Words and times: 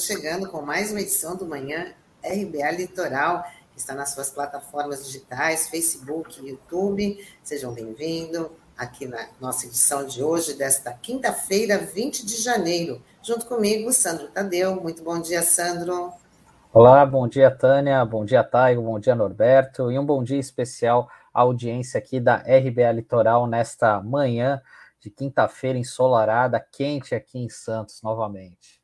Estamos 0.00 0.22
chegando 0.22 0.48
com 0.48 0.62
mais 0.62 0.90
uma 0.90 1.02
edição 1.02 1.36
do 1.36 1.44
Manhã 1.44 1.92
RBA 2.24 2.70
Litoral, 2.70 3.44
que 3.70 3.78
está 3.78 3.94
nas 3.94 4.14
suas 4.14 4.30
plataformas 4.30 5.04
digitais, 5.04 5.68
Facebook, 5.68 6.40
YouTube. 6.40 7.22
Sejam 7.42 7.74
bem-vindos 7.74 8.46
aqui 8.78 9.06
na 9.06 9.28
nossa 9.38 9.66
edição 9.66 10.06
de 10.06 10.22
hoje, 10.22 10.54
desta 10.54 10.90
quinta-feira, 10.94 11.76
20 11.76 12.24
de 12.24 12.40
janeiro. 12.40 13.02
Junto 13.22 13.44
comigo, 13.44 13.92
Sandro 13.92 14.28
Tadeu. 14.28 14.80
Muito 14.80 15.04
bom 15.04 15.20
dia, 15.20 15.42
Sandro. 15.42 16.10
Olá, 16.72 17.04
bom 17.04 17.28
dia, 17.28 17.50
Tânia. 17.50 18.02
Bom 18.02 18.24
dia, 18.24 18.42
Taigo. 18.42 18.80
Bom 18.80 18.98
dia, 18.98 19.14
Norberto. 19.14 19.92
E 19.92 19.98
um 19.98 20.06
bom 20.06 20.24
dia 20.24 20.40
especial 20.40 21.10
à 21.32 21.42
audiência 21.42 21.98
aqui 21.98 22.18
da 22.18 22.36
RBA 22.36 22.90
Litoral 22.92 23.46
nesta 23.46 24.00
manhã 24.00 24.62
de 24.98 25.10
quinta-feira 25.10 25.78
ensolarada, 25.78 26.58
quente 26.58 27.14
aqui 27.14 27.38
em 27.38 27.50
Santos 27.50 28.00
novamente. 28.02 28.79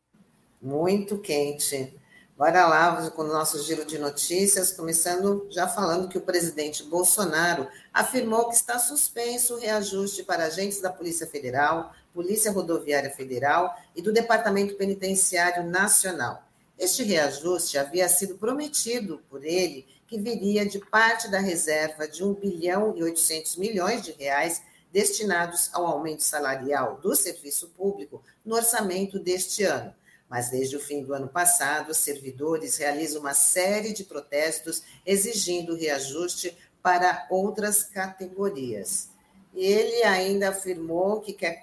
Muito 0.66 1.16
quente. 1.16 1.96
Bora 2.36 2.66
lá 2.66 3.08
com 3.12 3.22
o 3.22 3.28
nosso 3.28 3.62
giro 3.62 3.84
de 3.84 3.98
notícias, 3.98 4.72
começando 4.72 5.46
já 5.48 5.68
falando 5.68 6.08
que 6.08 6.18
o 6.18 6.22
presidente 6.22 6.82
Bolsonaro 6.82 7.68
afirmou 7.94 8.48
que 8.48 8.56
está 8.56 8.76
suspenso 8.76 9.54
o 9.54 9.60
reajuste 9.60 10.24
para 10.24 10.46
agentes 10.46 10.80
da 10.80 10.90
Polícia 10.90 11.24
Federal, 11.24 11.94
Polícia 12.12 12.50
Rodoviária 12.50 13.12
Federal 13.12 13.76
e 13.94 14.02
do 14.02 14.12
Departamento 14.12 14.74
Penitenciário 14.74 15.62
Nacional. 15.70 16.42
Este 16.76 17.04
reajuste 17.04 17.78
havia 17.78 18.08
sido 18.08 18.34
prometido 18.34 19.22
por 19.30 19.44
ele 19.44 19.86
que 20.08 20.18
viria 20.18 20.66
de 20.66 20.80
parte 20.80 21.30
da 21.30 21.38
reserva 21.38 22.08
de 22.08 22.24
1 22.24 22.34
bilhão 22.34 22.92
e 22.96 23.04
800 23.04 23.54
milhões 23.54 24.02
de 24.02 24.10
reais 24.10 24.64
destinados 24.92 25.70
ao 25.72 25.86
aumento 25.86 26.24
salarial 26.24 26.98
do 27.00 27.14
serviço 27.14 27.68
público 27.68 28.20
no 28.44 28.56
orçamento 28.56 29.16
deste 29.20 29.62
ano. 29.62 29.94
Mas 30.28 30.50
desde 30.50 30.76
o 30.76 30.80
fim 30.80 31.02
do 31.02 31.14
ano 31.14 31.28
passado, 31.28 31.90
os 31.90 31.98
servidores 31.98 32.76
realizam 32.76 33.20
uma 33.20 33.34
série 33.34 33.92
de 33.92 34.04
protestos 34.04 34.82
exigindo 35.04 35.76
reajuste 35.76 36.56
para 36.82 37.26
outras 37.30 37.84
categorias. 37.84 39.08
Ele 39.54 40.02
ainda 40.02 40.50
afirmou 40.50 41.20
que, 41.20 41.32
quer 41.32 41.60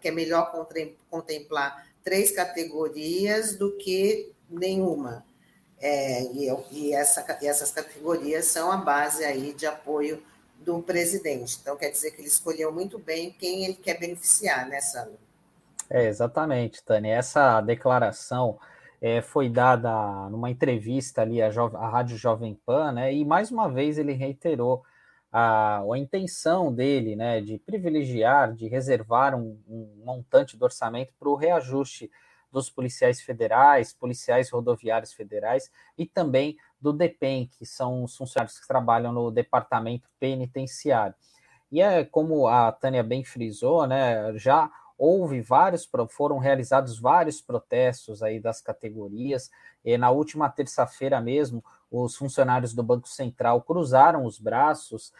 que 0.00 0.08
é 0.08 0.10
melhor 0.10 0.52
contemplar 1.10 1.86
três 2.02 2.30
categorias 2.30 3.56
do 3.56 3.76
que 3.76 4.32
nenhuma. 4.48 5.24
É, 5.80 6.22
e, 6.32 6.48
e, 6.70 6.92
essa, 6.94 7.38
e 7.42 7.46
essas 7.46 7.70
categorias 7.70 8.46
são 8.46 8.70
a 8.70 8.76
base 8.76 9.24
aí 9.24 9.52
de 9.52 9.66
apoio 9.66 10.22
do 10.58 10.82
presidente. 10.82 11.58
Então, 11.60 11.76
quer 11.76 11.90
dizer 11.90 12.12
que 12.12 12.20
ele 12.20 12.28
escolheu 12.28 12.72
muito 12.72 12.98
bem 12.98 13.30
quem 13.30 13.64
ele 13.64 13.74
quer 13.74 13.98
beneficiar, 13.98 14.66
né, 14.68 14.80
Sandro? 14.80 15.18
É, 15.90 16.06
exatamente, 16.06 16.82
Tânia. 16.82 17.14
Essa 17.14 17.60
declaração 17.60 18.58
é, 19.00 19.20
foi 19.20 19.48
dada 19.48 20.28
numa 20.30 20.50
entrevista 20.50 21.22
ali 21.22 21.42
à, 21.42 21.48
à 21.48 21.88
Rádio 21.88 22.16
Jovem 22.16 22.58
Pan, 22.64 22.92
né? 22.92 23.12
E 23.12 23.24
mais 23.24 23.50
uma 23.50 23.68
vez 23.68 23.98
ele 23.98 24.12
reiterou 24.12 24.82
a, 25.30 25.80
a 25.80 25.98
intenção 25.98 26.72
dele, 26.72 27.16
né, 27.16 27.40
de 27.40 27.58
privilegiar, 27.58 28.54
de 28.54 28.68
reservar 28.68 29.34
um, 29.34 29.60
um 29.68 30.02
montante 30.04 30.56
do 30.56 30.62
orçamento 30.64 31.12
para 31.18 31.28
o 31.28 31.34
reajuste 31.34 32.08
dos 32.52 32.70
policiais 32.70 33.20
federais, 33.20 33.92
policiais 33.92 34.48
rodoviários 34.48 35.12
federais 35.12 35.70
e 35.98 36.06
também 36.06 36.56
do 36.80 36.92
DEPEN, 36.92 37.48
que 37.48 37.66
são 37.66 38.04
os 38.04 38.16
funcionários 38.16 38.60
que 38.60 38.68
trabalham 38.68 39.12
no 39.12 39.30
departamento 39.32 40.08
penitenciário. 40.20 41.16
E 41.72 41.82
é 41.82 42.04
como 42.04 42.46
a 42.46 42.70
Tânia 42.70 43.02
bem 43.02 43.24
frisou, 43.24 43.88
né, 43.88 44.32
já 44.38 44.70
houve 45.04 45.40
vários, 45.40 45.88
foram 46.08 46.38
realizados 46.38 46.98
vários 46.98 47.40
protestos 47.40 48.22
aí 48.22 48.40
das 48.40 48.60
categorias. 48.62 49.50
E 49.84 49.98
na 49.98 50.10
última 50.10 50.48
terça-feira 50.48 51.20
mesmo, 51.20 51.62
os 51.90 52.16
funcionários 52.16 52.72
do 52.72 52.82
Banco 52.82 53.08
Central 53.08 53.60
cruzaram 53.60 54.24
os 54.24 54.38
braços, 54.38 55.12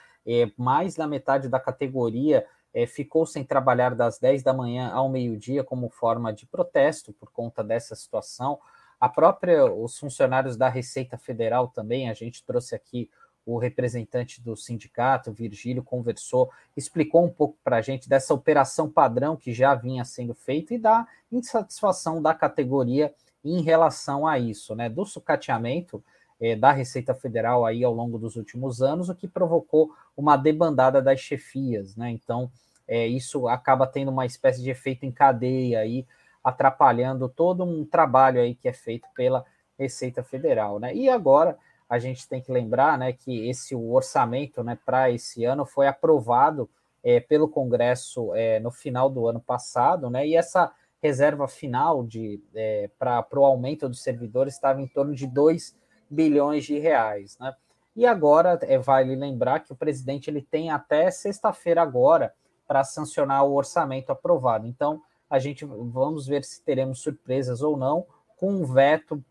mais 0.56 0.94
da 0.94 1.06
metade 1.06 1.48
da 1.48 1.60
categoria 1.60 2.46
ficou 2.88 3.24
sem 3.24 3.44
trabalhar 3.44 3.94
das 3.94 4.18
10 4.18 4.42
da 4.42 4.52
manhã 4.52 4.90
ao 4.90 5.08
meio-dia 5.08 5.62
como 5.62 5.88
forma 5.90 6.32
de 6.32 6.46
protesto 6.46 7.12
por 7.12 7.30
conta 7.30 7.62
dessa 7.62 7.94
situação. 7.94 8.58
A 8.98 9.08
própria, 9.08 9.64
os 9.66 9.98
funcionários 9.98 10.56
da 10.56 10.68
Receita 10.68 11.18
Federal 11.18 11.68
também, 11.68 12.08
a 12.08 12.14
gente 12.14 12.42
trouxe 12.42 12.74
aqui 12.74 13.10
o 13.46 13.58
representante 13.58 14.40
do 14.42 14.56
sindicato, 14.56 15.32
Virgílio, 15.32 15.82
conversou, 15.82 16.50
explicou 16.76 17.24
um 17.24 17.30
pouco 17.30 17.58
para 17.62 17.76
a 17.76 17.82
gente 17.82 18.08
dessa 18.08 18.32
operação 18.32 18.90
padrão 18.90 19.36
que 19.36 19.52
já 19.52 19.74
vinha 19.74 20.04
sendo 20.04 20.34
feita 20.34 20.74
e 20.74 20.78
da 20.78 21.06
insatisfação 21.30 22.22
da 22.22 22.34
categoria 22.34 23.12
em 23.44 23.62
relação 23.62 24.26
a 24.26 24.38
isso, 24.38 24.74
né? 24.74 24.88
Do 24.88 25.04
sucateamento 25.04 26.02
eh, 26.40 26.56
da 26.56 26.72
Receita 26.72 27.14
Federal 27.14 27.66
aí 27.66 27.84
ao 27.84 27.92
longo 27.92 28.18
dos 28.18 28.36
últimos 28.36 28.80
anos, 28.80 29.10
o 29.10 29.14
que 29.14 29.28
provocou 29.28 29.90
uma 30.16 30.36
debandada 30.36 31.02
das 31.02 31.20
chefias, 31.20 31.94
né? 31.96 32.10
Então, 32.10 32.50
eh, 32.88 33.06
isso 33.06 33.46
acaba 33.46 33.86
tendo 33.86 34.10
uma 34.10 34.24
espécie 34.24 34.62
de 34.62 34.70
efeito 34.70 35.04
em 35.04 35.12
cadeia 35.12 35.80
aí 35.80 36.06
atrapalhando 36.42 37.28
todo 37.28 37.64
um 37.64 37.84
trabalho 37.84 38.40
aí 38.40 38.54
que 38.54 38.68
é 38.68 38.72
feito 38.72 39.06
pela 39.14 39.44
Receita 39.78 40.22
Federal, 40.22 40.78
né? 40.78 40.94
E 40.94 41.08
agora 41.08 41.58
a 41.88 41.98
gente 41.98 42.28
tem 42.28 42.40
que 42.40 42.50
lembrar, 42.50 42.98
né, 42.98 43.12
que 43.12 43.48
esse 43.48 43.74
o 43.74 43.92
orçamento, 43.92 44.62
né, 44.62 44.78
para 44.84 45.10
esse 45.10 45.44
ano 45.44 45.66
foi 45.66 45.86
aprovado 45.86 46.68
é, 47.04 47.20
pelo 47.20 47.48
Congresso 47.48 48.34
é, 48.34 48.58
no 48.58 48.70
final 48.70 49.10
do 49.10 49.28
ano 49.28 49.40
passado, 49.40 50.08
né? 50.08 50.26
E 50.26 50.34
essa 50.34 50.72
reserva 51.02 51.46
final 51.46 52.02
de 52.02 52.42
é, 52.54 52.90
para 52.98 53.26
o 53.36 53.44
aumento 53.44 53.86
dos 53.90 54.02
servidores 54.02 54.54
estava 54.54 54.80
em 54.80 54.88
torno 54.88 55.14
de 55.14 55.26
2 55.26 55.76
bilhões 56.08 56.64
de 56.64 56.78
reais, 56.78 57.36
né? 57.38 57.54
E 57.94 58.06
agora 58.06 58.58
é, 58.62 58.78
vale 58.78 59.14
lembrar 59.14 59.60
que 59.60 59.72
o 59.72 59.76
presidente 59.76 60.30
ele 60.30 60.40
tem 60.40 60.70
até 60.70 61.10
sexta-feira 61.10 61.82
agora 61.82 62.32
para 62.66 62.82
sancionar 62.82 63.44
o 63.44 63.54
orçamento 63.54 64.10
aprovado. 64.10 64.66
Então, 64.66 65.00
a 65.28 65.38
gente 65.38 65.64
vamos 65.64 66.26
ver 66.26 66.42
se 66.42 66.64
teremos 66.64 67.00
surpresas 67.00 67.60
ou 67.60 67.76
não 67.76 68.06
com 68.36 68.54
o 68.56 68.66
veto 68.66 69.22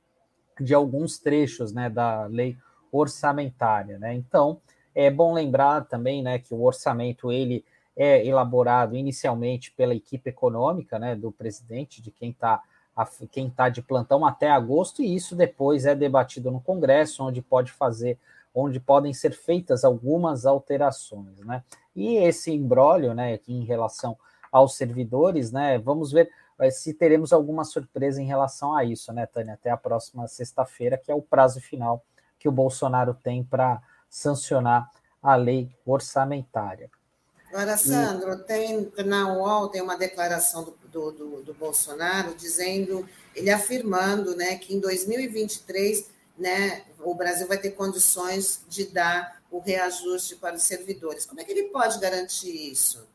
de 0.60 0.74
alguns 0.74 1.18
trechos 1.18 1.74
né, 1.74 1.90
da 1.90 2.26
lei 2.26 2.58
orçamentária. 2.92 3.98
Né? 3.98 4.14
Então, 4.14 4.60
é 4.94 5.10
bom 5.10 5.34
lembrar 5.34 5.86
também 5.86 6.22
né, 6.22 6.40
que 6.40 6.54
o 6.54 6.64
orçamento 6.64 7.32
ele 7.32 7.66
é 7.96 8.26
elaborado 8.26 8.96
inicialmente 8.96 9.72
pela 9.72 9.94
equipe 9.94 10.30
econômica 10.30 10.98
né, 10.98 11.16
do 11.16 11.32
presidente, 11.32 12.02
de 12.02 12.12
quem 12.12 12.32
está 12.32 12.62
quem 13.32 13.48
está 13.48 13.70
de 13.70 13.82
plantão 13.82 14.24
até 14.24 14.52
agosto, 14.52 15.02
e 15.02 15.16
isso 15.16 15.36
depois 15.36 15.88
é 15.88 15.96
debatido 15.96 16.52
no 16.52 16.62
Congresso, 16.62 17.24
onde 17.24 17.42
pode 17.42 17.72
fazer, 17.72 18.20
onde 18.54 18.80
podem 18.80 19.12
ser 19.12 19.32
feitas 19.32 19.84
algumas 19.84 20.46
alterações. 20.46 21.40
Né? 21.40 21.64
E 21.96 22.18
esse 22.18 22.52
embrólio 22.52 23.16
né, 23.16 23.34
aqui 23.34 23.52
em 23.52 23.66
relação 23.66 24.16
aos 24.52 24.76
servidores, 24.76 25.52
né? 25.52 25.80
Vamos 25.80 26.12
ver 26.12 26.30
se 26.72 26.94
teremos 26.94 27.34
alguma 27.34 27.64
surpresa 27.64 28.22
em 28.22 28.26
relação 28.26 28.76
a 28.76 28.84
isso, 28.84 29.12
né, 29.12 29.26
Tânia? 29.26 29.54
Até 29.54 29.70
a 29.70 29.78
próxima 29.78 30.28
sexta-feira, 30.28 30.98
que 30.98 31.12
é 31.12 31.16
o 31.16 31.22
prazo 31.22 31.60
final 31.60 32.04
que 32.40 32.48
o 32.48 32.52
Bolsonaro 32.52 33.14
tem 33.14 33.44
para 33.44 33.82
sancionar 34.10 34.90
a 35.22 35.36
lei 35.36 35.72
orçamentária. 35.86 36.92
Agora, 37.50 37.78
Sandro, 37.78 38.34
e... 38.34 38.38
tem 38.44 38.92
na 39.06 39.32
UOL 39.32 39.70
tem 39.70 39.82
uma 39.82 39.96
declaração 39.96 40.64
do, 40.64 40.72
do, 40.88 41.12
do, 41.12 41.44
do, 41.44 41.54
Bolsonaro 41.54 42.34
dizendo, 42.36 43.08
ele 43.36 43.52
afirmando 43.52 44.36
né, 44.36 44.56
que 44.58 44.76
em 44.76 44.80
2023 44.80 46.10
né, 46.38 46.84
o 47.00 47.14
Brasil 47.14 47.48
vai 47.48 47.58
ter 47.58 47.72
condições 47.72 48.66
de 48.68 48.86
dar 48.86 49.42
o 49.52 49.60
reajuste 49.60 50.36
para 50.36 50.56
os 50.56 50.64
servidores. 50.64 51.26
Como 51.26 51.40
é 51.40 51.44
que 51.44 51.52
ele 51.52 51.70
pode 51.70 52.00
garantir 52.00 52.72
isso? 52.72 53.08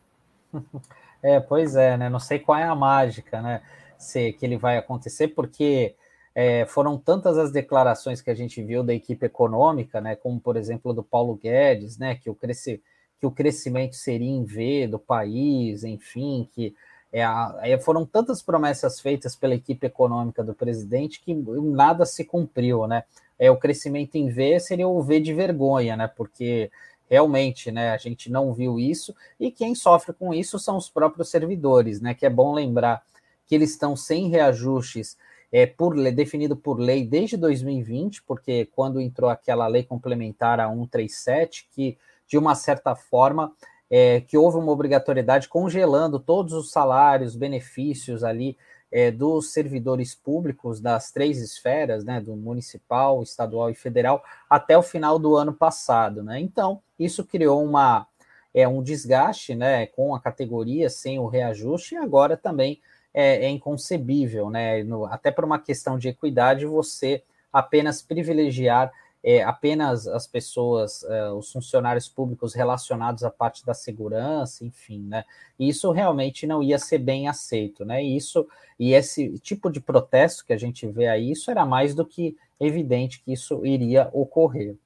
É, 1.23 1.41
pois 1.41 1.75
é, 1.77 1.97
né? 1.97 2.09
Não 2.09 2.21
sei 2.21 2.39
qual 2.39 2.59
é 2.59 2.65
a 2.65 2.75
mágica, 2.75 3.41
né? 3.43 3.63
Se 3.99 4.33
que 4.33 4.47
ele 4.47 4.57
vai 4.57 4.79
acontecer, 4.79 5.29
porque 5.29 5.95
é, 6.35 6.65
foram 6.67 6.97
tantas 6.97 7.37
as 7.37 7.51
declarações 7.51 8.21
que 8.21 8.31
a 8.31 8.35
gente 8.35 8.63
viu 8.63 8.85
da 8.85 8.95
equipe 8.95 9.27
econômica, 9.27 10.01
né? 10.01 10.15
Como 10.15 10.41
por 10.41 10.57
exemplo 10.57 10.93
do 10.93 11.03
Paulo 11.03 11.35
Guedes, 11.35 11.99
né? 11.99 12.15
Que 12.15 12.31
o, 12.31 12.35
cresci, 12.35 12.81
que 13.21 13.27
o 13.27 13.31
crescimento 13.31 13.97
seria 13.97 14.31
em 14.31 14.45
V 14.45 14.87
do 14.87 14.99
país, 14.99 15.83
enfim, 15.83 16.49
que 16.55 16.75
é, 17.13 17.23
é, 17.63 17.79
foram 17.79 18.05
tantas 18.07 18.43
promessas 18.43 19.01
feitas 19.01 19.35
pela 19.35 19.55
equipe 19.55 19.87
econômica 19.87 20.45
do 20.45 20.55
presidente 20.55 21.21
que 21.21 21.35
nada 21.35 22.05
se 22.07 22.25
cumpriu, 22.25 22.87
né? 22.87 23.03
É, 23.39 23.51
o 23.51 23.57
crescimento 23.57 24.17
em 24.17 24.29
V 24.29 24.61
seria 24.61 24.87
o 24.87 25.03
V 25.03 25.21
de 25.21 25.33
vergonha, 25.33 25.97
né? 25.97 26.07
Porque 26.07 26.71
realmente, 27.09 27.71
né, 27.71 27.91
a 27.91 27.97
gente 27.97 28.31
não 28.31 28.53
viu 28.53 28.79
isso, 28.79 29.15
e 29.39 29.51
quem 29.51 29.75
sofre 29.75 30.13
com 30.13 30.33
isso 30.35 30.59
são 30.59 30.77
os 30.77 30.89
próprios 30.89 31.29
servidores, 31.31 32.01
né, 32.01 32.15
que 32.15 32.27
é 32.27 32.31
bom 32.31 32.53
lembrar 32.53 33.03
que 33.47 33.55
eles 33.55 33.71
estão 33.71 33.97
sem 33.97 34.29
reajustes 34.29 35.17
é, 35.51 35.67
por 35.67 35.95
definido 36.13 36.55
por 36.57 36.79
lei 36.79 37.07
desde 37.07 37.37
2020, 37.37 38.23
porque 38.25 38.67
quando 38.67 39.01
entrou 39.01 39.31
aquela 39.31 39.67
lei 39.67 39.83
complementar 39.83 40.61
a 40.61 40.69
137, 40.69 41.69
que 41.73 41.97
de 42.27 42.37
uma 42.37 42.55
certa 42.55 42.95
forma 42.95 43.53
é, 43.91 44.21
que 44.21 44.37
houve 44.37 44.59
uma 44.59 44.71
obrigatoriedade 44.71 45.49
congelando 45.49 46.21
todos 46.21 46.53
os 46.53 46.71
salários, 46.71 47.35
benefícios 47.35 48.23
ali 48.23 48.57
é, 48.91 49.11
dos 49.11 49.53
servidores 49.53 50.15
públicos 50.15 50.81
das 50.81 51.11
três 51.11 51.41
esferas, 51.41 52.05
né, 52.05 52.21
do 52.21 52.35
municipal, 52.35 53.23
estadual 53.23 53.71
e 53.71 53.75
federal, 53.75 54.23
até 54.49 54.77
o 54.77 54.83
final 54.83 55.19
do 55.19 55.37
ano 55.37 55.53
passado. 55.53 56.23
Né? 56.23 56.41
Então, 56.41 56.81
isso 56.99 57.25
criou 57.25 57.65
uma, 57.65 58.07
é, 58.55 58.67
um 58.67 58.83
desgaste 58.83 59.55
né, 59.55 59.87
com 59.87 60.15
a 60.15 60.21
categoria 60.21 60.89
sem 60.89 61.19
o 61.19 61.27
reajuste, 61.27 61.95
e 61.95 61.99
agora 61.99 62.37
também 62.37 62.81
é, 63.13 63.47
é 63.47 63.49
inconcebível, 63.49 64.51
né, 64.51 64.83
no, 64.83 65.05
até 65.07 65.31
por 65.31 65.45
uma 65.45 65.59
questão 65.59 65.99
de 65.99 66.09
equidade, 66.09 66.67
você 66.67 67.23
apenas 67.53 68.03
privilegiar 68.03 68.93
é, 69.23 69.43
apenas 69.43 70.07
as 70.07 70.27
pessoas, 70.27 71.03
é, 71.05 71.31
os 71.31 71.51
funcionários 71.51 72.09
públicos 72.09 72.55
relacionados 72.55 73.25
à 73.25 73.31
parte 73.31 73.65
da 73.67 73.75
segurança, 73.75 74.65
enfim, 74.65 75.01
né? 75.01 75.25
Isso 75.59 75.91
realmente 75.91 76.47
não 76.47 76.63
ia 76.63 76.79
ser 76.79 76.99
bem 76.99 77.29
aceito, 77.29 77.85
né? 77.85 78.03
Isso 78.03 78.47
e 78.79 78.93
esse 78.93 79.39
tipo 79.41 79.71
de 79.71 79.81
protesto 79.81 80.45
que 80.45 80.53
a 80.53 80.57
gente 80.57 80.87
vê 80.87 81.09
aí, 81.09 81.33
isso 81.33 81.51
era 81.51 81.67
mais 81.67 81.95
do 81.95 82.07
que 82.07 82.37
evidente 82.61 83.21
que 83.21 83.33
isso 83.33 83.65
iria 83.67 84.09
ocorrer. 84.13 84.77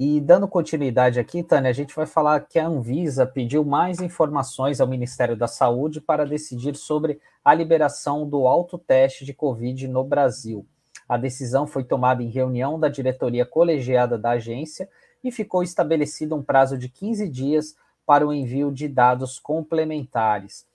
E 0.00 0.20
dando 0.20 0.46
continuidade 0.46 1.18
aqui, 1.18 1.42
Tânia, 1.42 1.70
a 1.70 1.74
gente 1.74 1.94
vai 1.94 2.06
falar 2.06 2.40
que 2.40 2.58
a 2.58 2.68
Anvisa 2.68 3.26
pediu 3.26 3.64
mais 3.64 4.00
informações 4.00 4.80
ao 4.80 4.86
Ministério 4.86 5.36
da 5.36 5.48
Saúde 5.48 6.00
para 6.00 6.24
decidir 6.24 6.76
sobre 6.76 7.20
a 7.44 7.52
liberação 7.52 8.28
do 8.28 8.46
autoteste 8.46 9.24
de 9.24 9.34
Covid 9.34 9.88
no 9.88 10.04
Brasil. 10.04 10.64
A 11.08 11.16
decisão 11.16 11.66
foi 11.66 11.84
tomada 11.84 12.22
em 12.22 12.28
reunião 12.28 12.78
da 12.78 12.88
diretoria 12.88 13.46
colegiada 13.46 14.18
da 14.18 14.32
agência 14.32 14.88
e 15.24 15.32
ficou 15.32 15.62
estabelecido 15.62 16.36
um 16.36 16.42
prazo 16.42 16.76
de 16.76 16.88
15 16.88 17.28
dias 17.28 17.76
para 18.04 18.26
o 18.26 18.32
envio 18.32 18.70
de 18.70 18.88
dados 18.88 19.38
complementares. 19.38 20.66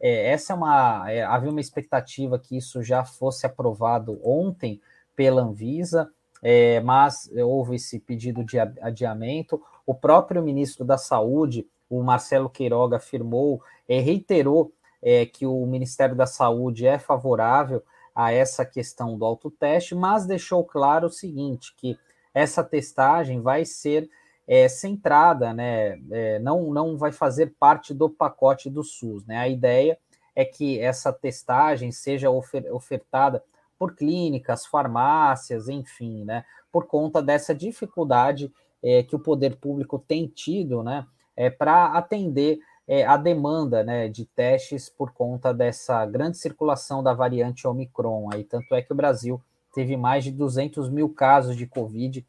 É, 0.00 0.30
essa 0.30 0.52
é 0.52 0.56
uma. 0.56 1.10
É, 1.10 1.22
havia 1.22 1.50
uma 1.50 1.60
expectativa 1.60 2.38
que 2.38 2.56
isso 2.56 2.82
já 2.82 3.04
fosse 3.04 3.46
aprovado 3.46 4.20
ontem 4.22 4.80
pela 5.16 5.42
Anvisa, 5.42 6.10
é, 6.42 6.80
mas 6.80 7.30
houve 7.34 7.76
esse 7.76 7.98
pedido 7.98 8.44
de 8.44 8.58
adiamento. 8.58 9.62
O 9.86 9.94
próprio 9.94 10.42
ministro 10.42 10.84
da 10.84 10.98
Saúde, 10.98 11.66
o 11.88 12.02
Marcelo 12.02 12.50
Queiroga, 12.50 12.96
afirmou, 12.96 13.62
é, 13.88 14.00
reiterou 14.00 14.72
é, 15.02 15.26
que 15.26 15.46
o 15.46 15.64
Ministério 15.66 16.16
da 16.16 16.26
Saúde 16.26 16.86
é 16.86 16.98
favorável 16.98 17.82
a 18.14 18.32
essa 18.32 18.64
questão 18.64 19.18
do 19.18 19.24
autoteste, 19.24 19.94
mas 19.94 20.26
deixou 20.26 20.64
claro 20.64 21.08
o 21.08 21.10
seguinte, 21.10 21.74
que 21.76 21.98
essa 22.32 22.62
testagem 22.62 23.40
vai 23.40 23.64
ser 23.64 24.08
é, 24.46 24.68
centrada, 24.68 25.52
né, 25.52 25.98
é, 26.10 26.38
não, 26.38 26.70
não 26.70 26.96
vai 26.96 27.12
fazer 27.12 27.54
parte 27.58 27.94
do 27.94 28.08
pacote 28.08 28.68
do 28.70 28.82
SUS. 28.82 29.24
Né? 29.26 29.38
A 29.38 29.48
ideia 29.48 29.98
é 30.34 30.44
que 30.44 30.78
essa 30.80 31.12
testagem 31.12 31.90
seja 31.90 32.30
ofer 32.30 32.72
ofertada 32.72 33.42
por 33.78 33.94
clínicas, 33.94 34.66
farmácias, 34.66 35.68
enfim, 35.68 36.24
né, 36.24 36.44
por 36.70 36.86
conta 36.86 37.22
dessa 37.22 37.54
dificuldade 37.54 38.52
é, 38.82 39.02
que 39.02 39.16
o 39.16 39.18
poder 39.18 39.56
público 39.56 39.98
tem 39.98 40.26
tido 40.26 40.82
né, 40.82 41.06
é, 41.36 41.50
para 41.50 41.86
atender 41.86 42.58
é, 42.86 43.04
a 43.04 43.16
demanda 43.16 43.82
né, 43.82 44.08
de 44.08 44.26
testes 44.26 44.88
por 44.88 45.12
conta 45.12 45.52
dessa 45.52 46.04
grande 46.04 46.36
circulação 46.36 47.02
da 47.02 47.14
variante 47.14 47.66
Omicron. 47.66 48.28
Aí, 48.32 48.44
tanto 48.44 48.74
é 48.74 48.82
que 48.82 48.92
o 48.92 48.96
Brasil 48.96 49.40
teve 49.74 49.96
mais 49.96 50.24
de 50.24 50.30
200 50.30 50.88
mil 50.88 51.08
casos 51.08 51.56
de 51.56 51.66
Covid 51.66 52.24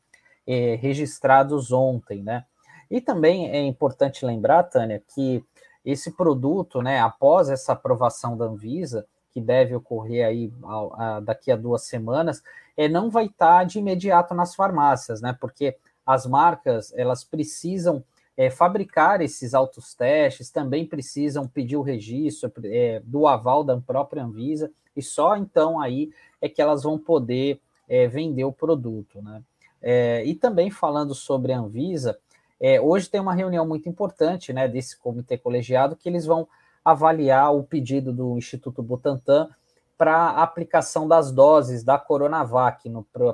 é, 0.48 0.76
registrados 0.76 1.72
ontem, 1.72 2.24
né? 2.24 2.46
E 2.90 3.02
também 3.02 3.50
é 3.50 3.62
importante 3.62 4.26
lembrar, 4.26 4.64
Tânia, 4.64 5.02
que 5.14 5.44
esse 5.84 6.12
produto, 6.12 6.82
né, 6.82 7.00
após 7.00 7.50
essa 7.50 7.74
aprovação 7.74 8.38
da 8.38 8.46
Anvisa, 8.46 9.06
que 9.32 9.42
deve 9.42 9.76
ocorrer 9.76 10.26
aí 10.26 10.54
a, 10.64 11.18
a, 11.18 11.20
daqui 11.20 11.52
a 11.52 11.56
duas 11.56 11.84
semanas, 11.84 12.42
é, 12.78 12.88
não 12.88 13.10
vai 13.10 13.26
estar 13.26 13.64
de 13.66 13.80
imediato 13.80 14.34
nas 14.34 14.56
farmácias, 14.56 15.22
né? 15.22 15.36
Porque 15.40 15.76
as 16.06 16.26
marcas 16.26 16.94
elas 16.96 17.24
precisam 17.24 18.04
é, 18.38 18.50
fabricar 18.50 19.22
esses 19.22 19.54
autos 19.54 19.94
testes, 19.94 20.50
também 20.50 20.86
precisam 20.86 21.48
pedir 21.48 21.78
o 21.78 21.82
registro 21.82 22.52
é, 22.66 23.02
do 23.06 23.28
aval 23.28 23.64
da 23.64 23.78
própria 23.78 24.24
Anvisa, 24.24 24.72
e 24.96 25.02
só 25.02 25.36
então 25.36 25.80
aí 25.80 26.12
é 26.42 26.50
que 26.50 26.62
elas 26.62 26.84
vão 26.84 26.98
poder 26.98 27.60
é, 27.88 28.08
vender 28.08 28.44
o 28.44 28.52
produto. 28.52 29.22
Né? 29.22 29.42
É, 29.82 30.24
e 30.26 30.36
também 30.36 30.70
falando 30.70 31.14
sobre 31.14 31.54
a 31.54 31.60
Anvisa, 31.60 32.18
é, 32.60 32.80
hoje 32.80 33.10
tem 33.10 33.20
uma 33.20 33.34
reunião 33.34 33.68
muito 33.68 33.90
importante 33.90 34.54
né, 34.54 34.68
desse 34.68 34.98
comitê 34.98 35.38
colegiado 35.38 35.96
que 35.96 36.08
eles 36.08 36.26
vão 36.26 36.48
avaliar 36.84 37.54
o 37.54 37.64
pedido 37.64 38.14
do 38.14 38.38
Instituto 38.38 38.82
Butantan 38.82 39.50
para 39.98 40.16
a 40.16 40.44
aplicação 40.44 41.08
das 41.08 41.32
doses 41.32 41.84
da 41.84 41.98
Coronavac 41.98 42.90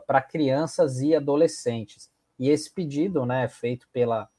para 0.05 0.21
crianças 0.21 0.99
e 1.01 1.15
adolescentes. 1.15 2.09
E 2.39 2.49
esse 2.49 2.71
pedido, 2.71 3.25
né, 3.25 3.47
feito 3.47 3.87
pela 3.91 4.29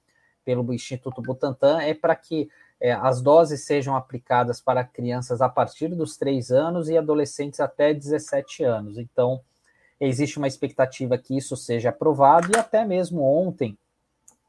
pelo 0.44 0.72
Instituto 0.72 1.22
Butantan 1.22 1.80
é 1.80 1.94
para 1.94 2.14
que 2.14 2.48
é, 2.80 2.92
as 2.92 3.22
doses 3.22 3.64
sejam 3.64 3.96
aplicadas 3.96 4.60
para 4.60 4.82
crianças 4.84 5.40
a 5.40 5.48
partir 5.48 5.88
dos 5.88 6.16
3 6.16 6.50
anos 6.50 6.88
e 6.88 6.98
adolescentes 6.98 7.60
até 7.60 7.94
17 7.94 8.64
anos. 8.64 8.98
Então, 8.98 9.40
existe 10.00 10.38
uma 10.38 10.48
expectativa 10.48 11.16
que 11.16 11.36
isso 11.36 11.56
seja 11.56 11.90
aprovado, 11.90 12.50
e 12.52 12.58
até 12.58 12.84
mesmo 12.84 13.22
ontem, 13.22 13.78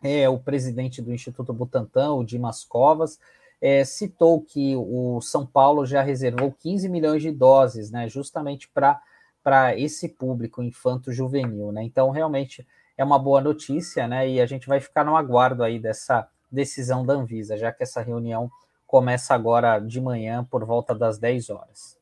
é, 0.01 0.27
o 0.27 0.39
presidente 0.39 1.01
do 1.01 1.13
Instituto 1.13 1.53
Butantan, 1.53 2.13
o 2.13 2.23
Dimas 2.23 2.63
Covas, 2.63 3.19
é, 3.61 3.85
citou 3.85 4.41
que 4.41 4.75
o 4.75 5.21
São 5.21 5.45
Paulo 5.45 5.85
já 5.85 6.01
reservou 6.01 6.51
15 6.51 6.89
milhões 6.89 7.21
de 7.21 7.31
doses, 7.31 7.91
né, 7.91 8.09
justamente 8.09 8.67
para 8.67 9.77
esse 9.77 10.09
público 10.09 10.61
infanto-juvenil. 10.61 11.71
Né? 11.71 11.83
Então, 11.83 12.09
realmente 12.09 12.67
é 12.97 13.03
uma 13.03 13.19
boa 13.19 13.41
notícia, 13.41 14.07
né? 14.07 14.27
E 14.29 14.41
a 14.41 14.45
gente 14.45 14.67
vai 14.67 14.79
ficar 14.79 15.03
no 15.03 15.15
aguardo 15.15 15.63
aí 15.63 15.79
dessa 15.79 16.27
decisão 16.51 17.05
da 17.05 17.13
Anvisa, 17.13 17.57
já 17.57 17.71
que 17.71 17.83
essa 17.83 18.01
reunião 18.01 18.51
começa 18.85 19.33
agora 19.33 19.79
de 19.79 20.00
manhã 20.00 20.45
por 20.45 20.63
volta 20.65 20.93
das 20.93 21.17
10 21.17 21.50
horas. 21.50 21.97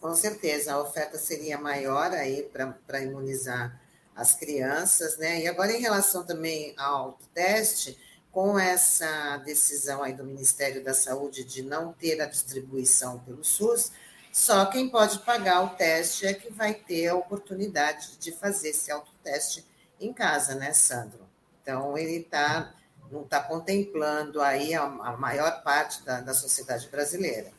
Com 0.00 0.14
certeza, 0.14 0.74
a 0.74 0.80
oferta 0.80 1.18
seria 1.18 1.58
maior 1.58 2.12
aí 2.12 2.48
para 2.86 3.02
imunizar 3.02 3.80
as 4.14 4.34
crianças, 4.34 5.16
né? 5.18 5.40
E 5.40 5.48
agora, 5.48 5.72
em 5.72 5.80
relação 5.80 6.24
também 6.24 6.74
ao 6.78 7.18
teste, 7.32 7.98
com 8.30 8.58
essa 8.58 9.38
decisão 9.38 10.02
aí 10.02 10.12
do 10.12 10.24
Ministério 10.24 10.84
da 10.84 10.92
Saúde 10.94 11.42
de 11.44 11.62
não 11.62 11.92
ter 11.92 12.20
a 12.20 12.26
distribuição 12.26 13.18
pelo 13.20 13.42
SUS, 13.42 13.92
só 14.32 14.66
quem 14.66 14.88
pode 14.88 15.20
pagar 15.20 15.62
o 15.62 15.70
teste 15.70 16.26
é 16.26 16.34
que 16.34 16.52
vai 16.52 16.74
ter 16.74 17.08
a 17.08 17.14
oportunidade 17.14 18.16
de 18.18 18.32
fazer 18.32 18.70
esse 18.70 18.90
autoteste 18.90 19.64
em 20.06 20.12
casa, 20.12 20.54
né, 20.54 20.72
Sandro? 20.72 21.20
Então, 21.62 21.96
ele 21.96 22.22
tá, 22.24 22.74
não 23.10 23.22
está 23.22 23.40
contemplando 23.40 24.40
aí 24.40 24.74
a, 24.74 24.84
a 24.84 25.16
maior 25.16 25.62
parte 25.62 26.04
da, 26.04 26.20
da, 26.20 26.34
sociedade 26.34 26.88
brasileira. 26.88 27.50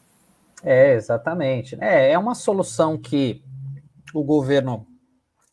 É, 0.64 0.94
exatamente. 0.94 1.78
É, 1.82 2.12
é 2.12 2.18
uma 2.18 2.36
solução 2.36 2.98
que 2.98 3.44
o 4.14 4.24
governo 4.24 4.88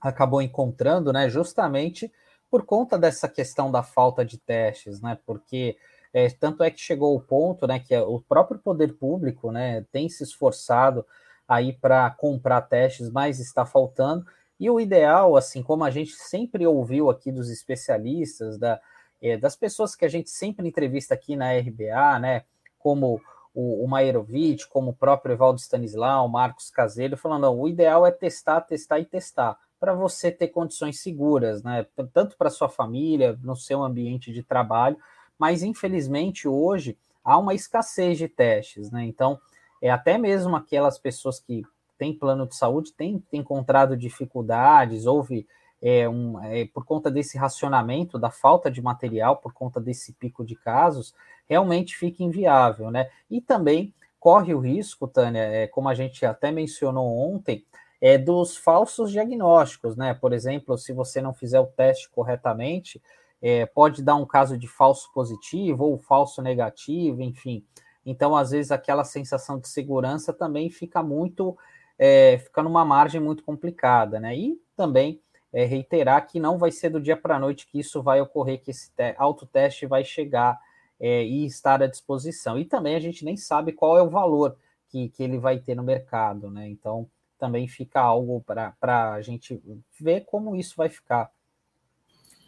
acabou 0.00 0.42
encontrando, 0.42 1.12
né, 1.12 1.28
justamente 1.28 2.12
por 2.50 2.64
conta 2.64 2.99
dessa 2.99 3.28
questão 3.28 3.70
da 3.70 3.82
falta 3.82 4.25
de 4.25 4.37
testes, 4.37 5.00
né, 5.00 5.18
porque 5.25 5.76
é, 6.12 6.28
tanto 6.28 6.62
é 6.62 6.70
que 6.70 6.80
chegou 6.80 7.16
o 7.16 7.20
ponto, 7.20 7.66
né, 7.66 7.78
que 7.78 7.96
o 7.96 8.20
próprio 8.20 8.61
poder 8.61 8.92
público, 8.94 9.50
né, 9.50 9.87
tem 9.90 10.08
se 10.08 10.22
esforçado 10.22 11.06
aí 11.49 11.72
para 11.72 12.11
comprar 12.11 12.61
testes, 12.62 13.11
mas 13.11 13.40
está 13.40 13.64
faltando, 13.64 14.26
e 14.62 14.71
o 14.71 14.78
ideal, 14.78 15.37
assim, 15.37 15.61
como 15.61 15.83
a 15.83 15.90
gente 15.90 16.12
sempre 16.12 16.64
ouviu 16.64 17.11
aqui 17.11 17.33
dos 17.33 17.50
especialistas, 17.50 18.57
da, 18.57 18.81
é, 19.21 19.37
das 19.37 19.57
pessoas 19.57 19.97
que 19.97 20.04
a 20.04 20.09
gente 20.09 20.31
sempre 20.31 20.69
entrevista 20.69 21.14
aqui 21.14 21.35
na 21.35 21.52
RBA, 21.52 22.21
né, 22.21 22.45
como 22.78 23.21
o, 23.52 23.85
o 23.85 23.88
Maerovic, 23.88 24.69
como 24.69 24.92
o 24.92 24.95
próprio 24.95 25.33
Evaldo 25.33 25.59
Stanislau, 25.59 26.28
Marcos 26.28 26.71
Caseiro, 26.71 27.16
falando, 27.16 27.42
não, 27.42 27.59
o 27.59 27.66
ideal 27.66 28.07
é 28.07 28.12
testar, 28.12 28.61
testar 28.61 29.00
e 29.00 29.04
testar, 29.04 29.59
para 29.81 29.95
você 29.95 30.31
ter 30.31 30.47
condições 30.47 31.00
seguras, 31.00 31.64
né, 31.64 31.85
tanto 32.14 32.37
para 32.38 32.49
sua 32.49 32.69
família, 32.69 33.37
no 33.42 33.57
seu 33.57 33.83
ambiente 33.83 34.33
de 34.33 34.45
trabalho, 34.45 34.97
mas 35.37 35.64
infelizmente 35.64 36.47
hoje 36.47 36.97
há 37.25 37.37
uma 37.37 37.52
escassez 37.52 38.16
de 38.16 38.28
testes, 38.28 38.92
né, 38.92 39.04
então 39.07 39.40
é 39.83 39.90
até 39.90 40.16
mesmo 40.16 40.54
aquelas 40.54 41.00
pessoas 41.00 41.40
que 41.40 41.64
tem 42.02 42.12
plano 42.12 42.49
de 42.49 42.56
saúde 42.56 42.92
tem, 42.92 43.21
tem 43.30 43.38
encontrado 43.38 43.97
dificuldades, 43.97 45.06
houve 45.06 45.47
é, 45.80 46.09
um, 46.09 46.42
é, 46.42 46.64
por 46.64 46.85
conta 46.85 47.09
desse 47.09 47.38
racionamento, 47.38 48.18
da 48.18 48.28
falta 48.28 48.68
de 48.68 48.82
material, 48.82 49.37
por 49.37 49.52
conta 49.52 49.80
desse 49.80 50.12
pico 50.12 50.44
de 50.44 50.56
casos, 50.56 51.14
realmente 51.49 51.97
fica 51.97 52.25
inviável, 52.25 52.90
né? 52.90 53.09
E 53.30 53.40
também 53.40 53.94
corre 54.18 54.52
o 54.52 54.59
risco, 54.59 55.06
Tânia, 55.06 55.42
é, 55.42 55.68
como 55.68 55.88
a 55.88 55.94
gente 55.94 56.26
até 56.26 56.50
mencionou 56.50 57.06
ontem, 57.06 57.64
é 58.00 58.18
dos 58.18 58.56
falsos 58.56 59.12
diagnósticos, 59.12 59.94
né? 59.94 60.12
Por 60.12 60.32
exemplo, 60.32 60.76
se 60.76 60.92
você 60.92 61.23
não 61.23 61.32
fizer 61.32 61.61
o 61.61 61.66
teste 61.66 62.11
corretamente, 62.11 63.00
é, 63.40 63.64
pode 63.64 64.02
dar 64.02 64.16
um 64.16 64.26
caso 64.26 64.59
de 64.59 64.66
falso 64.66 65.09
positivo 65.14 65.85
ou 65.85 65.99
falso 65.99 66.42
negativo, 66.42 67.23
enfim. 67.23 67.64
Então, 68.04 68.35
às 68.37 68.50
vezes, 68.50 68.73
aquela 68.73 69.04
sensação 69.04 69.59
de 69.59 69.68
segurança 69.68 70.32
também 70.32 70.68
fica 70.68 71.02
muito, 71.02 71.56
é, 71.99 72.38
fica 72.38 72.62
numa 72.62 72.84
margem 72.84 73.20
muito 73.20 73.42
complicada, 73.42 74.18
né? 74.18 74.37
E 74.37 74.61
também 74.76 75.20
é, 75.52 75.64
reiterar 75.64 76.26
que 76.26 76.40
não 76.40 76.58
vai 76.58 76.70
ser 76.70 76.90
do 76.90 77.00
dia 77.00 77.16
para 77.16 77.37
a 77.37 77.38
noite 77.38 77.66
que 77.66 77.78
isso 77.78 78.02
vai 78.02 78.20
ocorrer, 78.20 78.62
que 78.62 78.70
esse 78.70 78.90
autoteste 79.16 79.87
vai 79.87 80.04
chegar 80.04 80.58
é, 80.99 81.25
e 81.25 81.44
estar 81.44 81.82
à 81.82 81.87
disposição. 81.87 82.58
E 82.58 82.64
também 82.64 82.94
a 82.94 83.00
gente 83.00 83.25
nem 83.25 83.37
sabe 83.37 83.72
qual 83.72 83.99
é 83.99 84.02
o 84.02 84.11
valor 84.11 84.56
que, 84.88 85.08
que 85.08 85.22
ele 85.22 85.38
vai 85.38 85.58
ter 85.58 85.75
no 85.75 85.82
mercado, 85.82 86.50
né? 86.50 86.68
Então, 86.68 87.08
também 87.38 87.66
fica 87.66 88.00
algo 88.00 88.40
para 88.42 89.12
a 89.12 89.20
gente 89.20 89.61
ver 90.00 90.25
como 90.26 90.54
isso 90.54 90.75
vai 90.76 90.88
ficar. 90.88 91.30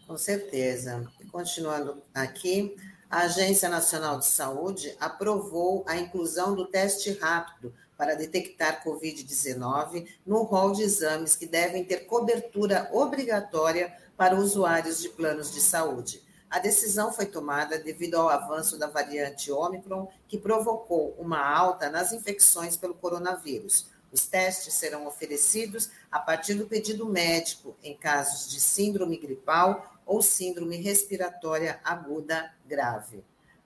Com 0.06 0.16
certeza. 0.16 1.04
Continuando 1.32 2.02
aqui, 2.14 2.76
a 3.10 3.22
Agência 3.22 3.68
Nacional 3.68 4.18
de 4.18 4.26
Saúde 4.26 4.94
aprovou 5.00 5.84
a 5.88 5.96
inclusão 5.96 6.54
do 6.54 6.66
teste 6.66 7.12
rápido 7.12 7.74
para 8.04 8.16
detectar 8.16 8.84
Covid-19 8.84 10.06
no 10.26 10.42
rol 10.42 10.72
de 10.72 10.82
exames 10.82 11.34
que 11.34 11.46
devem 11.46 11.86
ter 11.86 12.04
cobertura 12.04 12.90
obrigatória 12.92 13.96
para 14.14 14.36
usuários 14.36 15.00
de 15.00 15.08
planos 15.08 15.50
de 15.50 15.58
saúde. 15.62 16.22
A 16.50 16.58
decisão 16.58 17.14
foi 17.14 17.24
tomada 17.24 17.78
devido 17.78 18.16
ao 18.16 18.28
avanço 18.28 18.78
da 18.78 18.88
variante 18.88 19.50
Omicron, 19.50 20.06
que 20.28 20.36
provocou 20.36 21.14
uma 21.18 21.40
alta 21.42 21.88
nas 21.88 22.12
infecções 22.12 22.76
pelo 22.76 22.92
coronavírus. 22.92 23.86
Os 24.12 24.26
testes 24.26 24.74
serão 24.74 25.06
oferecidos 25.06 25.88
a 26.12 26.18
partir 26.18 26.52
do 26.52 26.66
pedido 26.66 27.06
médico 27.06 27.74
em 27.82 27.96
casos 27.96 28.50
de 28.50 28.60
síndrome 28.60 29.16
gripal 29.16 29.98
ou 30.04 30.20
síndrome 30.20 30.76
respiratória 30.76 31.80
aguda 31.82 32.52
grave. 32.66 33.24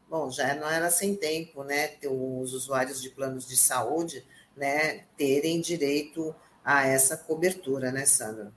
Bom, 0.09 0.31
já 0.31 0.55
não 0.55 0.69
era 0.69 0.91
sem 0.91 1.15
tempo, 1.15 1.62
né, 1.62 1.91
os 2.07 2.55
usuários 2.55 3.03
de 3.03 3.11
planos 3.11 3.47
de 3.47 3.57
saúde, 3.57 4.25
né, 4.57 5.05
terem 5.17 5.61
direito 5.61 6.35
a 6.65 6.87
essa 6.87 7.17
cobertura, 7.17 7.93
né, 7.93 8.07
Sandra? 8.07 8.50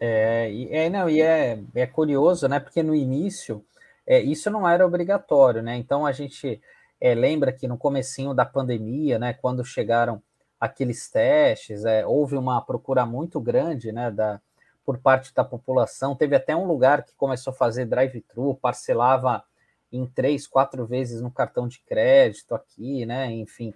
É, 0.00 0.50
e, 0.50 0.72
é, 0.72 0.88
não, 0.88 1.08
e 1.08 1.20
é, 1.20 1.60
é 1.74 1.86
curioso, 1.86 2.48
né, 2.48 2.58
porque 2.58 2.82
no 2.82 2.94
início 2.94 3.64
é, 4.06 4.20
isso 4.20 4.50
não 4.50 4.66
era 4.66 4.86
obrigatório, 4.86 5.62
né, 5.62 5.76
então 5.76 6.06
a 6.06 6.12
gente 6.12 6.60
é, 7.00 7.14
lembra 7.14 7.52
que 7.52 7.68
no 7.68 7.76
comecinho 7.76 8.32
da 8.32 8.44
pandemia, 8.44 9.18
né, 9.18 9.34
quando 9.34 9.64
chegaram 9.64 10.22
aqueles 10.60 11.08
testes, 11.10 11.84
é, 11.84 12.06
houve 12.06 12.36
uma 12.36 12.60
procura 12.60 13.06
muito 13.06 13.40
grande, 13.40 13.92
né, 13.92 14.10
da, 14.10 14.40
por 14.84 14.98
parte 14.98 15.34
da 15.34 15.44
população. 15.44 16.16
Teve 16.16 16.34
até 16.34 16.56
um 16.56 16.66
lugar 16.66 17.04
que 17.04 17.14
começou 17.14 17.52
a 17.52 17.56
fazer 17.56 17.84
drive-thru, 17.84 18.54
parcelava 18.54 19.44
em 19.92 20.06
três, 20.06 20.46
quatro 20.46 20.86
vezes 20.86 21.20
no 21.20 21.30
cartão 21.30 21.66
de 21.66 21.80
crédito 21.80 22.54
aqui, 22.54 23.06
né? 23.06 23.30
Enfim, 23.32 23.72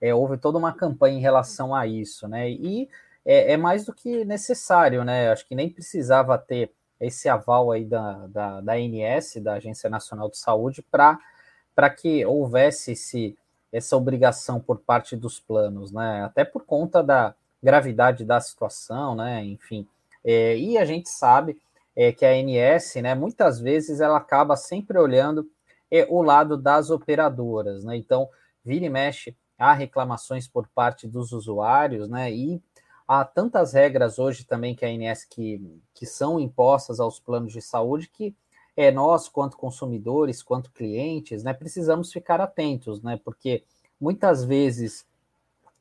é, 0.00 0.14
houve 0.14 0.38
toda 0.38 0.58
uma 0.58 0.72
campanha 0.72 1.18
em 1.18 1.20
relação 1.20 1.74
a 1.74 1.86
isso, 1.86 2.28
né? 2.28 2.50
E 2.50 2.88
é, 3.24 3.52
é, 3.52 3.56
mais 3.56 3.84
do 3.84 3.92
que 3.92 4.24
necessário, 4.24 5.04
né? 5.04 5.30
Acho 5.30 5.46
que 5.46 5.54
nem 5.54 5.68
precisava 5.68 6.38
ter 6.38 6.70
esse 7.00 7.28
aval 7.28 7.70
aí 7.70 7.84
da, 7.84 8.26
da, 8.26 8.60
da 8.60 8.72
ANS, 8.74 9.36
da 9.42 9.54
Agência 9.54 9.88
Nacional 9.90 10.30
de 10.30 10.38
Saúde, 10.38 10.82
para 10.82 11.90
que 11.90 12.24
houvesse 12.24 12.92
esse, 12.92 13.36
essa 13.72 13.96
obrigação 13.96 14.58
por 14.60 14.78
parte 14.78 15.16
dos 15.16 15.38
planos, 15.38 15.92
né? 15.92 16.24
Até 16.24 16.44
por 16.44 16.64
conta 16.64 17.02
da 17.02 17.34
gravidade 17.62 18.24
da 18.24 18.40
situação, 18.40 19.14
né? 19.14 19.44
Enfim, 19.44 19.86
é, 20.24 20.56
e 20.56 20.78
a 20.78 20.84
gente 20.84 21.08
sabe 21.08 21.60
é, 21.98 22.12
que 22.12 22.24
a 22.24 22.30
ANS, 22.30 22.94
né, 23.02 23.12
muitas 23.12 23.58
vezes, 23.58 24.00
ela 24.00 24.18
acaba 24.18 24.54
sempre 24.54 24.96
olhando 24.96 25.50
é, 25.90 26.06
o 26.08 26.22
lado 26.22 26.56
das 26.56 26.90
operadoras, 26.90 27.82
né? 27.82 27.96
Então, 27.96 28.28
vira 28.64 28.84
e 28.84 28.88
mexe, 28.88 29.36
há 29.58 29.72
reclamações 29.72 30.46
por 30.46 30.68
parte 30.68 31.08
dos 31.08 31.32
usuários, 31.32 32.08
né? 32.08 32.30
E 32.32 32.62
há 33.06 33.24
tantas 33.24 33.72
regras 33.72 34.16
hoje 34.16 34.44
também 34.44 34.76
que 34.76 34.84
a 34.84 34.88
ANS 34.88 35.24
que, 35.24 35.60
que 35.92 36.06
são 36.06 36.38
impostas 36.38 37.00
aos 37.00 37.18
planos 37.18 37.52
de 37.52 37.60
saúde 37.60 38.08
que 38.08 38.32
é, 38.76 38.92
nós, 38.92 39.28
quanto 39.28 39.56
consumidores, 39.56 40.40
quanto 40.40 40.70
clientes, 40.70 41.42
né, 41.42 41.52
precisamos 41.52 42.12
ficar 42.12 42.40
atentos, 42.40 43.02
né? 43.02 43.20
Porque 43.24 43.64
muitas 44.00 44.44
vezes 44.44 45.04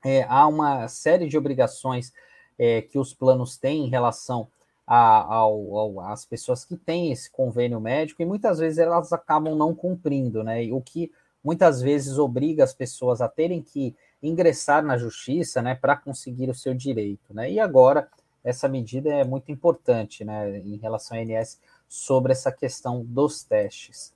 é, 0.03 0.23
há 0.23 0.47
uma 0.47 0.87
série 0.87 1.27
de 1.27 1.37
obrigações 1.37 2.11
é, 2.57 2.81
que 2.81 2.97
os 2.97 3.13
planos 3.13 3.55
têm 3.55 3.85
em 3.85 3.89
relação 3.89 4.47
às 4.87 6.25
pessoas 6.25 6.63
que 6.63 6.77
têm 6.77 7.11
esse 7.11 7.29
convênio 7.29 7.79
médico 7.79 8.21
e 8.21 8.25
muitas 8.25 8.59
vezes 8.59 8.77
elas 8.77 9.11
acabam 9.11 9.53
não 9.55 9.75
cumprindo, 9.75 10.43
né? 10.43 10.71
O 10.71 10.81
que 10.81 11.11
muitas 11.43 11.81
vezes 11.81 12.17
obriga 12.17 12.63
as 12.63 12.73
pessoas 12.73 13.21
a 13.21 13.27
terem 13.27 13.61
que 13.61 13.95
ingressar 14.23 14.83
na 14.83 14.97
justiça, 14.97 15.61
né, 15.61 15.75
para 15.75 15.95
conseguir 15.95 16.49
o 16.49 16.55
seu 16.55 16.73
direito, 16.73 17.33
né? 17.33 17.51
E 17.51 17.59
agora 17.59 18.09
essa 18.43 18.67
medida 18.67 19.09
é 19.09 19.23
muito 19.23 19.51
importante, 19.51 20.23
né, 20.23 20.59
em 20.59 20.77
relação 20.77 21.17
à 21.17 21.21
ANS 21.21 21.59
sobre 21.87 22.31
essa 22.31 22.51
questão 22.51 23.03
dos 23.03 23.43
testes. 23.43 24.13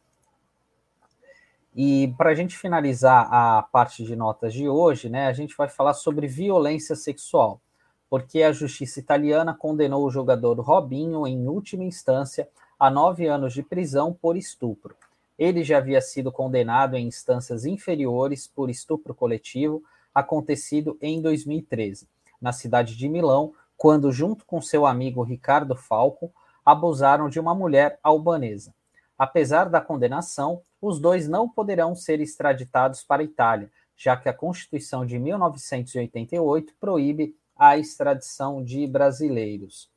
E 1.75 2.13
para 2.17 2.31
a 2.31 2.35
gente 2.35 2.57
finalizar 2.57 3.27
a 3.31 3.61
parte 3.61 4.03
de 4.03 4.15
notas 4.15 4.53
de 4.53 4.67
hoje, 4.67 5.09
né, 5.09 5.27
a 5.27 5.33
gente 5.33 5.55
vai 5.55 5.69
falar 5.69 5.93
sobre 5.93 6.27
violência 6.27 6.95
sexual 6.95 7.61
porque 8.11 8.43
a 8.43 8.51
justiça 8.51 8.99
italiana 8.99 9.53
condenou 9.53 10.05
o 10.05 10.11
jogador 10.11 10.59
Robinho, 10.59 11.25
em 11.25 11.47
última 11.47 11.85
instância, 11.85 12.45
a 12.77 12.89
nove 12.89 13.25
anos 13.25 13.53
de 13.53 13.63
prisão 13.63 14.11
por 14.11 14.35
estupro. 14.35 14.93
Ele 15.39 15.63
já 15.63 15.77
havia 15.77 16.01
sido 16.01 16.29
condenado 16.29 16.97
em 16.97 17.07
instâncias 17.07 17.63
inferiores 17.63 18.45
por 18.45 18.69
estupro 18.69 19.15
coletivo, 19.15 19.81
acontecido 20.13 20.97
em 21.01 21.21
2013, 21.21 22.05
na 22.41 22.51
cidade 22.51 22.97
de 22.97 23.07
Milão, 23.07 23.53
quando, 23.77 24.11
junto 24.11 24.45
com 24.45 24.61
seu 24.61 24.85
amigo 24.85 25.23
Ricardo 25.23 25.77
Falco, 25.77 26.33
abusaram 26.65 27.29
de 27.29 27.39
uma 27.39 27.55
mulher 27.55 27.97
albanesa. 28.03 28.73
Apesar 29.17 29.69
da 29.69 29.79
condenação, 29.79 30.61
os 30.81 30.99
dois 30.99 31.29
não 31.29 31.47
poderão 31.47 31.95
ser 31.95 32.19
extraditados 32.19 33.03
para 33.03 33.21
a 33.21 33.25
Itália, 33.25 33.71
já 33.95 34.17
que 34.17 34.27
a 34.27 34.33
Constituição 34.33 35.05
de 35.05 35.17
1988 35.17 36.73
proíbe 36.77 37.39
a 37.61 37.77
extradição 37.77 38.63
de 38.63 38.87
brasileiros. 38.87 39.87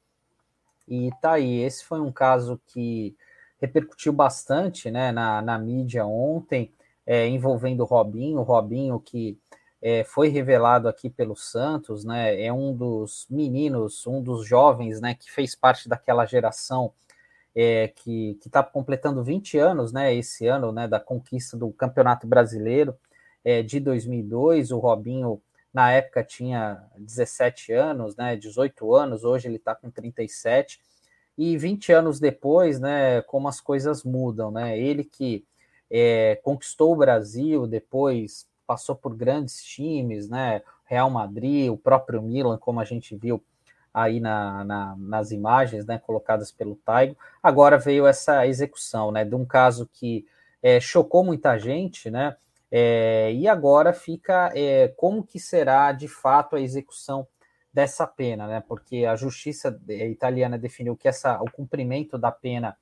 E 0.86 1.10
tá 1.22 1.32
aí, 1.32 1.62
esse 1.62 1.82
foi 1.82 1.98
um 1.98 2.12
caso 2.12 2.60
que 2.66 3.16
repercutiu 3.58 4.12
bastante 4.12 4.90
né, 4.90 5.10
na, 5.10 5.40
na 5.40 5.58
mídia 5.58 6.04
ontem, 6.04 6.70
é, 7.06 7.26
envolvendo 7.26 7.80
o 7.80 7.86
Robinho, 7.86 8.40
o 8.40 8.42
Robinho 8.42 9.00
que 9.00 9.38
é, 9.80 10.04
foi 10.04 10.28
revelado 10.28 10.88
aqui 10.88 11.08
pelo 11.08 11.34
Santos, 11.34 12.04
né, 12.04 12.38
é 12.38 12.52
um 12.52 12.76
dos 12.76 13.26
meninos, 13.30 14.06
um 14.06 14.22
dos 14.22 14.46
jovens 14.46 15.00
né, 15.00 15.14
que 15.14 15.32
fez 15.32 15.54
parte 15.54 15.88
daquela 15.88 16.26
geração 16.26 16.92
é, 17.54 17.88
que 17.88 18.38
está 18.44 18.62
completando 18.62 19.24
20 19.24 19.56
anos 19.56 19.90
né, 19.90 20.14
esse 20.14 20.46
ano 20.46 20.70
né, 20.70 20.86
da 20.86 21.00
conquista 21.00 21.56
do 21.56 21.72
Campeonato 21.72 22.26
Brasileiro 22.26 22.94
é, 23.42 23.62
de 23.62 23.80
2002, 23.80 24.70
o 24.70 24.78
Robinho 24.78 25.40
na 25.74 25.90
época 25.90 26.22
tinha 26.22 26.80
17 26.96 27.72
anos, 27.72 28.14
né, 28.14 28.36
18 28.36 28.94
anos, 28.94 29.24
hoje 29.24 29.48
ele 29.48 29.56
está 29.56 29.74
com 29.74 29.90
37, 29.90 30.80
e 31.36 31.58
20 31.58 31.92
anos 31.92 32.20
depois, 32.20 32.78
né, 32.78 33.20
como 33.22 33.48
as 33.48 33.60
coisas 33.60 34.04
mudam, 34.04 34.52
né, 34.52 34.78
ele 34.78 35.02
que 35.02 35.44
é, 35.90 36.36
conquistou 36.44 36.92
o 36.92 36.96
Brasil, 36.96 37.66
depois 37.66 38.48
passou 38.64 38.94
por 38.94 39.16
grandes 39.16 39.62
times, 39.64 40.28
né, 40.28 40.62
Real 40.84 41.10
Madrid, 41.10 41.68
o 41.68 41.76
próprio 41.76 42.22
Milan, 42.22 42.56
como 42.56 42.78
a 42.78 42.84
gente 42.84 43.16
viu 43.16 43.42
aí 43.92 44.20
na, 44.20 44.64
na, 44.64 44.96
nas 44.96 45.32
imagens, 45.32 45.84
né, 45.86 45.98
colocadas 45.98 46.52
pelo 46.52 46.76
Taigo, 46.76 47.16
agora 47.42 47.78
veio 47.78 48.06
essa 48.06 48.46
execução, 48.46 49.10
né, 49.10 49.24
de 49.24 49.34
um 49.34 49.44
caso 49.44 49.88
que 49.92 50.24
é, 50.62 50.78
chocou 50.78 51.24
muita 51.24 51.58
gente, 51.58 52.12
né, 52.12 52.36
é, 52.76 53.32
e 53.32 53.46
agora 53.46 53.92
fica 53.92 54.50
é, 54.52 54.88
como 54.96 55.22
que 55.22 55.38
será 55.38 55.92
de 55.92 56.08
fato 56.08 56.56
a 56.56 56.60
execução 56.60 57.24
dessa 57.72 58.04
pena, 58.04 58.48
né? 58.48 58.64
Porque 58.66 59.04
a 59.04 59.14
justiça 59.14 59.80
é, 59.88 60.08
italiana 60.08 60.58
definiu 60.58 60.96
que 60.96 61.06
essa, 61.06 61.40
o 61.40 61.48
cumprimento 61.48 62.18
da 62.18 62.32
pena 62.32 62.76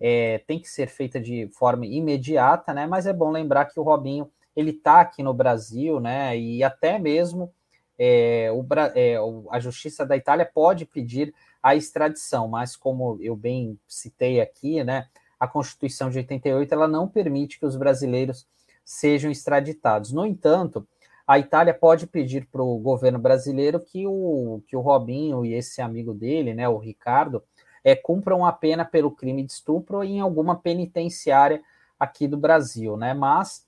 é, 0.00 0.38
tem 0.48 0.58
que 0.58 0.68
ser 0.68 0.88
feita 0.88 1.20
de 1.20 1.48
forma 1.56 1.86
imediata, 1.86 2.74
né? 2.74 2.88
Mas 2.88 3.06
é 3.06 3.12
bom 3.12 3.30
lembrar 3.30 3.66
que 3.66 3.78
o 3.78 3.84
Robinho 3.84 4.28
ele 4.56 4.72
está 4.72 5.00
aqui 5.00 5.22
no 5.22 5.32
Brasil, 5.32 6.00
né? 6.00 6.36
E 6.36 6.64
até 6.64 6.98
mesmo 6.98 7.54
é, 7.96 8.50
o, 8.50 8.66
é, 8.96 9.16
a 9.52 9.60
justiça 9.60 10.04
da 10.04 10.16
Itália 10.16 10.50
pode 10.52 10.84
pedir 10.84 11.32
a 11.62 11.76
extradição, 11.76 12.48
mas 12.48 12.74
como 12.74 13.16
eu 13.20 13.36
bem 13.36 13.78
citei 13.86 14.40
aqui, 14.40 14.82
né? 14.82 15.06
A 15.38 15.46
Constituição 15.46 16.10
de 16.10 16.18
88 16.18 16.74
ela 16.74 16.88
não 16.88 17.06
permite 17.06 17.60
que 17.60 17.66
os 17.66 17.76
brasileiros 17.76 18.44
sejam 18.86 19.32
extraditados. 19.32 20.12
No 20.12 20.24
entanto, 20.24 20.86
a 21.26 21.40
Itália 21.40 21.74
pode 21.74 22.06
pedir 22.06 22.46
para 22.46 22.62
o 22.62 22.78
governo 22.78 23.18
brasileiro 23.18 23.80
que 23.80 24.06
o, 24.06 24.62
que 24.68 24.76
o 24.76 24.80
Robinho 24.80 25.44
e 25.44 25.52
esse 25.54 25.82
amigo 25.82 26.14
dele, 26.14 26.54
né, 26.54 26.68
o 26.68 26.78
Ricardo, 26.78 27.42
é, 27.82 27.96
cumpram 27.96 28.46
a 28.46 28.52
pena 28.52 28.84
pelo 28.84 29.10
crime 29.10 29.42
de 29.42 29.52
estupro 29.52 30.04
em 30.04 30.20
alguma 30.20 30.54
penitenciária 30.54 31.60
aqui 31.98 32.28
do 32.28 32.36
Brasil, 32.36 32.96
né? 32.96 33.12
Mas 33.14 33.66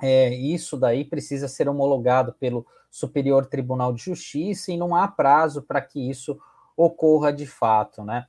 é, 0.00 0.34
isso 0.34 0.76
daí 0.76 1.04
precisa 1.04 1.48
ser 1.48 1.68
homologado 1.68 2.34
pelo 2.34 2.66
Superior 2.90 3.46
Tribunal 3.46 3.92
de 3.92 4.02
Justiça 4.02 4.72
e 4.72 4.76
não 4.76 4.94
há 4.94 5.08
prazo 5.08 5.62
para 5.62 5.80
que 5.80 6.10
isso 6.10 6.38
ocorra 6.76 7.32
de 7.32 7.46
fato, 7.46 8.02
né? 8.02 8.26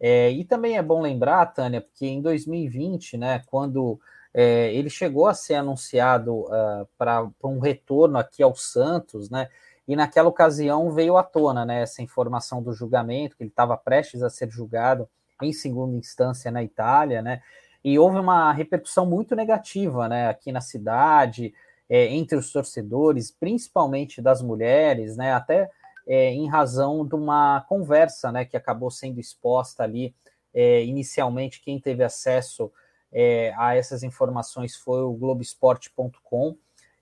É, 0.00 0.30
e 0.30 0.44
também 0.44 0.78
é 0.78 0.82
bom 0.82 1.00
lembrar, 1.00 1.44
Tânia, 1.46 1.80
porque 1.80 2.06
em 2.06 2.22
2020, 2.22 3.16
né, 3.16 3.42
quando 3.46 3.98
é, 4.40 4.72
ele 4.72 4.88
chegou 4.88 5.26
a 5.26 5.34
ser 5.34 5.56
anunciado 5.56 6.32
uh, 6.32 6.52
ah, 6.52 6.86
para 6.96 7.28
um 7.42 7.58
retorno 7.58 8.16
aqui 8.16 8.40
ao 8.40 8.54
Santos, 8.54 9.28
né? 9.28 9.48
E 9.88 9.96
naquela 9.96 10.28
ocasião 10.28 10.92
veio 10.92 11.16
à 11.16 11.24
tona 11.24 11.64
né, 11.64 11.82
essa 11.82 12.02
informação 12.02 12.62
do 12.62 12.72
julgamento, 12.72 13.36
que 13.36 13.42
ele 13.42 13.50
estava 13.50 13.76
prestes 13.76 14.22
a 14.22 14.30
ser 14.30 14.48
julgado 14.48 15.08
em 15.42 15.52
segunda 15.52 15.96
instância 15.96 16.52
na 16.52 16.62
Itália, 16.62 17.20
né? 17.20 17.42
E 17.82 17.98
houve 17.98 18.20
uma 18.20 18.52
repercussão 18.52 19.04
muito 19.04 19.34
negativa 19.34 20.08
né, 20.08 20.28
aqui 20.28 20.52
na 20.52 20.60
cidade, 20.60 21.52
é, 21.88 22.06
entre 22.06 22.38
os 22.38 22.52
torcedores, 22.52 23.32
principalmente 23.32 24.22
das 24.22 24.40
mulheres, 24.40 25.16
né? 25.16 25.32
Até 25.32 25.68
é, 26.06 26.30
em 26.30 26.48
razão 26.48 27.04
de 27.04 27.16
uma 27.16 27.62
conversa 27.62 28.30
né, 28.30 28.44
que 28.44 28.56
acabou 28.56 28.88
sendo 28.88 29.18
exposta 29.18 29.82
ali. 29.82 30.14
É, 30.54 30.84
inicialmente, 30.84 31.60
quem 31.60 31.80
teve 31.80 32.04
acesso 32.04 32.70
é, 33.12 33.52
a 33.56 33.74
essas 33.74 34.02
informações 34.02 34.76
foi 34.76 35.02
o 35.02 35.12
Globoesporte.com. 35.12 36.56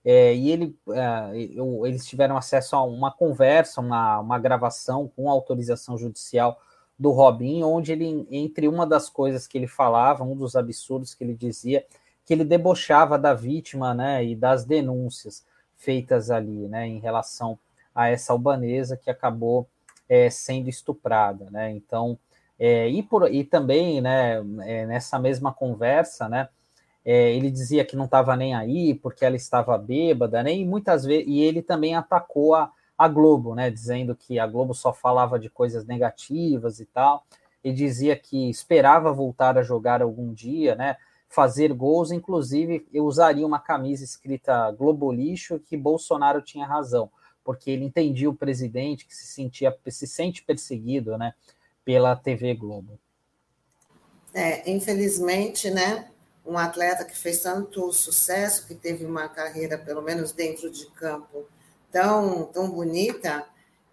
É, 0.04 0.34
e 0.34 0.50
ele, 0.50 0.78
é, 0.90 1.36
eles 1.88 2.06
tiveram 2.06 2.36
acesso 2.36 2.76
a 2.76 2.82
uma 2.84 3.10
conversa, 3.10 3.80
uma, 3.80 4.20
uma 4.20 4.38
gravação 4.38 5.10
com 5.16 5.28
autorização 5.28 5.98
judicial 5.98 6.60
do 6.98 7.10
Robin, 7.10 7.62
onde 7.64 7.92
ele, 7.92 8.26
entre 8.30 8.68
uma 8.68 8.86
das 8.86 9.08
coisas 9.08 9.46
que 9.46 9.58
ele 9.58 9.66
falava, 9.66 10.22
um 10.22 10.36
dos 10.36 10.54
absurdos 10.54 11.12
que 11.12 11.24
ele 11.24 11.34
dizia, 11.34 11.84
que 12.24 12.32
ele 12.32 12.44
debochava 12.44 13.18
da 13.18 13.34
vítima 13.34 13.94
né, 13.94 14.24
e 14.24 14.34
das 14.34 14.64
denúncias 14.64 15.44
feitas 15.76 16.30
ali 16.30 16.68
né, 16.68 16.86
em 16.86 16.98
relação 16.98 17.58
a 17.94 18.08
essa 18.08 18.32
albanesa 18.32 18.96
que 18.96 19.10
acabou 19.10 19.68
é, 20.08 20.30
sendo 20.30 20.68
estuprada, 20.68 21.50
né? 21.50 21.70
Então, 21.70 22.18
é, 22.58 22.88
e, 22.88 23.02
por, 23.02 23.32
e 23.32 23.44
também, 23.44 24.00
né, 24.00 24.38
é, 24.64 24.86
nessa 24.86 25.18
mesma 25.18 25.52
conversa, 25.52 26.28
né, 26.28 26.48
é, 27.04 27.32
ele 27.34 27.50
dizia 27.50 27.84
que 27.84 27.94
não 27.94 28.06
estava 28.06 28.34
nem 28.36 28.54
aí 28.54 28.94
porque 28.94 29.24
ela 29.24 29.36
estava 29.36 29.78
bêbada, 29.78 30.42
né? 30.42 30.52
E 30.52 30.64
muitas 30.64 31.04
vezes, 31.04 31.24
e 31.28 31.40
ele 31.40 31.62
também 31.62 31.94
atacou 31.94 32.56
a, 32.56 32.72
a 32.98 33.06
Globo, 33.06 33.54
né, 33.54 33.70
dizendo 33.70 34.16
que 34.16 34.40
a 34.40 34.46
Globo 34.46 34.74
só 34.74 34.92
falava 34.92 35.38
de 35.38 35.48
coisas 35.48 35.86
negativas 35.86 36.80
e 36.80 36.86
tal. 36.86 37.24
E 37.62 37.72
dizia 37.72 38.16
que 38.16 38.50
esperava 38.50 39.12
voltar 39.12 39.56
a 39.56 39.62
jogar 39.62 40.02
algum 40.02 40.32
dia, 40.32 40.74
né? 40.74 40.96
Fazer 41.28 41.72
gols, 41.72 42.10
inclusive 42.10 42.86
eu 42.92 43.04
usaria 43.04 43.46
uma 43.46 43.58
camisa 43.60 44.04
escrita 44.04 44.70
Globo 44.72 45.12
Lixo 45.12 45.60
que 45.60 45.76
Bolsonaro 45.76 46.42
tinha 46.42 46.66
razão 46.66 47.10
porque 47.46 47.70
ele 47.70 47.84
entendia 47.84 48.28
o 48.28 48.34
presidente 48.34 49.06
que 49.06 49.14
se 49.14 49.26
sentia 49.26 49.76
se 49.86 50.06
sente 50.08 50.42
perseguido, 50.42 51.16
né, 51.16 51.32
pela 51.86 52.16
TV 52.16 52.52
Globo. 52.54 52.98
É, 54.34 54.68
infelizmente, 54.68 55.70
né, 55.70 56.10
um 56.44 56.58
atleta 56.58 57.04
que 57.04 57.16
fez 57.16 57.40
tanto 57.40 57.92
sucesso, 57.92 58.66
que 58.66 58.74
teve 58.74 59.06
uma 59.06 59.28
carreira 59.28 59.78
pelo 59.78 60.02
menos 60.02 60.32
dentro 60.32 60.68
de 60.70 60.86
campo 60.90 61.46
tão 61.90 62.44
tão 62.46 62.68
bonita 62.68 63.46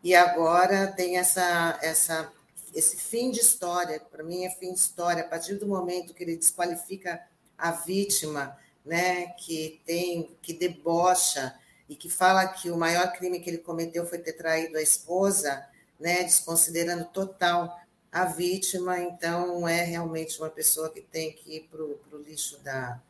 e 0.03 0.13
agora 0.15 0.87
tem 0.87 1.17
essa 1.17 1.79
essa 1.81 2.33
esse 2.73 2.97
fim 2.97 3.29
de 3.29 3.39
história, 3.39 4.01
para 4.11 4.23
mim 4.23 4.43
é 4.43 4.49
fim 4.49 4.73
de 4.73 4.79
história, 4.79 5.23
a 5.23 5.27
partir 5.27 5.55
do 5.55 5.67
momento 5.67 6.13
que 6.13 6.23
ele 6.23 6.35
desqualifica 6.35 7.21
a 7.55 7.71
vítima, 7.71 8.57
né, 8.83 9.27
que 9.37 9.79
tem 9.85 10.35
que 10.41 10.53
debocha, 10.53 11.53
e 11.87 11.95
que 11.95 12.09
fala 12.09 12.47
que 12.47 12.71
o 12.71 12.77
maior 12.77 13.13
crime 13.13 13.39
que 13.39 13.51
ele 13.51 13.59
cometeu 13.59 14.05
foi 14.07 14.17
ter 14.17 14.33
traído 14.33 14.77
a 14.77 14.81
esposa, 14.81 15.63
né, 15.99 16.23
desconsiderando 16.23 17.05
total 17.05 17.79
a 18.13 18.25
vítima, 18.25 18.99
então 18.99 19.67
é 19.67 19.81
realmente 19.81 20.37
uma 20.37 20.49
pessoa 20.49 20.87
que 20.87 21.01
tem 21.01 21.33
que 21.33 21.57
ir 21.57 21.61
para 21.61 21.81
o 21.81 22.23
lixo 22.23 22.59
da, 22.59 23.01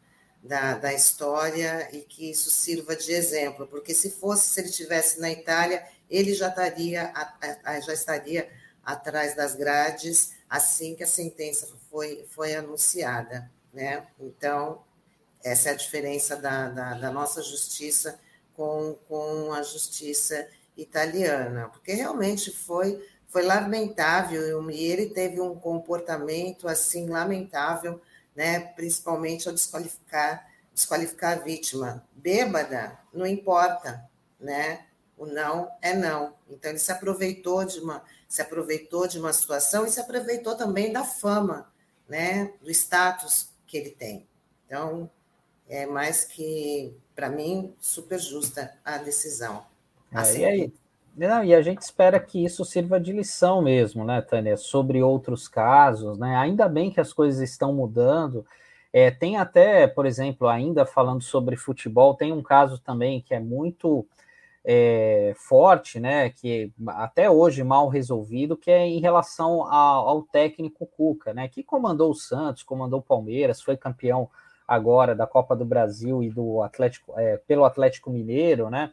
da, 0.41 0.77
da, 0.77 0.93
história 0.93 1.89
e 1.91 1.99
que 2.03 2.31
isso 2.31 2.49
sirva 2.49 2.95
de 2.95 3.11
exemplo, 3.11 3.67
porque 3.67 3.93
se 3.93 4.11
fosse, 4.11 4.47
se 4.47 4.61
ele 4.61 4.69
estivesse 4.69 5.19
na 5.19 5.29
Itália, 5.29 5.85
ele 6.09 6.33
já 6.33 6.47
estaria, 6.47 7.13
já 7.85 7.93
estaria 7.93 8.49
atrás 8.81 9.35
das 9.35 9.55
grades 9.55 10.35
assim 10.49 10.95
que 10.95 11.03
a 11.03 11.07
sentença 11.07 11.67
foi, 11.91 12.25
foi 12.29 12.55
anunciada. 12.55 13.51
Né? 13.73 14.07
Então, 14.17 14.85
essa 15.43 15.67
é 15.67 15.71
a 15.73 15.75
diferença 15.75 16.37
da, 16.37 16.69
da, 16.69 16.93
da 16.93 17.11
nossa 17.11 17.43
justiça 17.43 18.17
com, 18.55 18.97
com 19.09 19.51
a 19.51 19.61
justiça 19.63 20.47
italiana, 20.77 21.67
porque 21.69 21.91
realmente 21.91 22.51
foi, 22.51 23.05
foi 23.33 23.41
lamentável 23.41 24.69
e 24.69 24.85
ele 24.85 25.07
teve 25.07 25.41
um 25.41 25.55
comportamento 25.55 26.67
assim 26.67 27.09
lamentável, 27.09 27.99
né, 28.35 28.59
principalmente 28.59 29.47
ao 29.47 29.55
desqualificar, 29.55 30.47
desqualificar 30.71 31.39
a 31.39 31.41
vítima. 31.41 32.07
Bêbada, 32.13 32.99
não 33.11 33.25
importa, 33.25 34.07
né? 34.39 34.85
O 35.17 35.25
não 35.25 35.71
é 35.81 35.95
não. 35.95 36.35
Então 36.47 36.69
ele 36.69 36.79
se 36.79 36.91
aproveitou 36.91 37.65
de 37.65 37.79
uma 37.79 38.03
se 38.29 38.41
aproveitou 38.41 39.07
de 39.07 39.19
uma 39.19 39.33
situação 39.33 39.85
e 39.85 39.91
se 39.91 39.99
aproveitou 39.99 40.55
também 40.55 40.91
da 40.91 41.03
fama, 41.03 41.71
né, 42.07 42.53
do 42.61 42.71
status 42.71 43.49
que 43.67 43.77
ele 43.77 43.91
tem. 43.91 44.27
Então, 44.65 45.09
é 45.69 45.85
mais 45.85 46.23
que, 46.23 46.95
para 47.13 47.29
mim, 47.29 47.75
super 47.79 48.19
justa 48.19 48.75
a 48.83 48.97
decisão. 48.97 49.63
É, 50.11 50.37
e, 50.37 50.45
aí, 50.45 50.73
não, 51.15 51.43
e 51.43 51.53
a 51.53 51.61
gente 51.61 51.81
espera 51.81 52.19
que 52.19 52.43
isso 52.43 52.65
sirva 52.65 52.99
de 52.99 53.13
lição 53.13 53.61
mesmo, 53.61 54.03
né, 54.03 54.21
Tânia, 54.21 54.57
sobre 54.57 55.01
outros 55.03 55.47
casos, 55.47 56.17
né? 56.17 56.35
Ainda 56.35 56.67
bem 56.67 56.89
que 56.91 56.99
as 56.99 57.13
coisas 57.13 57.39
estão 57.41 57.73
mudando. 57.73 58.45
É, 58.91 59.11
tem 59.11 59.37
até, 59.37 59.87
por 59.87 60.05
exemplo, 60.05 60.47
ainda 60.47 60.85
falando 60.85 61.21
sobre 61.21 61.55
futebol, 61.55 62.15
tem 62.15 62.31
um 62.31 62.41
caso 62.43 62.79
também 62.79 63.21
que 63.21 63.33
é 63.33 63.39
muito 63.39 64.07
é, 64.65 65.33
forte, 65.35 65.99
né? 65.99 66.29
Que 66.29 66.71
até 66.87 67.29
hoje 67.29 67.63
mal 67.63 67.89
resolvido, 67.89 68.57
que 68.57 68.71
é 68.71 68.87
em 68.87 68.99
relação 68.99 69.71
ao, 69.71 70.09
ao 70.09 70.21
técnico 70.23 70.87
Cuca, 70.87 71.33
né? 71.33 71.47
Que 71.47 71.63
comandou 71.63 72.11
o 72.11 72.15
Santos, 72.15 72.63
comandou 72.63 72.99
o 72.99 73.03
Palmeiras, 73.03 73.61
foi 73.61 73.77
campeão 73.77 74.29
agora 74.67 75.13
da 75.13 75.27
Copa 75.27 75.55
do 75.55 75.65
Brasil 75.65 76.23
e 76.23 76.29
do 76.29 76.61
Atlético 76.61 77.13
é, 77.17 77.37
pelo 77.37 77.65
Atlético 77.65 78.09
Mineiro, 78.09 78.69
né? 78.69 78.91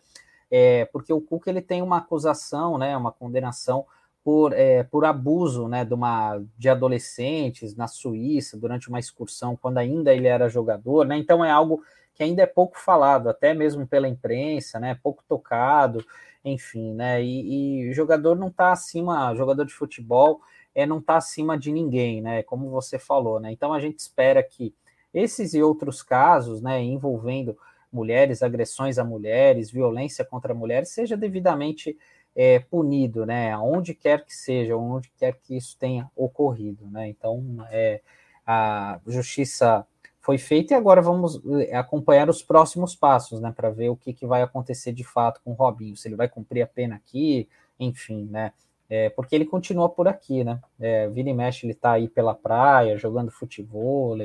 É, 0.51 0.85
porque 0.87 1.13
o 1.13 1.21
Cuca 1.21 1.51
ele 1.51 1.63
tem 1.63 1.83
uma 1.83 1.99
acusação, 1.99 2.77
né? 2.77 2.97
Uma 2.97 3.13
condenação 3.13 3.87
por, 4.25 4.53
é, 4.53 4.83
por 4.83 5.05
abuso, 5.05 5.69
né? 5.69 5.85
De 5.85 5.95
uma 5.95 6.43
de 6.59 6.69
adolescentes 6.69 7.77
na 7.77 7.87
Suíça 7.87 8.59
durante 8.59 8.89
uma 8.89 8.99
excursão 8.99 9.57
quando 9.57 9.79
ainda 9.79 10.13
ele 10.15 10.27
era 10.27 10.49
jogador, 10.49 11.07
né? 11.07 11.17
Então 11.17 11.45
é 11.45 11.51
algo 11.51 11.83
que 12.15 12.23
ainda 12.23 12.43
é 12.43 12.47
pouco 12.47 12.79
falado, 12.79 13.29
até 13.29 13.55
mesmo 13.55 13.87
pela 13.87 14.09
imprensa, 14.09 14.79
né? 14.81 14.99
Pouco 15.03 15.23
tocado, 15.29 16.05
enfim, 16.45 16.95
né? 16.95 17.23
E, 17.23 17.89
e 17.89 17.93
jogador 17.95 18.37
não 18.37 18.49
está 18.49 18.73
acima, 18.73 19.35
jogador 19.35 19.65
de 19.65 19.73
futebol 19.73 20.41
é 20.75 20.87
não 20.87 20.99
está 20.99 21.17
acima 21.17 21.59
de 21.59 21.73
ninguém, 21.73 22.21
né? 22.21 22.43
Como 22.43 22.71
você 22.71 22.99
falou, 22.99 23.41
né? 23.41 23.53
Então 23.53 23.73
a 23.73 23.81
gente 23.81 23.99
espera 23.99 24.43
que 24.43 24.75
esses 25.13 25.55
e 25.55 25.63
outros 25.63 26.03
casos, 26.03 26.63
né, 26.63 26.81
envolvendo 26.83 27.57
mulheres, 27.93 28.43
agressões 28.43 28.99
a 28.99 29.05
mulheres, 29.05 29.71
violência 29.71 30.25
contra 30.25 30.55
mulheres, 30.55 30.91
seja 30.91 31.17
devidamente 31.17 31.97
é, 32.35 32.59
punido, 32.61 33.27
né, 33.27 33.57
onde 33.59 33.95
quer 33.95 34.25
que 34.25 34.35
seja, 34.35 34.77
onde 34.77 35.11
quer 35.19 35.35
que 35.43 35.57
isso 35.57 35.77
tenha 35.79 36.11
ocorrido, 36.15 36.87
né. 36.87 37.09
Então, 37.09 37.43
é, 37.71 38.01
a 38.47 39.01
justiça 39.07 39.87
foi 40.21 40.39
feita 40.39 40.75
e 40.75 40.77
agora 40.77 41.03
vamos 41.03 41.41
é, 41.69 41.77
acompanhar 41.77 42.29
os 42.29 42.43
próximos 42.43 42.95
passos, 42.95 43.41
né, 43.41 43.53
para 43.55 43.71
ver 43.71 43.89
o 43.89 43.97
que, 43.97 44.13
que 44.13 44.27
vai 44.27 44.43
acontecer 44.43 44.93
de 44.93 45.05
fato 45.05 45.41
com 45.45 45.51
o 45.53 45.55
Robinho, 45.55 45.97
se 45.97 46.09
ele 46.09 46.17
vai 46.17 46.29
cumprir 46.29 46.63
a 46.63 46.67
pena 46.67 46.97
aqui, 46.97 47.49
enfim, 47.79 48.29
né. 48.31 48.53
É, 48.89 49.09
porque 49.09 49.37
ele 49.37 49.45
continua 49.45 49.89
por 49.89 50.09
aqui, 50.09 50.43
né? 50.43 50.61
É, 50.81 51.09
vira 51.09 51.31
e 51.31 51.33
mexe, 51.33 51.65
ele 51.65 51.75
está 51.75 51.93
aí 51.93 52.09
pela 52.09 52.35
praia, 52.35 52.99
jogando 52.99 53.31
futebol, 53.31 54.17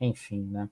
enfim, 0.00 0.48
né? 0.48 0.68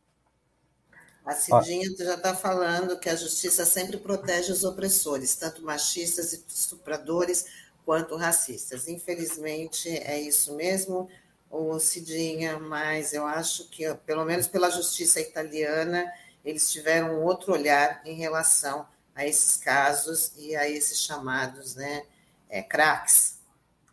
A 1.31 1.35
Cidinha 1.35 1.89
já 1.97 2.15
está 2.15 2.35
falando 2.35 2.99
que 2.99 3.09
a 3.09 3.15
justiça 3.15 3.65
sempre 3.65 3.97
protege 3.97 4.51
os 4.51 4.65
opressores, 4.65 5.37
tanto 5.37 5.63
machistas 5.63 6.33
e 6.33 6.45
estupradores 6.49 7.47
quanto 7.85 8.17
racistas. 8.17 8.89
Infelizmente 8.89 9.89
é 9.89 10.21
isso 10.21 10.57
mesmo, 10.57 11.09
o 11.49 11.79
Cidinha, 11.79 12.59
mas 12.59 13.13
eu 13.13 13.25
acho 13.25 13.69
que, 13.69 13.95
pelo 14.07 14.25
menos 14.25 14.49
pela 14.49 14.71
justiça 14.71 15.21
italiana, 15.21 16.13
eles 16.45 16.71
tiveram 16.73 17.21
um 17.21 17.23
outro 17.23 17.53
olhar 17.53 18.03
em 18.05 18.15
relação 18.15 18.89
a 19.15 19.25
esses 19.25 19.57
casos 19.57 20.33
e 20.37 20.57
a 20.57 20.69
esses 20.69 20.99
chamados 20.99 21.77
né, 21.77 22.03
é, 22.49 22.61
craques. 22.61 23.39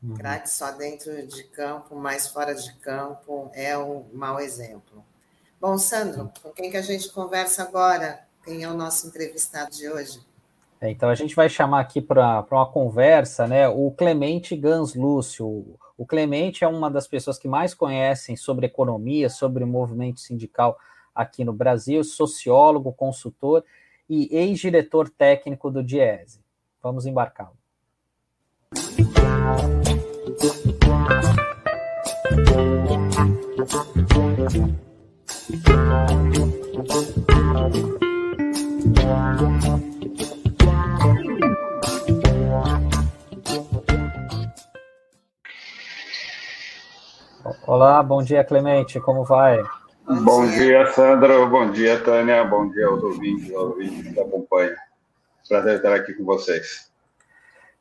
Uhum. 0.02 0.16
Craques 0.16 0.54
só 0.54 0.72
dentro 0.72 1.28
de 1.28 1.44
campo, 1.44 1.96
mas 1.96 2.28
fora 2.30 2.56
de 2.56 2.74
campo 2.78 3.52
é 3.54 3.78
um 3.78 4.10
mau 4.12 4.40
exemplo. 4.40 5.06
Bom, 5.60 5.78
Sandro, 5.78 6.32
com 6.44 6.52
quem 6.52 6.70
que 6.70 6.78
a 6.78 6.82
gente 6.82 7.12
conversa 7.12 7.64
agora? 7.64 8.20
Quem 8.46 8.64
é 8.64 8.70
o 8.70 8.76
nosso 8.76 9.08
entrevistado 9.08 9.72
de 9.72 9.90
hoje? 9.90 10.20
É, 10.80 10.92
então 10.92 11.10
a 11.10 11.16
gente 11.16 11.36
vai 11.36 11.50
chamar 11.50 11.80
aqui 11.80 12.00
para 12.00 12.46
uma 12.52 12.72
conversa, 12.72 13.48
né, 13.48 13.68
o 13.68 13.90
Clemente 13.90 14.56
Gans 14.56 14.94
Lúcio. 14.94 15.76
O 15.98 16.06
Clemente 16.06 16.64
é 16.64 16.68
uma 16.68 16.92
das 16.92 17.08
pessoas 17.08 17.40
que 17.40 17.48
mais 17.48 17.74
conhecem 17.74 18.36
sobre 18.36 18.68
economia, 18.68 19.30
sobre 19.30 19.64
o 19.64 19.68
movimento 19.68 20.20
sindical 20.20 20.78
aqui 21.16 21.44
no 21.44 21.52
Brasil, 21.52 22.04
sociólogo, 22.04 22.94
consultor 22.94 23.64
e 24.08 24.30
ex-diretor 24.32 25.10
técnico 25.10 25.72
do 25.72 25.84
Diese. 25.84 26.40
Vamos 26.84 27.08
embarcá-lo. 27.08 27.58
Olá, 47.66 48.04
bom 48.04 48.22
dia, 48.22 48.44
Clemente, 48.44 49.00
como 49.00 49.24
vai? 49.24 49.64
Bom 50.06 50.46
dia, 50.48 50.86
Sandro, 50.92 51.48
bom 51.48 51.72
dia, 51.72 51.98
Tânia, 52.04 52.44
bom 52.44 52.70
dia 52.70 52.88
aos 52.88 53.02
ouvintes, 53.02 53.50
aos 53.56 53.70
ouvintes 53.70 54.14
que 54.14 54.20
acompanham. 54.20 54.76
Prazer 55.48 55.78
estar 55.78 55.94
aqui 55.96 56.14
com 56.14 56.26
vocês. 56.26 56.92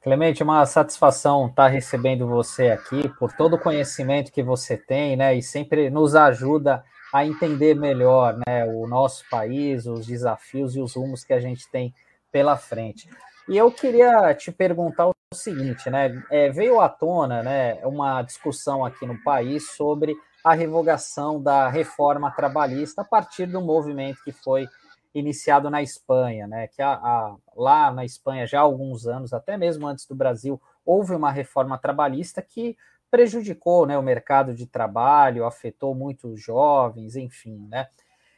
Clemente, 0.04 0.40
uma 0.40 0.64
satisfação 0.66 1.48
estar 1.48 1.66
recebendo 1.66 2.28
você 2.28 2.68
aqui 2.68 3.08
por 3.18 3.32
todo 3.32 3.54
o 3.54 3.58
conhecimento 3.58 4.30
que 4.30 4.40
você 4.44 4.76
tem, 4.76 5.16
né? 5.16 5.34
E 5.34 5.42
sempre 5.42 5.90
nos 5.90 6.14
ajuda 6.14 6.84
a 7.12 7.24
entender 7.24 7.74
melhor, 7.74 8.38
né, 8.46 8.64
o 8.66 8.86
nosso 8.86 9.24
país, 9.30 9.86
os 9.86 10.06
desafios 10.06 10.76
e 10.76 10.80
os 10.80 10.94
rumos 10.94 11.24
que 11.24 11.32
a 11.32 11.40
gente 11.40 11.70
tem 11.70 11.94
pela 12.30 12.56
frente. 12.56 13.08
E 13.48 13.56
eu 13.56 13.70
queria 13.70 14.34
te 14.34 14.50
perguntar 14.50 15.08
o 15.08 15.14
seguinte, 15.32 15.88
né? 15.88 16.22
É, 16.30 16.50
veio 16.50 16.80
à 16.80 16.88
tona, 16.88 17.42
né, 17.42 17.74
uma 17.84 18.22
discussão 18.22 18.84
aqui 18.84 19.06
no 19.06 19.22
país 19.22 19.70
sobre 19.70 20.16
a 20.44 20.54
revogação 20.54 21.42
da 21.42 21.68
reforma 21.68 22.30
trabalhista 22.30 23.02
a 23.02 23.04
partir 23.04 23.46
do 23.46 23.60
movimento 23.60 24.22
que 24.24 24.32
foi 24.32 24.68
iniciado 25.14 25.70
na 25.70 25.82
Espanha, 25.82 26.46
né? 26.46 26.68
Que 26.68 26.82
a, 26.82 26.92
a, 26.92 27.36
lá 27.56 27.90
na 27.90 28.04
Espanha 28.04 28.46
já 28.46 28.58
há 28.58 28.62
alguns 28.62 29.06
anos, 29.06 29.32
até 29.32 29.56
mesmo 29.56 29.86
antes 29.86 30.06
do 30.06 30.14
Brasil, 30.14 30.60
houve 30.84 31.14
uma 31.14 31.32
reforma 31.32 31.78
trabalhista 31.78 32.42
que 32.42 32.76
prejudicou, 33.16 33.86
né, 33.86 33.96
o 33.96 34.02
mercado 34.02 34.52
de 34.52 34.66
trabalho, 34.66 35.46
afetou 35.46 35.94
muitos 35.94 36.38
jovens, 36.38 37.16
enfim, 37.16 37.66
né? 37.70 37.88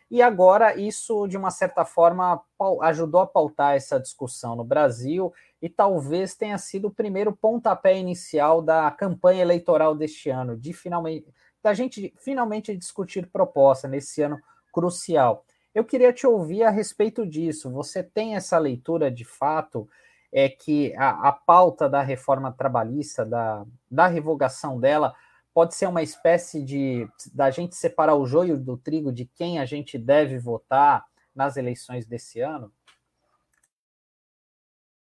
E 0.09 0.23
agora 0.23 0.77
isso, 0.77 1.27
de 1.27 1.37
uma 1.37 1.51
certa 1.51 1.85
forma, 1.85 2.41
ajudou 2.83 3.21
a 3.21 3.27
pautar 3.27 3.75
essa 3.75 3.99
discussão 3.99 4.55
no 4.55 4.63
Brasil 4.63 5.33
e 5.61 5.69
talvez 5.69 6.37
tenha 6.37 6.57
sido 6.59 6.87
o 6.87 6.95
primeiro 6.95 7.35
pontapé 7.35 7.99
inicial 7.99 8.63
da 8.63 8.89
campanha 8.93 9.43
eleitoral 9.43 9.97
deste 9.97 10.31
ano, 10.31 10.57
de 10.57 10.73
finalmente 10.73 11.27
da 11.61 11.75
gente 11.75 12.15
finalmente 12.17 12.77
discutir 12.77 13.27
proposta 13.27 13.89
nesse 13.89 14.23
ano 14.23 14.39
crucial. 14.73 15.45
Eu 15.75 15.85
queria 15.85 16.13
te 16.13 16.25
ouvir 16.25 16.63
a 16.63 16.71
respeito 16.71 17.27
disso. 17.27 17.69
Você 17.73 18.01
tem 18.01 18.37
essa 18.37 18.57
leitura 18.59 19.11
de 19.11 19.25
fato 19.25 19.89
é 20.33 20.49
que 20.49 20.95
a, 20.97 21.29
a 21.29 21.33
pauta 21.33 21.89
da 21.89 22.03
reforma 22.03 22.53
trabalhista, 22.53 23.25
da, 23.25 23.65
da 23.91 24.07
revogação 24.07 24.79
dela, 24.79 25.15
pode 25.55 25.75
ser 25.75 25.87
uma 25.87 26.03
espécie 26.03 26.63
de 26.63 27.09
da 27.33 27.51
gente 27.51 27.75
separar 27.75 28.15
o 28.15 28.27
joio 28.27 28.57
do 28.57 28.77
trigo 28.77 29.13
de 29.13 29.25
quem 29.25 29.59
a 29.59 29.65
gente 29.65 29.99
deve 29.99 30.39
votar 30.39 31.05
nas 31.35 31.57
eleições 31.57 32.07
desse 32.07 32.41
ano? 32.41 32.73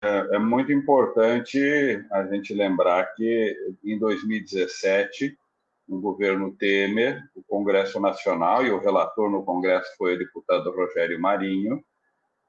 É, 0.04 0.36
é, 0.36 0.40
muito 0.40 0.72
importante 0.72 1.60
a 2.12 2.26
gente 2.28 2.54
lembrar 2.54 3.04
que 3.16 3.56
em 3.84 3.98
2017, 3.98 5.38
no 5.88 6.00
governo 6.00 6.56
Temer, 6.56 7.24
o 7.36 7.42
Congresso 7.44 8.00
Nacional 8.00 8.66
e 8.66 8.72
o 8.72 8.80
relator 8.80 9.30
no 9.30 9.44
Congresso 9.44 9.96
foi 9.98 10.16
o 10.16 10.20
deputado 10.20 10.72
Rogério 10.72 11.20
Marinho, 11.20 11.84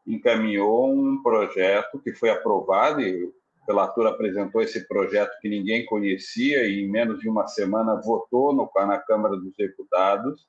encaminhou 0.09 0.91
um 0.91 1.23
projeto 1.23 2.01
que 2.01 2.15
foi 2.15 2.31
aprovado 2.31 3.01
e 3.03 3.31
relator 3.69 4.07
apresentou 4.07 4.63
esse 4.63 4.89
projeto 4.89 5.39
que 5.41 5.49
ninguém 5.49 5.85
conhecia 5.85 6.67
e 6.67 6.81
em 6.83 6.89
menos 6.89 7.21
de 7.21 7.29
uma 7.29 7.47
semana 7.47 8.01
votou 8.01 8.55
no, 8.55 8.71
na 8.87 8.99
Câmara 8.99 9.37
dos 9.37 9.55
Deputados, 9.55 10.49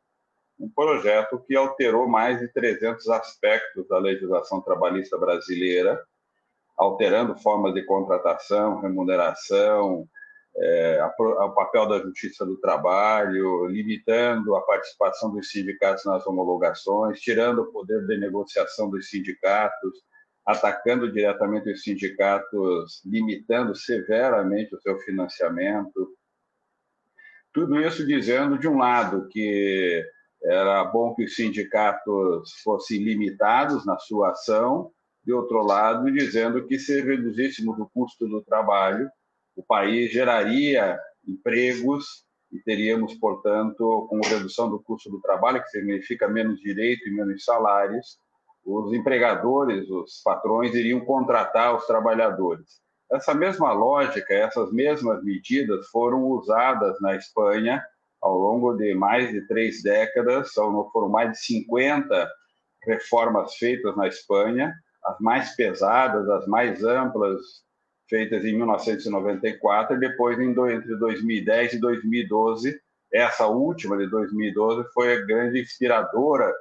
um 0.58 0.70
projeto 0.70 1.38
que 1.46 1.56
alterou 1.56 2.08
mais 2.08 2.40
de 2.40 2.48
300 2.48 3.10
aspectos 3.10 3.86
da 3.90 3.98
legislação 3.98 4.62
trabalhista 4.62 5.18
brasileira, 5.18 6.02
alterando 6.78 7.36
formas 7.36 7.74
de 7.74 7.84
contratação, 7.84 8.80
remuneração, 8.80 10.08
é, 10.58 11.00
o 11.20 11.52
papel 11.52 11.88
da 11.88 12.00
Justiça 12.00 12.46
do 12.46 12.58
Trabalho, 12.58 13.68
limitando 13.68 14.56
a 14.56 14.62
participação 14.62 15.32
dos 15.32 15.50
sindicatos 15.50 16.06
nas 16.06 16.26
homologações, 16.28 17.22
tirando 17.22 17.60
o 17.60 17.72
poder 17.72 18.06
de 18.06 18.18
negociação 18.18 18.90
dos 18.90 19.10
sindicatos, 19.10 19.94
atacando 20.46 21.12
diretamente 21.12 21.72
os 21.72 21.84
sindicatos, 21.84 23.02
limitando 23.06 23.76
severamente 23.76 24.76
o 24.76 24.82
seu 24.82 24.98
financiamento. 25.00 26.16
Tudo 27.54 27.80
isso 27.80 28.06
dizendo, 28.06 28.58
de 28.58 28.68
um 28.68 28.78
lado, 28.78 29.28
que 29.30 30.04
era 30.44 30.84
bom 30.86 31.14
que 31.16 31.26
os 31.26 31.36
sindicatos 31.36 32.52
fossem 32.64 33.04
limitados 33.04 33.86
na 33.86 33.98
sua 34.00 34.32
ação, 34.32 34.92
de 35.24 35.34
outro 35.34 35.62
lado, 35.62 36.12
dizendo 36.12 36.66
que 36.66 36.80
se 36.80 37.02
reduzíssemos 37.02 37.78
o 37.78 37.90
custo 37.94 38.28
do 38.28 38.42
trabalho, 38.42 39.10
o 39.60 39.64
país 39.64 40.10
geraria 40.10 40.98
empregos 41.28 42.24
e 42.50 42.60
teríamos, 42.60 43.14
portanto, 43.16 44.08
com 44.10 44.22
redução 44.22 44.70
do 44.70 44.82
custo 44.82 45.10
do 45.10 45.20
trabalho, 45.20 45.62
que 45.62 45.70
significa 45.70 46.30
menos 46.30 46.62
direito 46.62 47.08
e 47.08 47.12
menos 47.12 47.44
salários, 47.44 48.18
os 48.66 48.94
empregadores, 48.94 49.90
os 49.90 50.22
patrões 50.24 50.74
iriam 50.74 51.02
contratar 51.02 51.76
os 51.76 51.86
trabalhadores. 51.86 52.80
Essa 53.12 53.34
mesma 53.34 53.74
lógica, 53.74 54.34
essas 54.34 54.72
mesmas 54.72 55.22
medidas 55.24 55.88
foram 55.88 56.24
usadas 56.24 57.00
na 57.02 57.16
Espanha 57.16 57.84
ao 58.22 58.38
longo 58.38 58.74
de 58.76 58.94
mais 58.94 59.30
de 59.30 59.46
três 59.48 59.84
décadas, 59.84 60.54
foram 60.54 61.10
mais 61.10 61.32
de 61.32 61.40
50 61.40 62.30
reformas 62.84 63.56
feitas 63.56 63.96
na 63.98 64.08
Espanha, 64.08 64.74
as 65.04 65.20
mais 65.20 65.56
pesadas, 65.56 66.30
as 66.30 66.48
mais 66.48 66.84
amplas, 66.84 67.42
feitas 68.10 68.44
em 68.44 68.56
1994, 68.56 69.96
e 69.96 70.00
depois, 70.00 70.40
entre 70.40 70.96
2010 70.98 71.74
e 71.74 71.80
2012, 71.80 72.82
essa 73.12 73.48
última 73.48 73.98
de 73.98 74.08
2012 74.08 74.90
foi 74.94 75.14
a 75.14 75.26
grande 75.26 75.62
inspiradora 75.62 76.54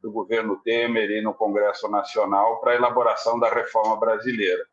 do 0.00 0.12
governo 0.12 0.60
Temer 0.62 1.10
e 1.10 1.22
no 1.22 1.34
Congresso 1.34 1.88
Nacional 1.88 2.60
para 2.60 2.72
a 2.72 2.76
elaboração 2.76 3.38
da 3.38 3.48
reforma 3.48 3.98
brasileira. 3.98 4.64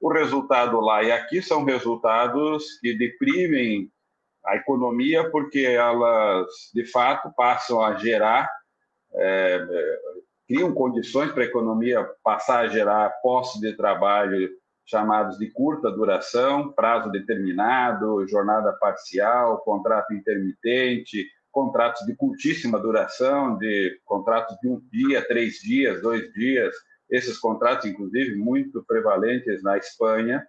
O 0.00 0.12
resultado 0.12 0.80
lá 0.80 1.02
e 1.02 1.10
aqui 1.10 1.40
são 1.40 1.64
resultados 1.64 2.78
que 2.80 2.92
deprimem 2.92 3.90
a 4.44 4.56
economia, 4.56 5.30
porque 5.30 5.60
elas, 5.60 6.46
de 6.74 6.84
fato, 6.84 7.32
passam 7.34 7.82
a 7.82 7.94
gerar, 7.94 8.48
é, 9.14 9.66
criam 10.46 10.72
condições 10.72 11.32
para 11.32 11.42
a 11.42 11.46
economia 11.46 12.06
passar 12.22 12.60
a 12.60 12.68
gerar 12.68 13.08
postos 13.22 13.60
de 13.60 13.74
trabalho 13.74 14.50
chamados 14.86 15.36
de 15.38 15.50
curta 15.50 15.90
duração, 15.90 16.72
prazo 16.72 17.10
determinado, 17.10 18.26
jornada 18.28 18.72
parcial, 18.74 19.58
contrato 19.58 20.14
intermitente, 20.14 21.26
contratos 21.50 22.06
de 22.06 22.14
curtíssima 22.14 22.78
duração, 22.78 23.58
de 23.58 23.98
contratos 24.04 24.56
de 24.60 24.68
um 24.68 24.80
dia, 24.90 25.26
três 25.26 25.54
dias, 25.54 26.00
dois 26.00 26.32
dias, 26.32 26.74
esses 27.10 27.38
contratos, 27.38 27.86
inclusive, 27.86 28.36
muito 28.36 28.84
prevalentes 28.84 29.62
na 29.62 29.76
Espanha, 29.76 30.46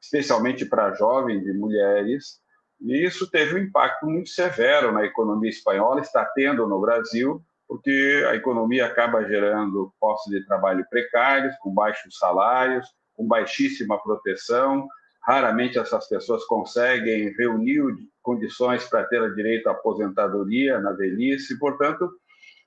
especialmente 0.00 0.64
para 0.64 0.94
jovens 0.94 1.46
e 1.46 1.52
mulheres, 1.52 2.42
e 2.80 3.04
isso 3.04 3.30
teve 3.30 3.54
um 3.54 3.58
impacto 3.58 4.06
muito 4.06 4.28
severo 4.28 4.92
na 4.92 5.04
economia 5.04 5.48
espanhola, 5.48 6.00
está 6.00 6.24
tendo 6.34 6.66
no 6.66 6.80
Brasil, 6.80 7.42
porque 7.66 8.24
a 8.28 8.34
economia 8.34 8.86
acaba 8.86 9.24
gerando 9.24 9.92
postos 9.98 10.32
de 10.32 10.44
trabalho 10.44 10.84
precários, 10.90 11.56
com 11.60 11.72
baixos 11.72 12.18
salários, 12.18 12.86
com 13.14 13.26
baixíssima 13.26 14.02
proteção, 14.02 14.88
Raramente 15.24 15.78
essas 15.78 16.06
pessoas 16.06 16.44
conseguem 16.44 17.34
reunir 17.34 17.82
condições 18.22 18.84
para 18.84 19.04
ter 19.04 19.34
direito 19.34 19.68
à 19.68 19.72
aposentadoria 19.72 20.78
na 20.78 20.92
velhice, 20.92 21.58
portanto, 21.58 22.10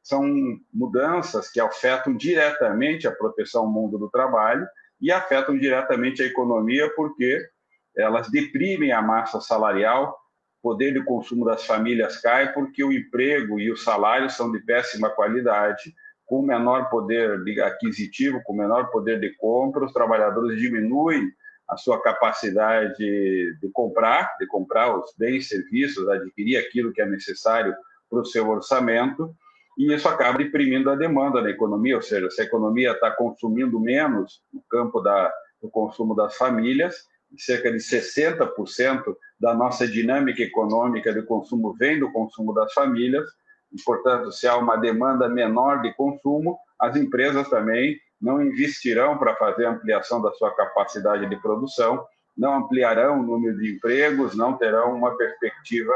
são 0.02 0.26
mudanças 0.74 1.52
que 1.52 1.60
afetam 1.60 2.16
diretamente 2.16 3.08
a 3.08 3.12
proteção 3.12 3.62
ao 3.62 3.72
mundo 3.72 4.00
do 4.00 4.10
trabalho 4.10 4.66
e 5.00 5.12
afetam 5.12 5.56
diretamente 5.56 6.24
a 6.24 6.26
economia, 6.26 6.92
porque 6.96 7.48
elas 7.96 8.28
deprimem 8.32 8.92
a 8.92 9.04
massa 9.04 9.40
salarial, 9.40 10.18
o 10.60 10.72
poder 10.72 10.94
de 10.94 11.04
consumo 11.04 11.46
das 11.46 11.64
famílias 11.64 12.20
cai, 12.20 12.54
porque 12.54 12.84
o 12.84 12.92
emprego 12.92 13.60
e 13.60 13.72
o 13.72 13.78
salário 13.78 14.32
são 14.32 14.52
de 14.52 14.60
péssima 14.62 15.12
qualidade, 15.12 15.94
com 16.28 16.42
menor 16.42 16.90
poder 16.90 17.42
aquisitivo, 17.64 18.42
com 18.44 18.54
menor 18.54 18.92
poder 18.92 19.20
de 19.20 19.34
compra, 19.38 19.86
os 19.86 19.94
trabalhadores 19.94 20.60
diminuem 20.60 21.32
a 21.68 21.78
sua 21.78 22.02
capacidade 22.02 22.96
de 22.98 23.70
comprar, 23.74 24.36
de 24.38 24.46
comprar 24.46 24.96
os 24.96 25.14
bens, 25.18 25.48
serviços, 25.48 26.08
adquirir 26.08 26.58
aquilo 26.58 26.92
que 26.94 27.02
é 27.02 27.06
necessário 27.06 27.74
para 28.10 28.20
o 28.20 28.26
seu 28.26 28.48
orçamento, 28.48 29.34
e 29.78 29.94
isso 29.94 30.08
acaba 30.08 30.38
deprimindo 30.38 30.90
a 30.90 30.96
demanda 30.96 31.42
da 31.42 31.50
economia, 31.50 31.96
ou 31.96 32.02
seja, 32.02 32.30
se 32.30 32.42
a 32.42 32.46
economia 32.46 32.92
está 32.92 33.12
consumindo 33.12 33.80
menos 33.80 34.42
no 34.52 34.62
campo 34.70 35.00
da, 35.02 35.32
do 35.62 35.70
consumo 35.70 36.16
das 36.16 36.36
famílias, 36.36 36.96
cerca 37.38 37.72
de 37.72 37.78
60% 37.78 39.16
da 39.40 39.54
nossa 39.54 39.88
dinâmica 39.88 40.42
econômica 40.42 41.14
de 41.14 41.22
consumo 41.22 41.74
vem 41.78 42.00
do 42.00 42.12
consumo 42.12 42.54
das 42.54 42.74
famílias, 42.74 43.28
e, 43.72 43.82
portanto, 43.84 44.32
se 44.32 44.48
há 44.48 44.58
uma 44.58 44.78
demanda 44.78 45.28
menor 45.28 45.82
de 45.82 45.94
consumo, 45.94 46.58
as 46.80 46.96
empresas 46.96 47.50
também 47.50 48.00
não 48.20 48.42
investirão 48.42 49.18
para 49.18 49.36
fazer 49.36 49.66
ampliação 49.66 50.22
da 50.22 50.32
sua 50.32 50.52
capacidade 50.56 51.28
de 51.28 51.36
produção, 51.38 52.06
não 52.36 52.56
ampliarão 52.56 53.20
o 53.20 53.24
número 53.24 53.58
de 53.58 53.76
empregos, 53.76 54.36
não 54.36 54.58
terão 54.58 54.96
uma 54.96 55.16
perspectiva 55.16 55.94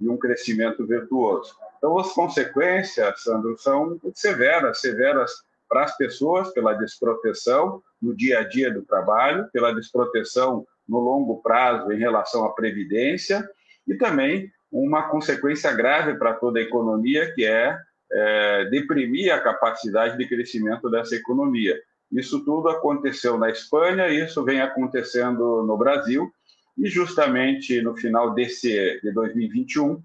de 0.00 0.08
um 0.08 0.16
crescimento 0.16 0.86
virtuoso. 0.86 1.54
Então, 1.78 1.98
as 1.98 2.12
consequências, 2.12 3.22
Sandro, 3.22 3.56
são 3.58 4.00
severas, 4.14 4.80
severas 4.80 5.32
para 5.68 5.84
as 5.84 5.96
pessoas 5.96 6.52
pela 6.52 6.74
desproteção 6.74 7.82
no 8.00 8.14
dia 8.14 8.40
a 8.40 8.42
dia 8.44 8.72
do 8.72 8.82
trabalho, 8.82 9.48
pela 9.52 9.74
desproteção 9.74 10.66
no 10.88 10.98
longo 10.98 11.40
prazo 11.40 11.90
em 11.92 11.98
relação 11.98 12.44
à 12.44 12.50
previdência 12.52 13.48
e 13.86 13.94
também 13.94 14.52
uma 14.72 15.08
consequência 15.10 15.70
grave 15.72 16.14
para 16.14 16.32
toda 16.32 16.58
a 16.58 16.62
economia, 16.62 17.30
que 17.34 17.44
é, 17.44 17.78
é 18.10 18.64
deprimir 18.70 19.32
a 19.32 19.40
capacidade 19.40 20.16
de 20.16 20.26
crescimento 20.26 20.90
dessa 20.90 21.14
economia. 21.14 21.78
Isso 22.10 22.44
tudo 22.44 22.68
aconteceu 22.68 23.38
na 23.38 23.50
Espanha, 23.50 24.08
isso 24.08 24.42
vem 24.42 24.60
acontecendo 24.60 25.62
no 25.64 25.76
Brasil, 25.76 26.32
e 26.78 26.88
justamente 26.88 27.82
no 27.82 27.94
final 27.94 28.34
desse 28.34 29.00
de 29.02 29.12
2021, 29.12 30.02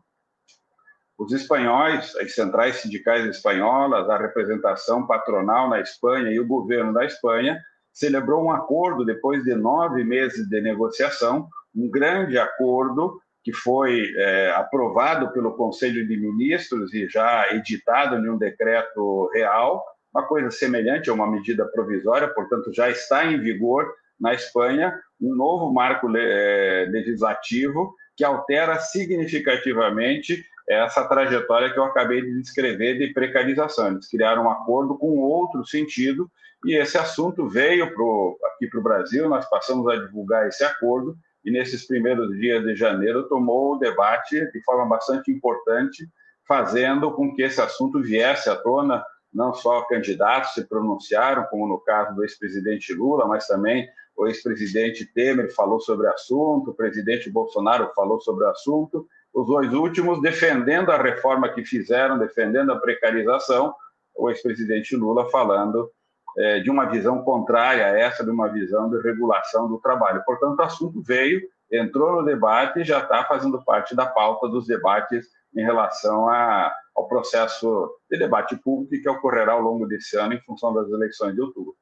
os 1.17 1.33
espanhóis, 1.33 2.15
as 2.17 2.35
centrais 2.35 2.75
sindicais 2.77 3.25
espanholas, 3.25 4.07
a 4.09 4.17
representação 4.17 5.07
patronal 5.07 5.69
na 5.69 5.79
Espanha 5.79 6.29
e 6.31 6.39
o 6.39 6.45
governo 6.45 6.93
da 6.93 7.05
Espanha 7.05 7.59
celebrou 7.91 8.43
um 8.43 8.51
acordo 8.51 9.03
depois 9.03 9.43
de 9.43 9.55
nove 9.55 10.03
meses 10.03 10.47
de 10.47 10.61
negociação, 10.61 11.47
um 11.75 11.89
grande 11.89 12.37
acordo 12.37 13.19
que 13.47 13.53
foi 13.53 14.13
é, 14.13 14.51
aprovado 14.57 15.31
pelo 15.31 15.55
Conselho 15.55 16.05
de 16.05 16.17
Ministros 16.17 16.93
e 16.93 17.07
já 17.07 17.47
editado 17.53 18.17
em 18.17 18.29
um 18.29 18.37
decreto 18.37 19.31
real, 19.33 19.85
uma 20.13 20.27
coisa 20.27 20.51
semelhante 20.51 21.09
a 21.09 21.13
uma 21.13 21.31
medida 21.31 21.65
provisória, 21.65 22.27
portanto 22.27 22.73
já 22.73 22.89
está 22.89 23.23
em 23.25 23.39
vigor 23.39 23.89
na 24.19 24.33
Espanha 24.33 24.93
um 25.21 25.33
novo 25.33 25.71
marco 25.73 26.11
é, 26.17 26.89
legislativo 26.89 27.95
que 28.17 28.25
altera 28.25 28.77
significativamente 28.79 30.43
essa 30.67 31.07
trajetória 31.07 31.71
que 31.71 31.79
eu 31.79 31.85
acabei 31.85 32.21
de 32.21 32.41
descrever 32.41 32.97
de 32.97 33.13
precarização. 33.13 33.91
Eles 33.91 34.09
criaram 34.09 34.43
um 34.43 34.51
acordo 34.51 34.97
com 34.97 35.19
outro 35.19 35.65
sentido 35.65 36.29
e 36.65 36.75
esse 36.75 36.97
assunto 36.97 37.47
veio 37.47 37.93
pro, 37.93 38.37
aqui 38.53 38.67
para 38.67 38.79
o 38.81 38.83
Brasil, 38.83 39.29
nós 39.29 39.49
passamos 39.49 39.87
a 39.87 39.95
divulgar 39.95 40.49
esse 40.49 40.65
acordo 40.65 41.17
e 41.43 41.51
nesses 41.51 41.85
primeiros 41.85 42.29
dias 42.37 42.63
de 42.63 42.75
janeiro 42.75 43.27
tomou 43.27 43.73
o 43.73 43.77
debate 43.77 44.51
de 44.51 44.63
forma 44.63 44.85
bastante 44.85 45.31
importante, 45.31 46.07
fazendo 46.47 47.11
com 47.11 47.33
que 47.33 47.41
esse 47.41 47.61
assunto 47.61 48.01
viesse 48.01 48.49
à 48.49 48.55
tona. 48.55 49.03
Não 49.33 49.53
só 49.53 49.81
candidatos 49.81 50.53
se 50.53 50.65
pronunciaram, 50.65 51.43
como 51.49 51.67
no 51.67 51.79
caso 51.79 52.15
do 52.15 52.23
ex-presidente 52.23 52.93
Lula, 52.93 53.27
mas 53.27 53.45
também 53.45 53.87
o 54.15 54.25
ex-presidente 54.25 55.05
Temer 55.05 55.53
falou 55.53 55.79
sobre 55.79 56.07
o 56.07 56.11
assunto, 56.11 56.71
o 56.71 56.73
presidente 56.73 57.29
Bolsonaro 57.29 57.91
falou 57.95 58.19
sobre 58.19 58.45
o 58.45 58.49
assunto, 58.49 59.07
os 59.33 59.45
dois 59.45 59.71
últimos 59.73 60.21
defendendo 60.21 60.91
a 60.91 61.01
reforma 61.01 61.49
que 61.49 61.63
fizeram, 61.63 62.17
defendendo 62.17 62.71
a 62.71 62.79
precarização, 62.79 63.75
o 64.15 64.29
ex-presidente 64.29 64.95
Lula 64.95 65.29
falando 65.29 65.91
é, 66.37 66.59
de 66.59 66.69
uma 66.69 66.85
visão 66.85 67.23
contrária 67.23 67.85
a 67.85 67.99
essa, 67.99 68.23
de 68.23 68.29
uma 68.29 68.47
visão 68.47 68.89
de 68.89 69.01
regulação 69.01 69.67
do 69.67 69.79
trabalho. 69.79 70.23
Portanto, 70.23 70.59
o 70.59 70.63
assunto 70.63 71.01
veio, 71.01 71.41
entrou 71.71 72.17
no 72.17 72.25
debate 72.25 72.79
e 72.79 72.83
já 72.83 72.99
está 72.99 73.25
fazendo 73.25 73.63
parte 73.63 73.95
da 73.95 74.05
pauta 74.05 74.47
dos 74.47 74.67
debates 74.67 75.27
em 75.55 75.63
relação 75.63 76.29
a, 76.29 76.73
ao 76.95 77.07
processo 77.07 77.97
de 78.09 78.17
debate 78.19 78.55
público 78.57 79.01
que 79.01 79.09
ocorrerá 79.09 79.53
ao 79.53 79.61
longo 79.61 79.87
desse 79.87 80.17
ano 80.17 80.33
em 80.33 80.41
função 80.41 80.73
das 80.73 80.87
eleições 80.89 81.33
de 81.33 81.41
outubro. 81.41 81.75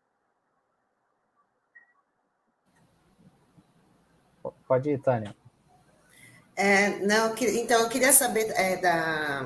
Pode 4.68 4.90
ir, 4.90 5.00
Tânia. 5.00 5.36
É, 6.56 7.00
não, 7.06 7.36
então, 7.38 7.82
eu 7.82 7.90
queria 7.90 8.14
saber 8.14 8.50
é, 8.56 8.78
da, 8.78 9.44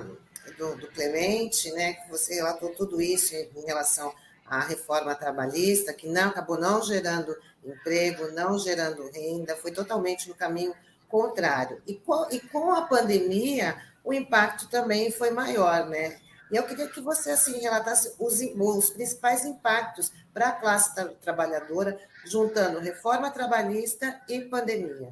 do, 0.57 0.75
do, 0.77 0.87
Clemente, 0.91 1.71
né, 1.71 1.93
que 1.93 2.09
você 2.09 2.35
relatou 2.35 2.69
tudo 2.75 3.01
isso 3.01 3.35
em 3.35 3.65
relação 3.65 4.13
à 4.49 4.59
reforma 4.59 5.15
trabalhista, 5.15 5.93
que 5.93 6.07
não 6.07 6.29
acabou 6.29 6.59
não 6.59 6.81
gerando 6.81 7.35
emprego, 7.63 8.31
não 8.31 8.57
gerando 8.57 9.09
renda, 9.11 9.55
foi 9.55 9.71
totalmente 9.71 10.27
no 10.27 10.35
caminho 10.35 10.73
contrário. 11.07 11.81
E 11.85 11.95
com, 11.95 12.27
e 12.31 12.39
com 12.39 12.73
a 12.73 12.83
pandemia, 12.83 13.75
o 14.03 14.13
impacto 14.13 14.69
também 14.69 15.11
foi 15.11 15.31
maior, 15.31 15.87
né? 15.87 16.17
E 16.51 16.55
eu 16.55 16.63
queria 16.63 16.87
que 16.87 16.99
você 16.99 17.31
assim 17.31 17.59
relatasse 17.59 18.15
os, 18.19 18.39
os 18.41 18.89
principais 18.89 19.45
impactos 19.45 20.11
para 20.33 20.49
a 20.49 20.51
classe 20.51 20.95
tra 20.95 21.05
trabalhadora, 21.21 21.99
juntando 22.25 22.79
reforma 22.79 23.29
trabalhista 23.29 24.19
e 24.27 24.41
pandemia. 24.41 25.09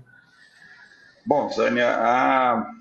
Bom, 1.26 1.50
Zânia, 1.50 1.90
a... 1.90 2.72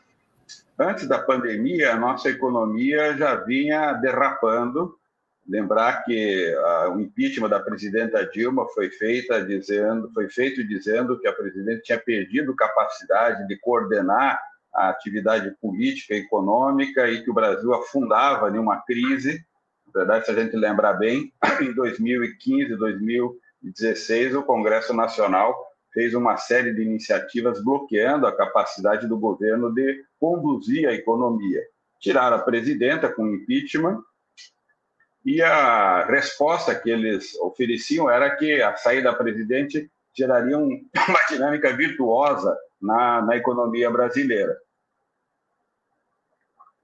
antes 0.79 1.07
da 1.07 1.19
pandemia, 1.19 1.93
a 1.93 1.97
nossa 1.97 2.31
economia 2.31 3.17
já 3.17 3.35
vinha 3.35 3.93
derrapando. 3.95 4.99
Lembrar 5.49 6.05
que 6.05 6.55
o 6.93 7.01
impeachment 7.01 7.49
da 7.49 7.61
presidenta 7.61 8.27
Dilma 8.27 8.67
foi 8.75 8.91
feita 8.91 9.45
dizendo, 9.45 10.11
foi 10.13 10.29
feito 10.29 10.67
dizendo 10.67 11.19
que 11.21 11.29
a 11.29 11.33
presidente 11.33 11.83
tinha 11.83 11.99
perdido 11.99 12.57
capacidade 12.57 13.47
de 13.47 13.57
coordenar 13.59 14.41
a 14.75 14.91
atividade 14.91 15.51
política 15.61 16.15
e 16.15 16.19
econômica 16.19 17.09
e 17.09 17.23
que 17.23 17.31
o 17.31 17.35
Brasil 17.35 17.73
afundava 17.73 18.51
em 18.51 18.59
uma 18.59 18.83
crise. 18.83 19.41
Na 19.87 20.01
verdade, 20.01 20.27
se 20.27 20.33
a 20.33 20.35
gente 20.35 20.57
lembrar 20.57 20.95
bem, 20.95 21.33
em 21.63 21.73
2015, 21.73 22.77
2016, 22.77 24.35
o 24.35 24.43
Congresso 24.43 24.93
Nacional 24.93 25.57
fez 25.95 26.13
uma 26.13 26.37
série 26.37 26.75
de 26.75 26.83
iniciativas 26.83 27.63
bloqueando 27.65 28.27
a 28.27 28.37
capacidade 28.37 29.07
do 29.07 29.17
governo 29.17 29.73
de 29.73 30.05
conduzir 30.21 30.87
a 30.87 30.93
economia. 30.93 31.63
Tiraram 32.01 32.37
a 32.37 32.41
presidenta 32.41 33.09
com 33.09 33.27
impeachment 33.27 34.03
e 35.27 35.43
a 35.43 36.07
resposta 36.07 36.73
que 36.73 36.89
eles 36.89 37.35
ofereciam 37.41 38.09
era 38.09 38.37
que 38.37 38.63
a 38.63 38.77
saída 38.77 39.11
da 39.11 39.17
presidente 39.17 39.91
geraria 40.15 40.57
uma 40.57 40.79
dinâmica 41.29 41.77
virtuosa 41.77 42.57
na, 42.81 43.21
na 43.23 43.37
economia 43.37 43.91
brasileira. 43.91 44.57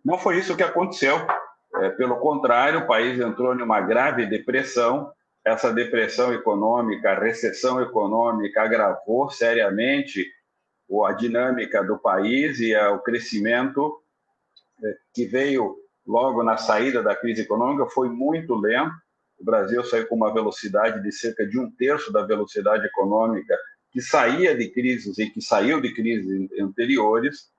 Não 0.05 0.19
foi 0.19 0.39
isso 0.39 0.57
que 0.57 0.63
aconteceu. 0.65 1.17
É, 1.77 1.91
pelo 1.91 2.19
contrário, 2.19 2.81
o 2.81 2.87
país 2.87 3.21
entrou 3.21 3.55
em 3.55 3.63
uma 3.63 3.81
grave 3.81 4.27
depressão 4.27 5.13
essa 5.45 5.73
depressão 5.73 6.33
econômica, 6.33 7.11
a 7.11 7.19
recessão 7.19 7.81
econômica 7.81 8.63
agravou 8.63 9.29
seriamente 9.29 10.25
a 11.05 11.13
dinâmica 11.13 11.83
do 11.83 11.99
país 11.99 12.61
e 12.61 12.77
o 12.77 12.99
crescimento 12.99 14.01
é, 14.85 14.97
que 15.15 15.25
veio 15.25 15.82
logo 16.07 16.43
na 16.43 16.57
saída 16.57 17.03
da 17.03 17.15
crise 17.15 17.43
econômica 17.43 17.87
foi 17.91 18.09
muito 18.09 18.55
lento. 18.55 18.93
O 19.39 19.45
Brasil 19.45 19.85
saiu 19.85 20.07
com 20.09 20.17
uma 20.17 20.33
velocidade 20.33 21.03
de 21.03 21.13
cerca 21.13 21.47
de 21.47 21.59
um 21.59 21.71
terço 21.71 22.13
da 22.13 22.25
velocidade 22.25 22.87
econômica 22.87 23.57
que 23.91 24.01
saía 24.01 24.57
de 24.57 24.69
crises 24.71 25.19
e 25.19 25.29
que 25.29 25.41
saiu 25.41 25.81
de 25.81 25.93
crises 25.95 26.51
anteriores, 26.61 27.51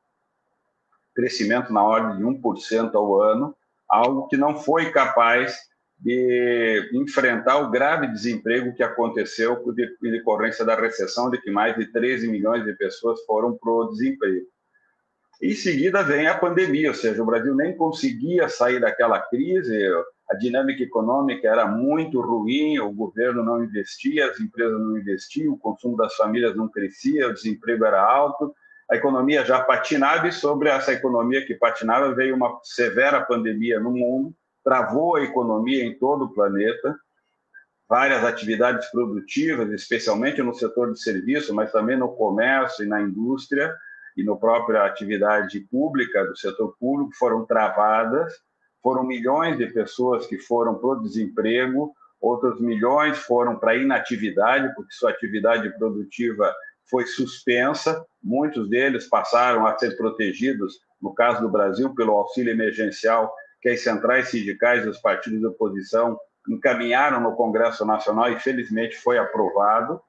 crescimento 1.14 1.72
na 1.72 1.84
ordem 1.84 2.18
de 2.18 2.24
1% 2.24 2.96
ao 2.96 3.22
ano, 3.22 3.56
algo 3.88 4.28
que 4.28 4.36
não 4.36 4.58
foi 4.58 4.92
capaz 4.92 5.56
de 6.00 6.90
enfrentar 6.94 7.60
o 7.60 7.70
grave 7.70 8.08
desemprego 8.08 8.76
que 8.76 8.84
aconteceu 8.84 9.64
em 10.04 10.12
decorrência 10.12 10.66
da 10.66 10.76
recessão, 10.76 11.30
de 11.30 11.40
que 11.40 11.52
mais 11.52 11.76
de 11.78 11.86
13 11.92 12.28
milhões 12.28 12.66
de 12.66 12.74
pessoas 12.74 13.24
foram 13.26 13.56
para 13.56 13.72
o 13.72 13.90
desemprego. 13.92 14.48
Em 15.44 15.54
seguida 15.56 16.02
vem 16.02 16.26
a 16.26 16.38
pandemia, 16.38 16.88
ou 16.88 16.96
seja, 16.96 17.22
o 17.22 17.26
Brasil 17.26 17.54
nem 17.54 17.76
conseguia 17.76 18.48
sair 18.48 18.80
daquela 18.80 19.20
crise, 19.20 19.78
a 20.32 20.36
dinâmica 20.36 20.82
econômica 20.82 21.50
era 21.50 21.68
muito 21.68 22.22
ruim, 22.22 22.80
o 22.80 22.94
governo 22.94 23.44
não 23.44 23.62
investia, 23.62 24.32
as 24.32 24.40
empresas 24.40 24.80
não 24.80 24.98
investiam, 24.98 25.52
o 25.54 25.60
consumo 25.60 25.98
das 25.98 26.16
famílias 26.16 26.56
não 26.56 26.70
crescia, 26.70 27.28
o 27.28 27.34
desemprego 27.34 27.84
era 27.84 28.02
alto, 28.02 28.56
a 28.90 28.96
economia 28.96 29.44
já 29.44 29.62
patinava 29.62 30.30
e 30.30 30.32
sobre 30.32 30.70
essa 30.70 30.94
economia 30.94 31.46
que 31.46 31.56
patinava 31.56 32.16
veio 32.16 32.38
uma 32.38 32.62
severa 32.64 33.20
pandemia 33.20 33.82
no 33.82 33.92
mundo, 33.92 34.34
travou 34.64 35.18
a 35.18 35.24
economia 35.24 35.84
em 35.84 35.94
todo 35.94 36.24
o 36.24 36.34
planeta. 36.34 36.98
Várias 37.90 38.24
atividades 38.24 38.90
produtivas, 38.92 39.70
especialmente 39.72 40.42
no 40.42 40.54
setor 40.54 40.94
de 40.94 41.02
serviço, 41.02 41.54
mas 41.54 41.70
também 41.70 41.98
no 41.98 42.16
comércio 42.16 42.86
e 42.86 42.88
na 42.88 43.02
indústria 43.02 43.76
e 44.16 44.24
na 44.24 44.36
própria 44.36 44.86
atividade 44.86 45.60
pública 45.62 46.26
do 46.26 46.38
setor 46.38 46.76
público, 46.80 47.16
foram 47.16 47.46
travadas. 47.46 48.34
Foram 48.82 49.04
milhões 49.04 49.58
de 49.58 49.68
pessoas 49.68 50.26
que 50.28 50.38
foram 50.38 50.76
para 50.76 50.90
o 50.90 51.02
desemprego, 51.02 51.94
outros 52.20 52.60
milhões 52.60 53.18
foram 53.18 53.58
para 53.58 53.76
inatividade, 53.76 54.74
porque 54.76 54.94
sua 54.94 55.12
atividade 55.12 55.70
produtiva 55.78 56.54
foi 56.90 57.06
suspensa. 57.06 58.06
Muitos 58.22 58.70
deles 58.70 59.08
passaram 59.08 59.66
a 59.66 59.78
ser 59.78 59.96
protegidos, 59.96 60.80
no 61.02 61.14
caso 61.14 61.42
do 61.42 61.50
Brasil, 61.50 61.94
pelo 61.96 62.14
auxílio 62.14 62.52
emergencial 62.52 63.34
que 63.62 63.70
as 63.70 63.82
centrais 63.82 64.28
sindicais 64.28 64.86
e 64.86 64.90
os 64.90 65.00
partidos 65.00 65.40
de 65.40 65.46
oposição 65.46 66.20
encaminharam 66.50 67.22
no 67.22 67.36
Congresso 67.36 67.86
Nacional 67.86 68.30
e, 68.32 68.40
felizmente, 68.40 68.98
foi 68.98 69.18
aprovado. 69.18 70.02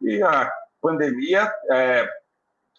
E 0.00 0.22
a 0.22 0.50
pandemia 0.80 1.52
é, 1.70 2.08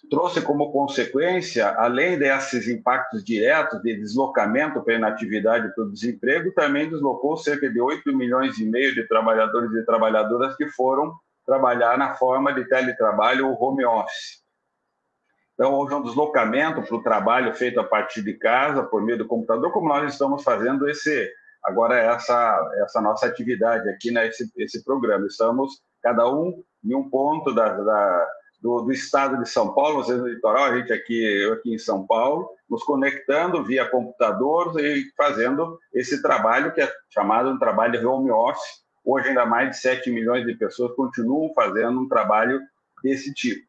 trouxe 0.09 0.41
como 0.41 0.71
consequência, 0.71 1.69
além 1.77 2.17
desses 2.17 2.67
impactos 2.67 3.23
diretos 3.23 3.81
de 3.81 3.95
deslocamento 3.95 4.81
para 4.81 4.93
a 4.93 4.97
inatividade 4.97 5.67
e 5.67 5.71
para 5.71 5.83
o 5.83 5.91
desemprego, 5.91 6.53
também 6.53 6.89
deslocou 6.89 7.37
cerca 7.37 7.69
de 7.69 7.79
8 7.79 8.15
milhões 8.15 8.57
e 8.57 8.65
meio 8.65 8.93
de 8.93 9.07
trabalhadores 9.07 9.71
e 9.73 9.85
trabalhadoras 9.85 10.55
que 10.55 10.67
foram 10.69 11.13
trabalhar 11.45 11.97
na 11.97 12.15
forma 12.15 12.53
de 12.53 12.65
teletrabalho 12.67 13.47
ou 13.47 13.61
home 13.61 13.85
office. 13.85 14.43
Então, 15.53 15.73
houve 15.73 15.93
um 15.93 16.03
deslocamento 16.03 16.81
para 16.81 16.95
o 16.95 17.03
trabalho 17.03 17.53
feito 17.53 17.79
a 17.79 17.83
partir 17.83 18.21
de 18.21 18.33
casa, 18.33 18.83
por 18.83 19.01
meio 19.01 19.17
do 19.17 19.27
computador, 19.27 19.71
como 19.71 19.87
nós 19.87 20.11
estamos 20.11 20.43
fazendo 20.43 20.87
esse 20.89 21.31
agora 21.63 21.97
essa 21.97 22.71
essa 22.83 23.01
nossa 23.01 23.25
atividade 23.25 23.89
aqui 23.89 24.11
nesse 24.11 24.43
né, 24.43 24.49
esse 24.57 24.83
programa. 24.83 25.25
Estamos 25.25 25.81
cada 26.03 26.29
um 26.29 26.61
em 26.83 26.93
um 26.93 27.09
ponto 27.09 27.53
da, 27.53 27.69
da 27.69 28.27
do, 28.65 28.81
do, 28.81 28.91
estado 28.91 29.37
de 29.37 29.47
São 29.47 29.75
Paulo, 29.75 30.03
vocês 30.03 30.17
no 30.17 30.27
litoral, 30.27 30.65
a 30.65 30.75
gente 30.75 30.91
aqui, 30.91 31.23
eu 31.23 31.53
aqui 31.53 31.71
em 31.71 31.77
São 31.77 32.03
Paulo, 32.07 32.49
nos 32.67 32.83
conectando 32.83 33.63
via 33.63 33.87
computador 33.87 34.73
e 34.79 35.05
fazendo 35.15 35.77
esse 35.93 36.19
trabalho 36.19 36.73
que 36.73 36.81
é 36.81 36.91
chamado 37.11 37.51
um 37.51 37.59
trabalho 37.59 37.99
de 37.99 38.03
home 38.03 38.31
office. 38.31 38.83
Hoje, 39.05 39.27
ainda 39.27 39.45
mais 39.45 39.69
de 39.69 39.77
7 39.77 40.09
milhões 40.09 40.47
de 40.47 40.55
pessoas 40.55 40.95
continuam 40.95 41.53
fazendo 41.53 42.01
um 42.01 42.09
trabalho 42.09 42.59
desse 43.03 43.31
tipo. 43.35 43.61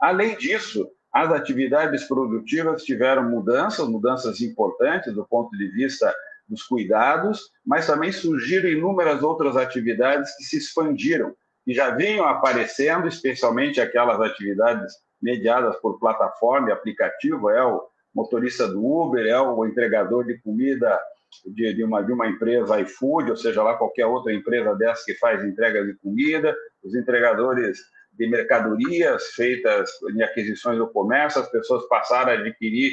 Além 0.00 0.36
disso, 0.36 0.88
as 1.12 1.32
atividades 1.32 2.04
produtivas 2.04 2.84
tiveram 2.84 3.28
mudanças, 3.28 3.88
mudanças 3.88 4.40
importantes 4.40 5.12
do 5.12 5.26
ponto 5.26 5.50
de 5.58 5.66
vista 5.72 6.14
dos 6.48 6.62
cuidados, 6.62 7.50
mas 7.66 7.88
também 7.88 8.12
surgiram 8.12 8.68
inúmeras 8.68 9.24
outras 9.24 9.56
atividades 9.56 10.36
que 10.36 10.44
se 10.44 10.58
expandiram 10.58 11.34
que 11.66 11.74
já 11.74 11.90
vinham 11.90 12.24
aparecendo, 12.24 13.08
especialmente 13.08 13.80
aquelas 13.80 14.20
atividades 14.20 14.94
mediadas 15.20 15.74
por 15.80 15.98
plataforma 15.98 16.68
e 16.68 16.72
aplicativo, 16.72 17.50
é 17.50 17.64
o 17.64 17.82
motorista 18.14 18.68
do 18.68 18.86
Uber, 18.86 19.26
é 19.26 19.40
o 19.40 19.66
entregador 19.66 20.24
de 20.24 20.40
comida 20.42 20.96
de, 21.44 21.74
de, 21.74 21.82
uma, 21.82 22.02
de 22.02 22.12
uma 22.12 22.28
empresa 22.28 22.80
iFood, 22.80 23.32
ou 23.32 23.36
seja 23.36 23.64
lá 23.64 23.74
qualquer 23.74 24.06
outra 24.06 24.32
empresa 24.32 24.76
dessa 24.76 25.04
que 25.04 25.14
faz 25.14 25.44
entrega 25.44 25.84
de 25.84 25.94
comida, 25.94 26.56
os 26.84 26.94
entregadores 26.94 27.78
de 28.12 28.28
mercadorias 28.28 29.24
feitas 29.32 29.90
em 30.14 30.22
aquisições 30.22 30.78
do 30.78 30.88
comércio, 30.88 31.40
as 31.40 31.50
pessoas 31.50 31.86
passaram 31.88 32.30
a 32.30 32.34
adquirir 32.34 32.92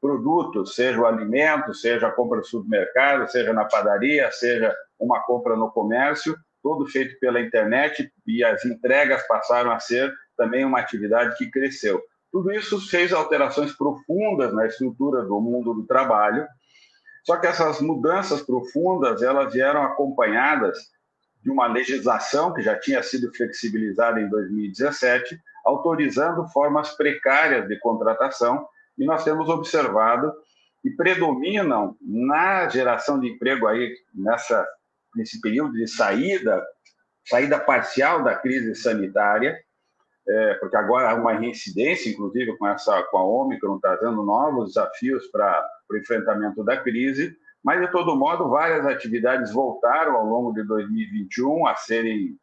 produtos, 0.00 0.76
seja 0.76 1.00
o 1.00 1.06
alimento, 1.06 1.74
seja 1.74 2.06
a 2.06 2.12
compra 2.12 2.38
no 2.38 2.44
supermercado, 2.44 3.28
seja 3.28 3.52
na 3.52 3.64
padaria, 3.64 4.30
seja 4.30 4.72
uma 5.00 5.20
compra 5.24 5.56
no 5.56 5.70
comércio, 5.72 6.36
todo 6.64 6.86
feito 6.86 7.20
pela 7.20 7.42
internet 7.42 8.10
e 8.26 8.42
as 8.42 8.64
entregas 8.64 9.24
passaram 9.28 9.70
a 9.70 9.78
ser 9.78 10.10
também 10.34 10.64
uma 10.64 10.80
atividade 10.80 11.36
que 11.36 11.50
cresceu. 11.50 12.02
Tudo 12.32 12.50
isso 12.50 12.80
fez 12.88 13.12
alterações 13.12 13.76
profundas 13.76 14.52
na 14.54 14.66
estrutura 14.66 15.22
do 15.22 15.38
mundo 15.42 15.74
do 15.74 15.86
trabalho. 15.86 16.46
Só 17.22 17.36
que 17.36 17.46
essas 17.46 17.82
mudanças 17.82 18.40
profundas, 18.40 19.22
elas 19.22 19.52
vieram 19.52 19.82
acompanhadas 19.82 20.78
de 21.42 21.50
uma 21.50 21.66
legislação 21.66 22.54
que 22.54 22.62
já 22.62 22.74
tinha 22.78 23.02
sido 23.02 23.30
flexibilizada 23.34 24.18
em 24.18 24.28
2017, 24.30 25.38
autorizando 25.66 26.48
formas 26.48 26.96
precárias 26.96 27.68
de 27.68 27.78
contratação, 27.78 28.66
e 28.96 29.04
nós 29.04 29.22
temos 29.22 29.50
observado 29.50 30.32
que 30.82 30.90
predominam 30.90 31.94
na 32.00 32.68
geração 32.70 33.20
de 33.20 33.28
emprego 33.28 33.66
aí 33.66 33.94
nessa 34.14 34.66
nesse 35.14 35.40
período 35.40 35.72
de 35.72 35.86
saída, 35.86 36.64
saída 37.26 37.58
parcial 37.58 38.22
da 38.22 38.34
crise 38.34 38.74
sanitária, 38.74 39.58
é, 40.26 40.54
porque 40.54 40.76
agora 40.76 41.10
há 41.10 41.14
uma 41.14 41.34
reincidência, 41.34 42.10
inclusive 42.10 42.56
com 42.56 42.66
essa 42.66 43.02
com 43.04 43.18
a 43.18 43.24
Omicron 43.24 43.78
trazendo 43.78 44.22
novos 44.22 44.68
desafios 44.68 45.26
para 45.26 45.66
o 45.90 45.96
enfrentamento 45.96 46.64
da 46.64 46.76
crise, 46.78 47.36
mas 47.62 47.80
de 47.80 47.90
todo 47.90 48.16
modo 48.16 48.48
várias 48.48 48.86
atividades 48.86 49.52
voltaram 49.52 50.16
ao 50.16 50.24
longo 50.24 50.52
de 50.52 50.62
2021 50.64 51.66
a 51.66 51.74
serem 51.74 52.38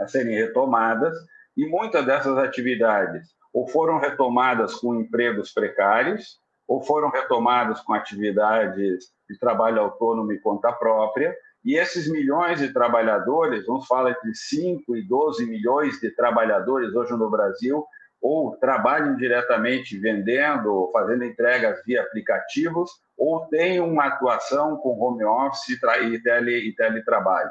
a 0.00 0.06
serem 0.06 0.34
retomadas 0.34 1.16
e 1.56 1.66
muitas 1.66 2.04
dessas 2.04 2.36
atividades 2.36 3.34
ou 3.52 3.66
foram 3.66 3.98
retomadas 3.98 4.74
com 4.74 4.94
empregos 4.94 5.52
precários 5.52 6.38
ou 6.68 6.82
foram 6.82 7.08
retomadas 7.08 7.80
com 7.80 7.94
atividades 7.94 9.10
de 9.28 9.38
trabalho 9.38 9.80
autônomo 9.80 10.32
e 10.32 10.40
conta 10.40 10.72
própria 10.72 11.34
e 11.66 11.76
esses 11.76 12.08
milhões 12.08 12.60
de 12.60 12.72
trabalhadores, 12.72 13.66
vamos 13.66 13.88
falar 13.88 14.12
entre 14.12 14.32
5 14.32 14.96
e 14.96 15.02
12 15.02 15.44
milhões 15.46 15.98
de 15.98 16.12
trabalhadores 16.12 16.94
hoje 16.94 17.10
no 17.14 17.28
Brasil, 17.28 17.84
ou 18.22 18.56
trabalham 18.56 19.16
diretamente 19.16 19.98
vendendo, 19.98 20.88
fazendo 20.92 21.24
entregas 21.24 21.82
via 21.84 22.02
aplicativos, 22.02 22.88
ou 23.18 23.46
têm 23.46 23.80
uma 23.80 24.06
atuação 24.06 24.76
com 24.76 24.96
home 24.96 25.24
office 25.24 25.68
e, 25.68 26.68
e 26.68 26.72
teletrabalho. 26.76 27.50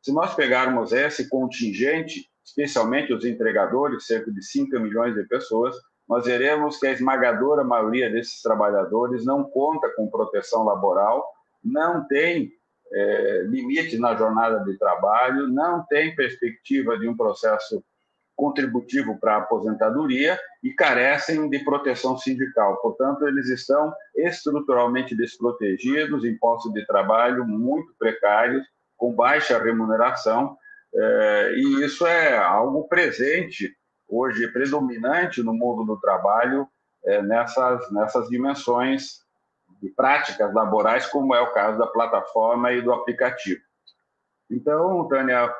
Se 0.00 0.12
nós 0.12 0.32
pegarmos 0.34 0.92
esse 0.92 1.28
contingente, 1.28 2.30
especialmente 2.44 3.12
os 3.12 3.24
entregadores, 3.24 4.06
cerca 4.06 4.30
de 4.30 4.44
5 4.44 4.78
milhões 4.78 5.12
de 5.16 5.24
pessoas, 5.24 5.74
nós 6.08 6.24
veremos 6.24 6.78
que 6.78 6.86
a 6.86 6.92
esmagadora 6.92 7.64
maioria 7.64 8.08
desses 8.08 8.40
trabalhadores 8.40 9.24
não 9.24 9.42
conta 9.42 9.92
com 9.96 10.08
proteção 10.08 10.62
laboral, 10.64 11.26
não 11.64 12.06
tem 12.06 12.52
é, 12.92 13.42
limite 13.46 13.98
na 13.98 14.14
jornada 14.14 14.62
de 14.64 14.78
trabalho, 14.78 15.48
não 15.48 15.84
tem 15.86 16.14
perspectiva 16.14 16.98
de 16.98 17.08
um 17.08 17.16
processo 17.16 17.84
contributivo 18.36 19.18
para 19.18 19.36
a 19.36 19.38
aposentadoria 19.38 20.38
e 20.62 20.70
carecem 20.72 21.48
de 21.48 21.58
proteção 21.64 22.18
sindical. 22.18 22.76
Portanto, 22.82 23.26
eles 23.26 23.48
estão 23.48 23.92
estruturalmente 24.14 25.16
desprotegidos 25.16 26.24
em 26.24 26.36
postos 26.36 26.72
de 26.72 26.86
trabalho 26.86 27.46
muito 27.46 27.94
precários, 27.98 28.64
com 28.96 29.14
baixa 29.14 29.58
remuneração, 29.58 30.56
é, 30.94 31.54
e 31.56 31.84
isso 31.84 32.06
é 32.06 32.36
algo 32.36 32.88
presente 32.88 33.74
hoje, 34.08 34.48
predominante 34.48 35.42
no 35.42 35.52
mundo 35.52 35.84
do 35.84 36.00
trabalho, 36.00 36.68
é, 37.04 37.22
nessas, 37.22 37.90
nessas 37.90 38.28
dimensões 38.28 39.25
de 39.80 39.88
práticas 39.90 40.52
laborais, 40.52 41.06
como 41.06 41.34
é 41.34 41.40
o 41.40 41.52
caso 41.52 41.78
da 41.78 41.86
plataforma 41.86 42.72
e 42.72 42.82
do 42.82 42.92
aplicativo. 42.92 43.60
Então, 44.50 45.06
Tânia, 45.08 45.52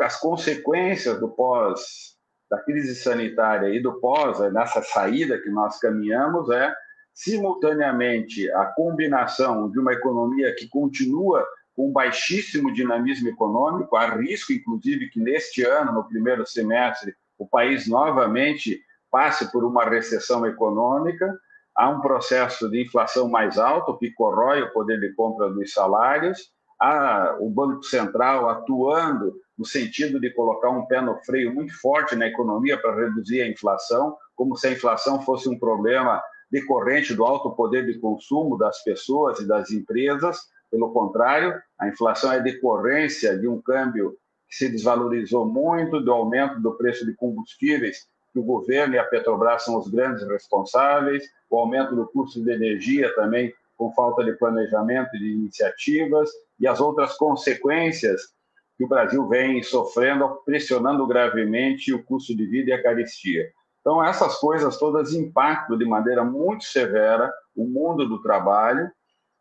as 0.00 0.20
consequências 0.20 1.18
do 1.18 1.28
pós, 1.28 2.16
da 2.50 2.58
crise 2.58 2.94
sanitária 2.94 3.68
e 3.68 3.80
do 3.80 4.00
pós, 4.00 4.40
é, 4.40 4.50
nessa 4.50 4.82
saída 4.82 5.40
que 5.40 5.50
nós 5.50 5.78
caminhamos, 5.78 6.50
é 6.50 6.74
simultaneamente 7.12 8.50
a 8.52 8.66
combinação 8.66 9.70
de 9.70 9.78
uma 9.78 9.92
economia 9.92 10.54
que 10.54 10.68
continua 10.68 11.44
com 11.74 11.92
baixíssimo 11.92 12.72
dinamismo 12.72 13.28
econômico, 13.28 13.96
há 13.96 14.16
risco, 14.16 14.52
inclusive, 14.52 15.10
que 15.10 15.20
neste 15.20 15.62
ano, 15.62 15.92
no 15.92 16.08
primeiro 16.08 16.46
semestre, 16.46 17.14
o 17.38 17.46
país 17.46 17.86
novamente 17.86 18.82
passe 19.10 19.50
por 19.52 19.64
uma 19.64 19.84
recessão 19.84 20.44
econômica, 20.46 21.38
há 21.78 21.88
um 21.88 22.00
processo 22.00 22.68
de 22.68 22.82
inflação 22.82 23.28
mais 23.28 23.56
alto 23.56 23.96
que 23.96 24.10
corrói 24.10 24.62
o 24.62 24.72
poder 24.72 24.98
de 24.98 25.14
compra 25.14 25.48
dos 25.48 25.72
salários, 25.72 26.50
há 26.80 27.36
o 27.38 27.48
Banco 27.48 27.84
Central 27.84 28.50
atuando 28.50 29.32
no 29.56 29.64
sentido 29.64 30.18
de 30.20 30.34
colocar 30.34 30.70
um 30.70 30.86
pé 30.86 31.00
no 31.00 31.16
freio 31.24 31.54
muito 31.54 31.72
forte 31.80 32.16
na 32.16 32.26
economia 32.26 32.76
para 32.76 32.96
reduzir 32.96 33.42
a 33.42 33.48
inflação, 33.48 34.16
como 34.34 34.56
se 34.56 34.66
a 34.66 34.72
inflação 34.72 35.22
fosse 35.22 35.48
um 35.48 35.56
problema 35.56 36.20
decorrente 36.50 37.14
do 37.14 37.24
alto 37.24 37.54
poder 37.54 37.86
de 37.86 37.98
consumo 38.00 38.58
das 38.58 38.82
pessoas 38.82 39.38
e 39.38 39.46
das 39.46 39.70
empresas. 39.70 40.38
Pelo 40.70 40.92
contrário, 40.92 41.54
a 41.78 41.88
inflação 41.88 42.32
é 42.32 42.40
decorrência 42.40 43.38
de 43.38 43.46
um 43.46 43.62
câmbio 43.62 44.16
que 44.48 44.56
se 44.56 44.68
desvalorizou 44.68 45.46
muito, 45.46 46.00
do 46.00 46.12
aumento 46.12 46.60
do 46.60 46.76
preço 46.76 47.06
de 47.06 47.14
combustíveis 47.14 48.08
que 48.38 48.40
o 48.40 48.44
governo 48.44 48.94
e 48.94 48.98
a 48.98 49.04
Petrobras 49.04 49.64
são 49.64 49.76
os 49.76 49.88
grandes 49.88 50.26
responsáveis, 50.26 51.24
o 51.50 51.58
aumento 51.58 51.96
do 51.96 52.06
custo 52.06 52.42
de 52.42 52.52
energia 52.52 53.12
também 53.14 53.52
com 53.76 53.92
falta 53.92 54.24
de 54.24 54.32
planejamento 54.32 55.10
de 55.12 55.32
iniciativas 55.32 56.30
e 56.58 56.66
as 56.66 56.80
outras 56.80 57.16
consequências 57.16 58.20
que 58.76 58.84
o 58.84 58.88
Brasil 58.88 59.26
vem 59.28 59.62
sofrendo, 59.62 60.40
pressionando 60.44 61.06
gravemente 61.06 61.92
o 61.92 62.02
custo 62.04 62.36
de 62.36 62.46
vida 62.46 62.70
e 62.70 62.72
a 62.72 62.82
carestia. 62.82 63.50
Então, 63.80 64.04
essas 64.04 64.36
coisas 64.36 64.76
todas 64.78 65.12
impactam 65.12 65.76
de 65.76 65.84
maneira 65.84 66.24
muito 66.24 66.64
severa 66.64 67.32
o 67.56 67.64
mundo 67.64 68.08
do 68.08 68.20
trabalho 68.20 68.90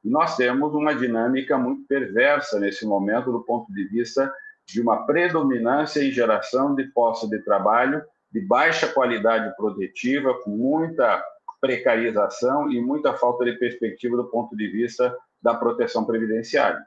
e 0.04 0.10
nós 0.10 0.36
temos 0.36 0.74
uma 0.74 0.96
dinâmica 0.96 1.58
muito 1.58 1.86
perversa 1.88 2.60
nesse 2.60 2.86
momento, 2.86 3.32
do 3.32 3.42
ponto 3.44 3.72
de 3.74 3.84
vista 3.86 4.32
de 4.66 4.82
uma 4.82 5.06
predominância 5.06 6.04
em 6.04 6.12
geração 6.12 6.74
de 6.76 6.86
postos 6.86 7.30
de 7.30 7.40
trabalho 7.40 8.04
de 8.32 8.42
baixa 8.42 8.88
qualidade 8.88 9.56
produtiva, 9.56 10.34
com 10.44 10.52
muita 10.52 11.24
precarização 11.60 12.72
e 12.72 12.80
muita 12.80 13.14
falta 13.16 13.46
de 13.46 13.54
perspectiva 13.54 14.16
do 14.18 14.26
ponto 14.26 14.56
de 14.56 14.68
vista 14.68 15.16
da 15.42 15.56
proteção 15.56 16.06
previdenciária. 16.06 16.86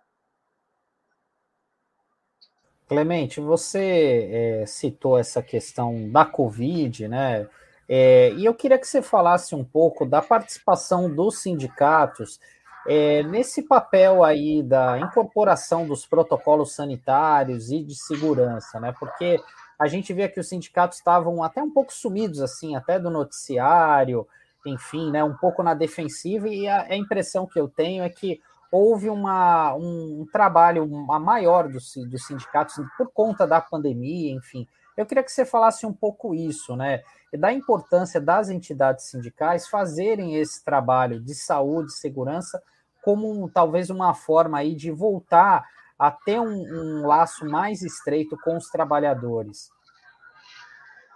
Clemente, 2.88 3.41
você 3.41 4.28
é, 4.32 4.66
citou 4.66 5.16
essa 5.16 5.43
questão 5.43 6.11
da 6.11 6.24
Covid, 6.24 7.07
né? 7.07 7.49
É, 7.88 8.32
e 8.32 8.45
eu 8.45 8.55
queria 8.55 8.78
que 8.78 8.86
você 8.86 9.01
falasse 9.01 9.55
um 9.55 9.64
pouco 9.64 10.05
da 10.05 10.20
participação 10.20 11.12
dos 11.12 11.41
sindicatos 11.41 12.41
é, 12.86 13.22
nesse 13.22 13.62
papel 13.62 14.24
aí 14.24 14.62
da 14.62 14.99
incorporação 14.99 15.86
dos 15.86 16.07
protocolos 16.07 16.72
sanitários 16.72 17.70
e 17.70 17.82
de 17.82 17.95
segurança, 17.95 18.80
né? 18.80 18.93
Porque 18.99 19.41
a 19.81 19.87
gente 19.87 20.12
vê 20.12 20.28
que 20.28 20.39
os 20.39 20.47
sindicatos 20.47 20.99
estavam 20.99 21.43
até 21.43 21.62
um 21.62 21.70
pouco 21.70 21.91
sumidos, 21.91 22.43
assim, 22.43 22.76
até 22.76 22.99
do 22.99 23.09
noticiário, 23.09 24.28
enfim, 24.66 25.11
né? 25.11 25.24
Um 25.24 25.35
pouco 25.35 25.62
na 25.62 25.72
defensiva, 25.72 26.47
e 26.51 26.68
a, 26.68 26.83
a 26.83 26.97
impressão 26.97 27.47
que 27.47 27.59
eu 27.59 27.66
tenho 27.66 28.05
é 28.05 28.11
que 28.11 28.43
houve 28.70 29.09
uma, 29.09 29.74
um, 29.74 30.20
um 30.20 30.26
trabalho 30.31 30.85
uma 30.85 31.18
maior 31.18 31.66
dos, 31.66 31.95
dos 32.11 32.26
sindicatos 32.26 32.74
por 32.99 33.11
conta 33.11 33.47
da 33.47 33.59
pandemia, 33.59 34.31
enfim. 34.31 34.68
Eu 34.99 35.07
queria 35.07 35.24
que 35.24 35.33
você 35.33 35.47
falasse 35.47 35.87
um 35.87 35.95
pouco 35.95 36.35
isso, 36.35 36.76
né? 36.76 37.01
Da 37.33 37.51
importância 37.51 38.20
das 38.20 38.51
entidades 38.51 39.07
sindicais 39.07 39.66
fazerem 39.66 40.37
esse 40.37 40.62
trabalho 40.62 41.18
de 41.20 41.35
saúde, 41.35 41.95
segurança, 41.95 42.62
como 43.03 43.49
talvez 43.49 43.89
uma 43.89 44.12
forma 44.12 44.59
aí 44.59 44.74
de 44.74 44.91
voltar 44.91 45.64
a 46.01 46.11
ter 46.11 46.41
um, 46.41 46.47
um 46.49 47.07
laço 47.07 47.45
mais 47.45 47.83
estreito 47.83 48.35
com 48.43 48.57
os 48.57 48.71
trabalhadores. 48.71 49.69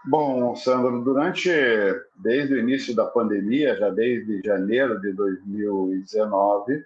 Bom, 0.05 0.55
Sandro, 0.55 1.03
durante, 1.03 1.51
desde 2.15 2.53
o 2.53 2.59
início 2.59 2.95
da 2.95 3.07
pandemia, 3.07 3.75
já 3.79 3.89
desde 3.89 4.43
janeiro 4.45 5.01
de 5.01 5.15
2019, 5.15 6.85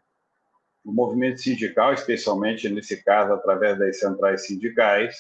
o 0.84 0.92
movimento 0.92 1.40
sindical, 1.40 1.92
especialmente 1.92 2.68
nesse 2.68 3.02
caso 3.02 3.32
através 3.32 3.76
das 3.76 3.98
centrais 3.98 4.46
sindicais, 4.46 5.16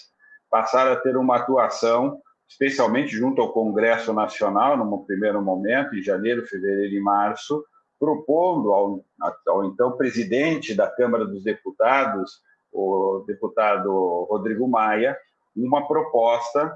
passaram 0.48 0.92
a 0.92 0.96
ter 0.96 1.16
uma 1.16 1.34
atuação, 1.34 2.20
especialmente 2.48 3.10
junto 3.10 3.42
ao 3.42 3.52
Congresso 3.52 4.12
Nacional, 4.12 4.76
no 4.76 5.04
primeiro 5.04 5.42
momento, 5.42 5.96
em 5.96 6.02
janeiro, 6.02 6.46
fevereiro 6.46 6.94
e 6.94 7.00
março, 7.00 7.64
propondo 7.98 8.72
ao, 8.72 9.04
ao 9.48 9.64
então 9.64 9.96
presidente 9.96 10.76
da 10.76 10.88
Câmara 10.88 11.26
dos 11.26 11.42
Deputados, 11.42 12.46
o 12.72 13.24
deputado 13.26 14.26
Rodrigo 14.30 14.68
Maia, 14.68 15.16
uma 15.56 15.86
proposta 15.86 16.72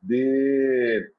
de 0.00 1.10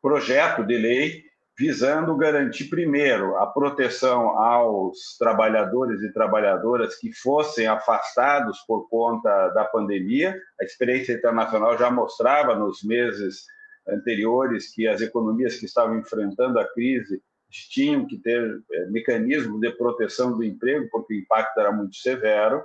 projeto 0.00 0.64
de 0.64 0.76
lei 0.76 1.26
visando 1.58 2.16
garantir, 2.16 2.68
primeiro, 2.68 3.36
a 3.36 3.46
proteção 3.46 4.38
aos 4.38 5.16
trabalhadores 5.18 6.02
e 6.02 6.12
trabalhadoras 6.12 6.96
que 6.96 7.10
fossem 7.14 7.66
afastados 7.66 8.58
por 8.66 8.88
conta 8.90 9.48
da 9.48 9.64
pandemia. 9.64 10.38
A 10.60 10.64
experiência 10.64 11.14
internacional 11.14 11.78
já 11.78 11.90
mostrava 11.90 12.54
nos 12.54 12.82
meses 12.82 13.46
anteriores 13.88 14.74
que 14.74 14.86
as 14.86 15.00
economias 15.00 15.56
que 15.56 15.64
estavam 15.64 15.98
enfrentando 15.98 16.58
a 16.58 16.64
crise 16.74 17.22
tinham 17.70 18.06
que 18.06 18.18
ter 18.18 18.60
é, 18.72 18.86
mecanismos 18.86 19.58
de 19.60 19.70
proteção 19.70 20.36
do 20.36 20.44
emprego, 20.44 20.88
porque 20.90 21.14
o 21.14 21.18
impacto 21.18 21.58
era 21.58 21.72
muito 21.72 21.96
severo. 21.96 22.62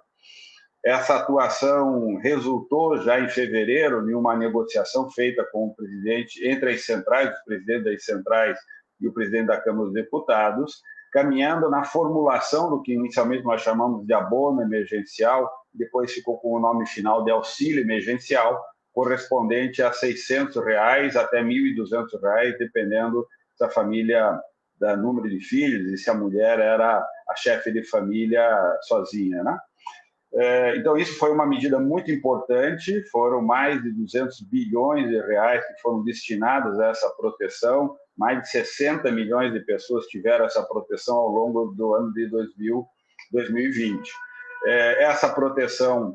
Essa 0.84 1.18
atuação 1.18 2.18
resultou 2.18 2.98
já 2.98 3.20
em 3.20 3.30
fevereiro 3.30 4.10
em 4.10 4.16
uma 4.16 4.36
negociação 4.36 5.10
feita 5.12 5.48
com 5.52 5.68
o 5.68 5.76
presidente 5.76 6.44
entre 6.48 6.72
as 6.72 6.84
centrais, 6.84 7.32
os 7.32 7.44
presidentes 7.44 7.84
das 7.84 8.04
centrais 8.04 8.58
e 9.00 9.08
o 9.08 9.14
presidente 9.14 9.48
da 9.48 9.62
Câmara 9.62 9.86
dos 9.86 9.94
Deputados, 9.94 10.82
caminhando 11.12 11.70
na 11.70 11.84
formulação 11.84 12.70
do 12.70 12.82
que 12.82 12.94
inicialmente 12.94 13.44
nós 13.44 13.62
chamamos 13.62 14.06
de 14.08 14.14
abono 14.14 14.62
emergencial, 14.62 15.52
depois 15.72 16.14
ficou 16.14 16.40
com 16.40 16.54
o 16.54 16.60
nome 16.60 16.88
final 16.88 17.24
de 17.24 17.30
auxílio 17.30 17.82
emergencial, 17.82 18.60
correspondente 18.92 19.84
a 19.84 19.94
600 19.94 20.64
reais 20.64 21.16
até 21.16 21.44
1.200 21.44 22.20
reais, 22.22 22.58
dependendo 22.58 23.26
da 23.60 23.70
família, 23.70 24.40
da 24.80 24.98
número 24.98 25.30
de 25.30 25.40
filhos 25.40 25.92
e 25.92 25.98
se 25.98 26.10
a 26.10 26.14
mulher 26.14 26.60
era 26.60 26.98
a 27.30 27.36
chefe 27.36 27.72
de 27.72 27.84
família 27.84 28.50
sozinha, 28.82 29.44
né? 29.44 29.58
É, 30.34 30.78
então, 30.78 30.98
isso 30.98 31.18
foi 31.18 31.32
uma 31.32 31.46
medida 31.46 31.80
muito 31.80 32.12
importante. 32.12 33.04
Foram 33.10 33.42
mais 33.42 33.82
de 33.82 33.92
200 33.92 34.42
bilhões 34.42 35.10
de 35.10 35.20
reais 35.22 35.66
que 35.66 35.82
foram 35.82 36.04
destinados 36.04 36.80
a 36.80 36.88
essa 36.88 37.10
proteção 37.18 37.96
mais 38.18 38.42
de 38.42 38.50
60 38.50 39.12
milhões 39.12 39.52
de 39.52 39.60
pessoas 39.62 40.06
tiveram 40.06 40.46
essa 40.46 40.62
proteção 40.64 41.18
ao 41.18 41.30
longo 41.30 41.74
do 41.74 41.96
ano 41.96 42.14
de 42.14 42.28
2000, 42.28 42.86
2020. 43.32 44.12
É, 44.66 45.04
essa 45.06 45.30
proteção 45.30 46.14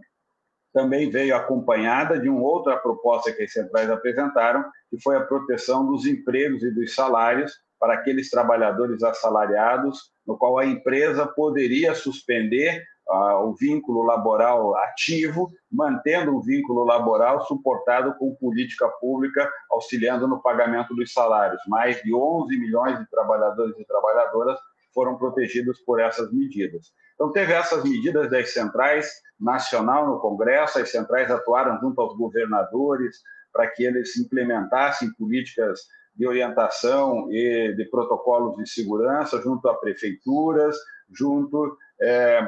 também 0.72 1.10
veio 1.10 1.34
acompanhada 1.34 2.18
de 2.18 2.28
uma 2.28 2.42
outra 2.42 2.76
proposta 2.76 3.32
que 3.32 3.42
as 3.42 3.52
centrais 3.52 3.90
apresentaram, 3.90 4.64
que 4.90 5.00
foi 5.02 5.16
a 5.16 5.24
proteção 5.24 5.86
dos 5.86 6.06
empregos 6.06 6.62
e 6.62 6.70
dos 6.70 6.94
salários 6.94 7.52
para 7.80 7.94
aqueles 7.94 8.30
trabalhadores 8.30 9.02
assalariados, 9.02 10.10
no 10.26 10.36
qual 10.36 10.58
a 10.58 10.66
empresa 10.66 11.26
poderia 11.26 11.94
suspender 11.94 12.84
o 13.08 13.54
vínculo 13.54 14.02
laboral 14.02 14.76
ativo, 14.78 15.50
mantendo 15.70 16.34
o 16.34 16.42
vínculo 16.42 16.84
laboral 16.84 17.46
suportado 17.46 18.14
com 18.18 18.34
política 18.34 18.88
pública 19.00 19.48
auxiliando 19.70 20.26
no 20.26 20.42
pagamento 20.42 20.94
dos 20.94 21.12
salários. 21.12 21.60
Mais 21.68 22.02
de 22.02 22.12
11 22.12 22.58
milhões 22.58 22.98
de 22.98 23.08
trabalhadores 23.08 23.78
e 23.78 23.84
trabalhadoras 23.84 24.58
foram 24.92 25.16
protegidos 25.16 25.78
por 25.80 26.00
essas 26.00 26.32
medidas. 26.32 26.92
Então, 27.14 27.30
teve 27.30 27.52
essas 27.52 27.84
medidas 27.84 28.30
das 28.30 28.52
centrais 28.52 29.10
nacional 29.38 30.06
no 30.06 30.18
Congresso, 30.18 30.78
as 30.78 30.90
centrais 30.90 31.30
atuaram 31.30 31.78
junto 31.80 32.00
aos 32.00 32.16
governadores 32.16 33.18
para 33.52 33.68
que 33.68 33.84
eles 33.84 34.16
implementassem 34.16 35.12
políticas 35.14 35.80
de 36.14 36.26
orientação 36.26 37.30
e 37.30 37.74
de 37.74 37.84
protocolos 37.90 38.56
de 38.56 38.68
segurança 38.68 39.40
junto 39.40 39.68
a 39.68 39.74
prefeituras, 39.74 40.76
junto 41.10 41.76
é, 42.00 42.40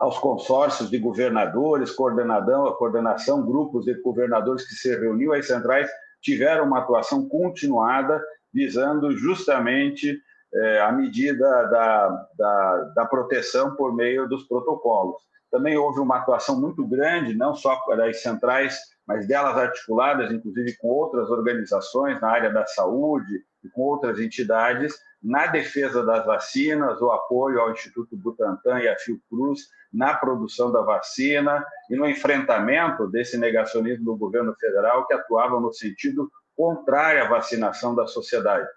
aos 0.00 0.18
consórcios 0.18 0.88
de 0.88 0.98
governadores, 0.98 1.92
coordenadão, 1.92 2.72
coordenação, 2.72 3.44
grupos 3.44 3.84
de 3.84 3.94
governadores 4.00 4.66
que 4.66 4.74
se 4.74 4.98
reuniu, 4.98 5.34
as 5.34 5.46
centrais 5.46 5.88
tiveram 6.22 6.64
uma 6.64 6.78
atuação 6.78 7.28
continuada 7.28 8.20
visando 8.52 9.16
justamente 9.16 10.18
eh, 10.52 10.80
a 10.80 10.90
medida 10.90 11.46
da, 11.66 12.26
da, 12.36 12.76
da, 12.96 13.06
proteção 13.06 13.76
por 13.76 13.94
meio 13.94 14.26
dos 14.26 14.44
protocolos. 14.44 15.22
Também 15.50 15.76
houve 15.76 16.00
uma 16.00 16.16
atuação 16.16 16.58
muito 16.58 16.84
grande, 16.86 17.34
não 17.34 17.54
só 17.54 17.78
das 17.96 18.22
centrais, 18.22 18.78
mas 19.10 19.26
delas 19.26 19.56
articuladas, 19.56 20.30
inclusive 20.30 20.76
com 20.76 20.86
outras 20.86 21.28
organizações 21.30 22.20
na 22.20 22.28
área 22.28 22.48
da 22.48 22.64
saúde 22.64 23.44
e 23.64 23.68
com 23.68 23.82
outras 23.82 24.20
entidades, 24.20 24.94
na 25.20 25.48
defesa 25.48 26.04
das 26.04 26.24
vacinas, 26.24 27.00
o 27.00 27.10
apoio 27.10 27.60
ao 27.60 27.72
Instituto 27.72 28.16
Butantan 28.16 28.78
e 28.78 28.88
à 28.88 28.96
Fiocruz 28.96 29.62
na 29.92 30.14
produção 30.14 30.70
da 30.70 30.80
vacina 30.82 31.66
e 31.90 31.96
no 31.96 32.08
enfrentamento 32.08 33.08
desse 33.08 33.36
negacionismo 33.36 34.04
do 34.04 34.16
governo 34.16 34.54
federal 34.54 35.04
que 35.08 35.14
atuava 35.14 35.58
no 35.58 35.72
sentido 35.72 36.30
contrário 36.56 37.24
à 37.24 37.28
vacinação 37.28 37.96
da 37.96 38.06
sociedade. 38.06 38.68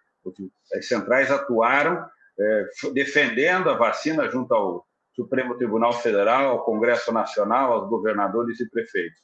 As 0.73 0.88
centrais 0.88 1.29
atuaram 1.29 2.03
é, 2.39 2.69
defendendo 2.91 3.69
a 3.69 3.77
vacina 3.77 4.27
junto 4.31 4.51
ao 4.51 4.84
Supremo 5.15 5.55
Tribunal 5.57 5.93
Federal, 5.93 6.47
ao 6.49 6.65
Congresso 6.65 7.11
Nacional, 7.11 7.73
aos 7.73 7.88
governadores 7.88 8.59
e 8.59 8.67
prefeitos. 8.67 9.21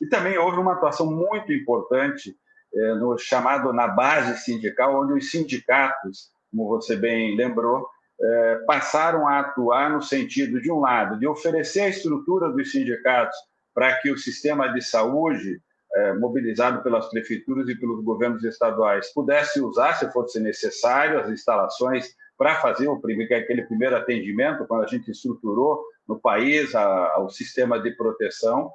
E 0.00 0.06
também 0.06 0.38
houve 0.38 0.58
uma 0.58 0.72
atuação 0.72 1.10
muito 1.10 1.52
importante 1.52 2.34
é, 2.74 2.94
no 2.94 3.18
chamado 3.18 3.72
na 3.72 3.88
base 3.88 4.38
sindical, 4.44 5.02
onde 5.02 5.14
os 5.14 5.30
sindicatos, 5.30 6.30
como 6.50 6.68
você 6.68 6.96
bem 6.96 7.36
lembrou, 7.36 7.86
é, 8.20 8.56
passaram 8.66 9.26
a 9.26 9.40
atuar 9.40 9.90
no 9.90 10.00
sentido, 10.00 10.60
de 10.60 10.70
um 10.70 10.80
lado, 10.80 11.18
de 11.18 11.26
oferecer 11.26 11.80
a 11.80 11.88
estrutura 11.88 12.50
dos 12.50 12.70
sindicatos 12.70 13.36
para 13.74 13.96
que 13.96 14.10
o 14.10 14.18
sistema 14.18 14.68
de 14.68 14.80
saúde, 14.82 15.60
é, 15.94 16.14
mobilizado 16.14 16.82
pelas 16.82 17.08
prefeituras 17.10 17.68
e 17.68 17.74
pelos 17.74 18.02
governos 18.02 18.44
estaduais, 18.44 19.12
pudesse 19.12 19.60
usar, 19.60 19.94
se 19.94 20.10
fosse 20.12 20.40
necessário, 20.40 21.20
as 21.20 21.28
instalações 21.30 22.14
para 22.38 22.56
fazer 22.56 22.88
o 22.88 23.00
primeiro, 23.00 23.34
aquele 23.34 23.62
primeiro 23.62 23.96
atendimento, 23.96 24.66
quando 24.66 24.84
a 24.84 24.86
gente 24.86 25.10
estruturou 25.10 25.84
no 26.08 26.18
país 26.18 26.74
a, 26.74 27.18
o 27.20 27.28
sistema 27.28 27.78
de 27.80 27.90
proteção. 27.92 28.70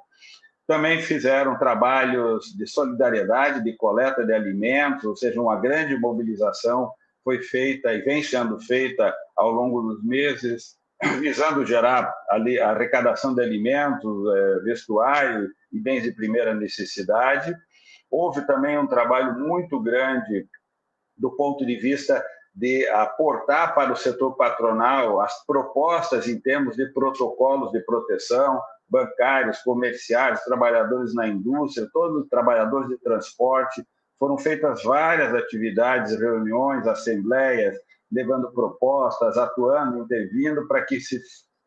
Também 0.68 1.00
fizeram 1.00 1.58
trabalhos 1.58 2.54
de 2.54 2.66
solidariedade, 2.66 3.64
de 3.64 3.74
coleta 3.74 4.22
de 4.22 4.34
alimentos, 4.34 5.02
ou 5.04 5.16
seja, 5.16 5.40
uma 5.40 5.56
grande 5.56 5.96
mobilização 5.96 6.92
foi 7.24 7.42
feita 7.42 7.90
e 7.94 8.02
vem 8.02 8.22
sendo 8.22 8.60
feita 8.60 9.14
ao 9.34 9.50
longo 9.50 9.80
dos 9.80 10.04
meses, 10.04 10.76
visando 11.20 11.64
gerar 11.64 12.14
ali 12.28 12.60
a 12.60 12.68
arrecadação 12.68 13.34
de 13.34 13.42
alimentos, 13.42 14.36
é, 14.36 14.58
vestuário 14.60 15.48
e 15.72 15.80
bens 15.80 16.02
de 16.02 16.12
primeira 16.12 16.54
necessidade. 16.54 17.56
Houve 18.10 18.46
também 18.46 18.76
um 18.78 18.86
trabalho 18.86 19.38
muito 19.38 19.80
grande 19.80 20.46
do 21.16 21.30
ponto 21.30 21.64
de 21.64 21.76
vista 21.76 22.22
de 22.54 22.86
aportar 22.88 23.74
para 23.74 23.90
o 23.90 23.96
setor 23.96 24.36
patronal 24.36 25.22
as 25.22 25.46
propostas 25.46 26.28
em 26.28 26.38
termos 26.38 26.76
de 26.76 26.92
protocolos 26.92 27.72
de 27.72 27.80
proteção, 27.80 28.60
bancários, 28.88 29.58
comerciais, 29.58 30.42
trabalhadores 30.44 31.14
na 31.14 31.28
indústria, 31.28 31.88
todos 31.92 32.22
os 32.22 32.28
trabalhadores 32.28 32.88
de 32.88 32.98
transporte. 32.98 33.86
Foram 34.18 34.36
feitas 34.38 34.82
várias 34.82 35.34
atividades, 35.34 36.18
reuniões, 36.18 36.86
assembleias, 36.86 37.76
levando 38.10 38.50
propostas, 38.52 39.36
atuando, 39.36 39.98
intervindo 39.98 40.66
para 40.66 40.82
que 40.82 41.00
se 41.00 41.20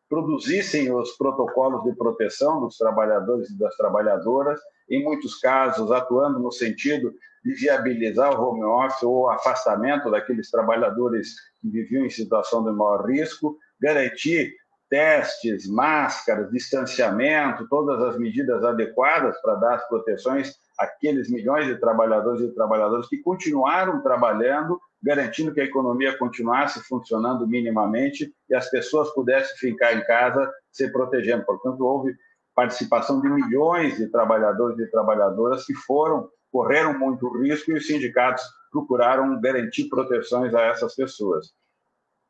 produzissem 0.08 0.94
os 0.94 1.12
protocolos 1.16 1.84
de 1.84 1.96
proteção 1.96 2.60
dos 2.60 2.76
trabalhadores 2.76 3.48
e 3.48 3.58
das 3.58 3.74
trabalhadoras, 3.76 4.60
em 4.90 5.02
muitos 5.02 5.38
casos 5.38 5.90
atuando 5.90 6.38
no 6.38 6.52
sentido 6.52 7.14
de 7.42 7.54
viabilizar 7.54 8.38
o 8.38 8.44
home 8.44 8.62
office 8.62 9.02
ou 9.02 9.30
afastamento 9.30 10.10
daqueles 10.10 10.50
trabalhadores 10.50 11.34
que 11.60 11.70
viviam 11.70 12.04
em 12.04 12.10
situação 12.10 12.62
de 12.62 12.72
maior 12.72 13.06
risco, 13.08 13.56
garantir 13.80 14.54
testes, 14.92 15.66
máscaras, 15.66 16.50
distanciamento, 16.50 17.66
todas 17.66 17.98
as 18.02 18.18
medidas 18.18 18.62
adequadas 18.62 19.40
para 19.40 19.54
dar 19.54 19.74
as 19.76 19.88
proteções 19.88 20.54
àqueles 20.78 21.30
milhões 21.30 21.66
de 21.66 21.76
trabalhadores 21.76 22.42
e 22.42 22.54
trabalhadoras 22.54 23.08
que 23.08 23.16
continuaram 23.22 24.02
trabalhando, 24.02 24.78
garantindo 25.02 25.54
que 25.54 25.62
a 25.62 25.64
economia 25.64 26.18
continuasse 26.18 26.78
funcionando 26.80 27.48
minimamente 27.48 28.34
e 28.50 28.54
as 28.54 28.68
pessoas 28.68 29.08
pudessem 29.14 29.56
ficar 29.56 29.94
em 29.94 30.04
casa 30.04 30.52
se 30.70 30.86
protegendo. 30.92 31.46
Portanto, 31.46 31.82
houve 31.82 32.14
participação 32.54 33.18
de 33.22 33.30
milhões 33.30 33.96
de 33.96 34.08
trabalhadores 34.08 34.78
e 34.78 34.90
trabalhadoras 34.90 35.64
que 35.64 35.72
foram 35.72 36.28
correram 36.52 36.98
muito 36.98 37.30
risco 37.40 37.70
e 37.70 37.76
os 37.76 37.86
sindicatos 37.86 38.44
procuraram 38.70 39.40
garantir 39.40 39.88
proteções 39.88 40.54
a 40.54 40.60
essas 40.64 40.94
pessoas. 40.94 41.50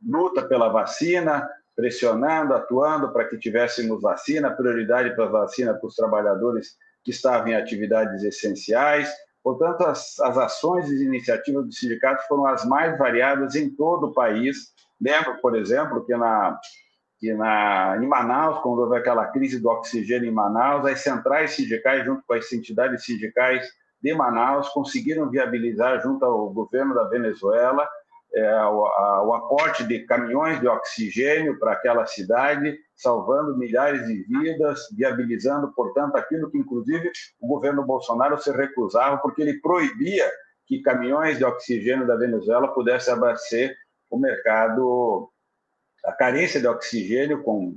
Luta 0.01 0.47
pela 0.47 0.69
vacina, 0.69 1.45
pressionando, 1.77 2.55
atuando 2.55 3.13
para 3.13 3.27
que 3.27 3.39
tivéssemos 3.39 4.01
vacina, 4.01 4.55
prioridade 4.55 5.15
para 5.15 5.27
vacina 5.27 5.75
para 5.75 5.87
os 5.87 5.95
trabalhadores 5.95 6.77
que 7.05 7.11
estavam 7.11 7.49
em 7.49 7.55
atividades 7.55 8.23
essenciais. 8.23 9.11
Portanto, 9.43 9.85
as, 9.85 10.21
as 10.21 10.39
ações 10.39 10.89
e 10.89 11.05
iniciativas 11.05 11.65
do 11.65 11.73
sindicato 11.73 12.27
foram 12.29 12.47
as 12.47 12.65
mais 12.65 12.97
variadas 12.97 13.55
em 13.55 13.71
todo 13.71 14.09
o 14.09 14.13
país. 14.13 14.73
Lembro, 15.01 15.41
por 15.41 15.57
exemplo, 15.57 16.05
que 16.05 16.17
na 16.17 16.59
que 17.23 17.33
na, 17.35 17.97
em 18.03 18.07
Manaus, 18.09 18.59
quando 18.63 18.81
houve 18.81 18.97
aquela 18.97 19.27
crise 19.27 19.61
do 19.61 19.69
oxigênio 19.69 20.29
em 20.29 20.35
Manaus, 20.35 20.85
as 20.85 21.03
centrais 21.03 21.53
sindicais, 21.53 22.05
junto 22.05 22.21
com 22.27 22.35
as 22.35 22.53
entidades 22.53 23.05
sindicais 23.05 23.65
de 24.03 24.13
Manaus, 24.13 24.69
conseguiram 24.71 25.31
viabilizar, 25.31 26.03
junto 26.03 26.25
ao 26.25 26.51
governo 26.51 26.97
da 26.97 27.05
Venezuela, 27.05 27.89
é, 28.35 28.65
o, 28.65 28.87
a, 28.87 29.27
o, 29.27 29.35
aporte 29.35 29.85
de 29.85 30.01
caminhões 30.07 30.59
de 30.61 30.67
oxigênio 30.67 31.59
para 31.59 31.73
aquela 31.73 32.07
cidade, 32.07 32.79
salvando 32.97 33.59
milhares 33.59 34.07
de 34.07 34.23
vidas, 34.23 34.89
viabilizando, 34.97 35.73
portanto, 35.75 36.17
aquilo 36.17 36.51
que, 36.51 36.57
inclusive, 36.57 37.11
o 37.41 37.47
governo 37.47 37.85
Bolsonaro 37.85 38.39
se 38.41 38.51
recusava, 38.51 39.19
porque 39.19 39.43
ele 39.43 39.61
proibia 39.61 40.31
que 40.67 40.81
caminhões 40.81 41.37
de 41.37 41.45
oxigênio 41.45 42.07
da 42.07 42.17
Venezuela 42.17 42.73
pudessem 42.73 43.13
abastecer 43.13 43.77
o 44.09 44.19
mercado, 44.19 45.29
a 46.05 46.13
carência 46.13 46.61
de 46.61 46.67
oxigênio, 46.67 47.43
com 47.43 47.75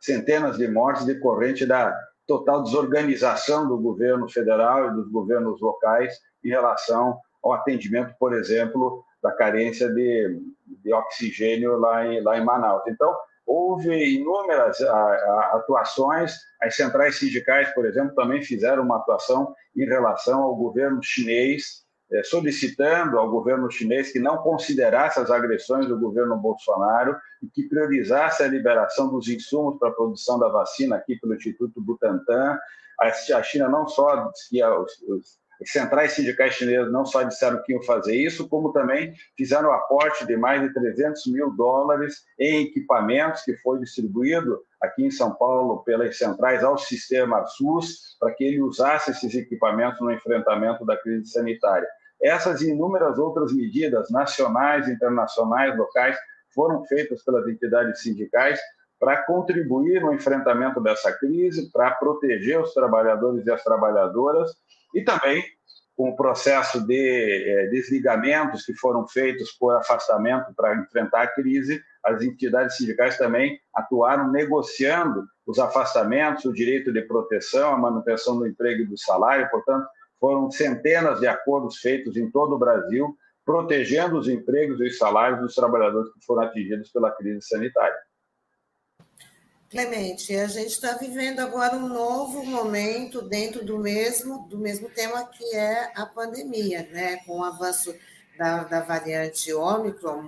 centenas 0.00 0.56
de 0.56 0.66
mortes 0.68 1.04
decorrente 1.04 1.66
da 1.66 1.94
total 2.26 2.62
desorganização 2.62 3.68
do 3.68 3.78
governo 3.78 4.28
federal 4.28 4.88
e 4.88 4.94
dos 4.94 5.10
governos 5.10 5.60
locais 5.60 6.18
em 6.44 6.48
relação 6.48 7.18
ao 7.42 7.52
atendimento, 7.52 8.14
por 8.18 8.34
exemplo, 8.34 9.04
da 9.22 9.32
carência 9.32 9.88
de, 9.88 10.40
de 10.66 10.92
oxigênio 10.92 11.78
lá 11.78 12.06
em, 12.06 12.22
lá 12.22 12.38
em 12.38 12.44
Manaus. 12.44 12.82
Então, 12.86 13.14
houve 13.46 14.14
inúmeras 14.14 14.80
atuações, 15.52 16.34
as 16.60 16.76
centrais 16.76 17.18
sindicais, 17.18 17.72
por 17.74 17.86
exemplo, 17.86 18.14
também 18.14 18.42
fizeram 18.42 18.82
uma 18.82 18.96
atuação 18.96 19.54
em 19.74 19.86
relação 19.86 20.42
ao 20.42 20.54
governo 20.54 21.02
chinês, 21.02 21.86
eh, 22.12 22.22
solicitando 22.22 23.18
ao 23.18 23.30
governo 23.30 23.70
chinês 23.70 24.12
que 24.12 24.18
não 24.18 24.38
considerasse 24.38 25.18
as 25.18 25.30
agressões 25.30 25.86
do 25.86 25.98
governo 25.98 26.36
Bolsonaro 26.36 27.16
e 27.42 27.48
que 27.48 27.68
priorizasse 27.68 28.42
a 28.42 28.48
liberação 28.48 29.08
dos 29.08 29.28
insumos 29.28 29.78
para 29.78 29.88
a 29.88 29.94
produção 29.94 30.38
da 30.38 30.48
vacina 30.48 30.96
aqui 30.96 31.16
pelo 31.16 31.34
Instituto 31.34 31.80
Butantan. 31.80 32.58
A 33.00 33.42
China 33.42 33.68
não 33.68 33.86
só 33.86 34.30
que 34.50 34.62
os, 34.62 35.02
os 35.02 35.38
centrais 35.64 36.12
sindicais 36.12 36.54
chinesas 36.54 36.92
não 36.92 37.04
só 37.04 37.22
disseram 37.22 37.62
que 37.62 37.72
iam 37.72 37.82
fazer 37.82 38.14
isso, 38.14 38.48
como 38.48 38.72
também 38.72 39.12
fizeram 39.36 39.72
aporte 39.72 40.26
de 40.26 40.36
mais 40.36 40.62
de 40.62 40.72
300 40.72 41.26
mil 41.26 41.50
dólares 41.50 42.22
em 42.38 42.62
equipamentos 42.62 43.42
que 43.42 43.56
foi 43.56 43.78
distribuído 43.80 44.60
aqui 44.80 45.04
em 45.04 45.10
São 45.10 45.34
Paulo 45.34 45.82
pelas 45.84 46.16
centrais 46.16 46.62
ao 46.62 46.78
sistema 46.78 47.44
SUS 47.46 48.16
para 48.20 48.32
que 48.32 48.44
ele 48.44 48.62
usasse 48.62 49.10
esses 49.10 49.34
equipamentos 49.34 50.00
no 50.00 50.12
enfrentamento 50.12 50.84
da 50.84 50.96
crise 50.96 51.26
sanitária. 51.26 51.88
Essas 52.22 52.60
e 52.62 52.70
inúmeras 52.70 53.18
outras 53.18 53.52
medidas 53.52 54.10
nacionais, 54.10 54.88
internacionais, 54.88 55.76
locais 55.76 56.16
foram 56.54 56.84
feitas 56.84 57.22
pelas 57.24 57.46
entidades 57.46 58.02
sindicais 58.02 58.58
para 58.98 59.24
contribuir 59.24 60.00
no 60.02 60.12
enfrentamento 60.12 60.80
dessa 60.80 61.12
crise, 61.12 61.70
para 61.70 61.92
proteger 61.92 62.60
os 62.60 62.74
trabalhadores 62.74 63.46
e 63.46 63.50
as 63.50 63.62
trabalhadoras 63.62 64.50
e 64.94 65.02
também 65.02 65.44
com 65.96 66.10
o 66.10 66.16
processo 66.16 66.86
de 66.86 66.94
é, 66.94 67.66
desligamentos 67.66 68.64
que 68.64 68.72
foram 68.72 69.06
feitos 69.08 69.50
por 69.50 69.74
afastamento 69.74 70.54
para 70.54 70.76
enfrentar 70.76 71.22
a 71.22 71.26
crise, 71.26 71.82
as 72.04 72.22
entidades 72.22 72.76
sindicais 72.76 73.18
também 73.18 73.58
atuaram 73.74 74.30
negociando 74.30 75.26
os 75.44 75.58
afastamentos, 75.58 76.44
o 76.44 76.52
direito 76.52 76.92
de 76.92 77.02
proteção, 77.02 77.74
a 77.74 77.78
manutenção 77.78 78.38
do 78.38 78.46
emprego 78.46 78.82
e 78.82 78.86
do 78.86 78.96
salário, 78.96 79.50
portanto, 79.50 79.88
foram 80.20 80.48
centenas 80.52 81.18
de 81.18 81.26
acordos 81.26 81.78
feitos 81.78 82.16
em 82.16 82.30
todo 82.30 82.54
o 82.54 82.58
Brasil, 82.58 83.16
protegendo 83.44 84.18
os 84.18 84.28
empregos 84.28 84.80
e 84.80 84.84
os 84.84 84.98
salários 84.98 85.40
dos 85.40 85.54
trabalhadores 85.54 86.12
que 86.12 86.24
foram 86.24 86.42
atingidos 86.42 86.92
pela 86.92 87.10
crise 87.10 87.42
sanitária. 87.42 87.96
Clemente, 89.70 90.34
a 90.34 90.46
gente 90.46 90.70
está 90.70 90.94
vivendo 90.94 91.40
agora 91.40 91.76
um 91.76 91.88
novo 91.88 92.42
momento 92.42 93.20
dentro 93.20 93.64
do 93.64 93.78
mesmo, 93.78 94.48
do 94.48 94.56
mesmo 94.56 94.88
tema 94.88 95.26
que 95.26 95.54
é 95.54 95.92
a 95.94 96.06
pandemia, 96.06 96.88
né? 96.90 97.16
Com 97.26 97.40
o 97.40 97.44
avanço 97.44 97.94
da, 98.38 98.64
da 98.64 98.80
variante 98.80 99.52
Ômicron, 99.52 100.22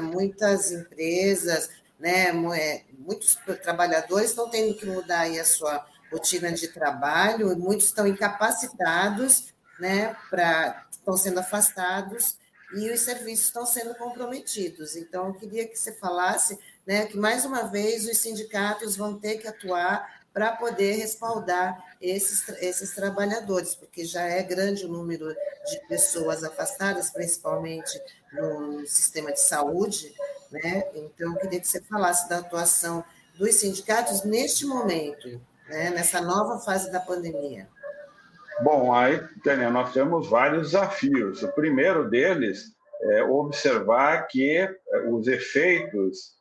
muitas 0.00 0.70
empresas, 0.70 1.68
né, 1.98 2.28
é, 2.56 2.84
muitos 2.98 3.36
trabalhadores 3.62 4.30
estão 4.30 4.48
tendo 4.48 4.74
que 4.74 4.86
mudar 4.86 5.20
aí 5.20 5.38
a 5.40 5.44
sua 5.44 5.84
rotina 6.12 6.52
de 6.52 6.68
trabalho, 6.68 7.56
muitos 7.58 7.86
estão 7.86 8.06
incapacitados, 8.06 9.52
né, 9.80 10.16
pra, 10.30 10.86
estão 10.90 11.16
sendo 11.16 11.40
afastados 11.40 12.38
e 12.74 12.90
os 12.90 13.00
serviços 13.00 13.46
estão 13.46 13.66
sendo 13.66 13.94
comprometidos. 13.96 14.96
Então, 14.96 15.28
eu 15.28 15.34
queria 15.34 15.66
que 15.66 15.76
você 15.76 15.92
falasse 15.92 16.58
né, 16.86 17.06
que, 17.06 17.16
mais 17.16 17.44
uma 17.44 17.64
vez, 17.64 18.06
os 18.06 18.18
sindicatos 18.18 18.96
vão 18.96 19.18
ter 19.18 19.38
que 19.38 19.48
atuar 19.48 20.16
para 20.32 20.52
poder 20.52 20.96
respaldar 20.96 21.82
esses, 22.00 22.46
esses 22.60 22.94
trabalhadores, 22.94 23.74
porque 23.74 24.04
já 24.04 24.22
é 24.22 24.42
grande 24.42 24.84
o 24.84 24.88
número 24.88 25.28
de 25.28 25.88
pessoas 25.88 26.44
afastadas, 26.44 27.10
principalmente 27.10 27.98
no 28.32 28.86
sistema 28.86 29.32
de 29.32 29.40
saúde. 29.40 30.14
Né? 30.52 30.84
Então, 30.94 31.32
eu 31.32 31.40
queria 31.40 31.58
que 31.58 31.66
você 31.66 31.80
falasse 31.80 32.28
da 32.28 32.38
atuação 32.38 33.02
dos 33.38 33.54
sindicatos 33.54 34.24
neste 34.24 34.66
momento, 34.66 35.40
né, 35.68 35.90
nessa 35.90 36.20
nova 36.20 36.58
fase 36.58 36.92
da 36.92 37.00
pandemia. 37.00 37.66
Bom, 38.62 38.92
aí, 38.94 39.22
Tânia, 39.42 39.70
nós 39.70 39.92
temos 39.92 40.28
vários 40.28 40.72
desafios. 40.72 41.42
O 41.42 41.52
primeiro 41.52 42.08
deles 42.08 42.74
é 43.02 43.22
observar 43.22 44.26
que 44.28 44.58
eh, 44.58 44.74
os 45.08 45.26
efeitos 45.26 46.35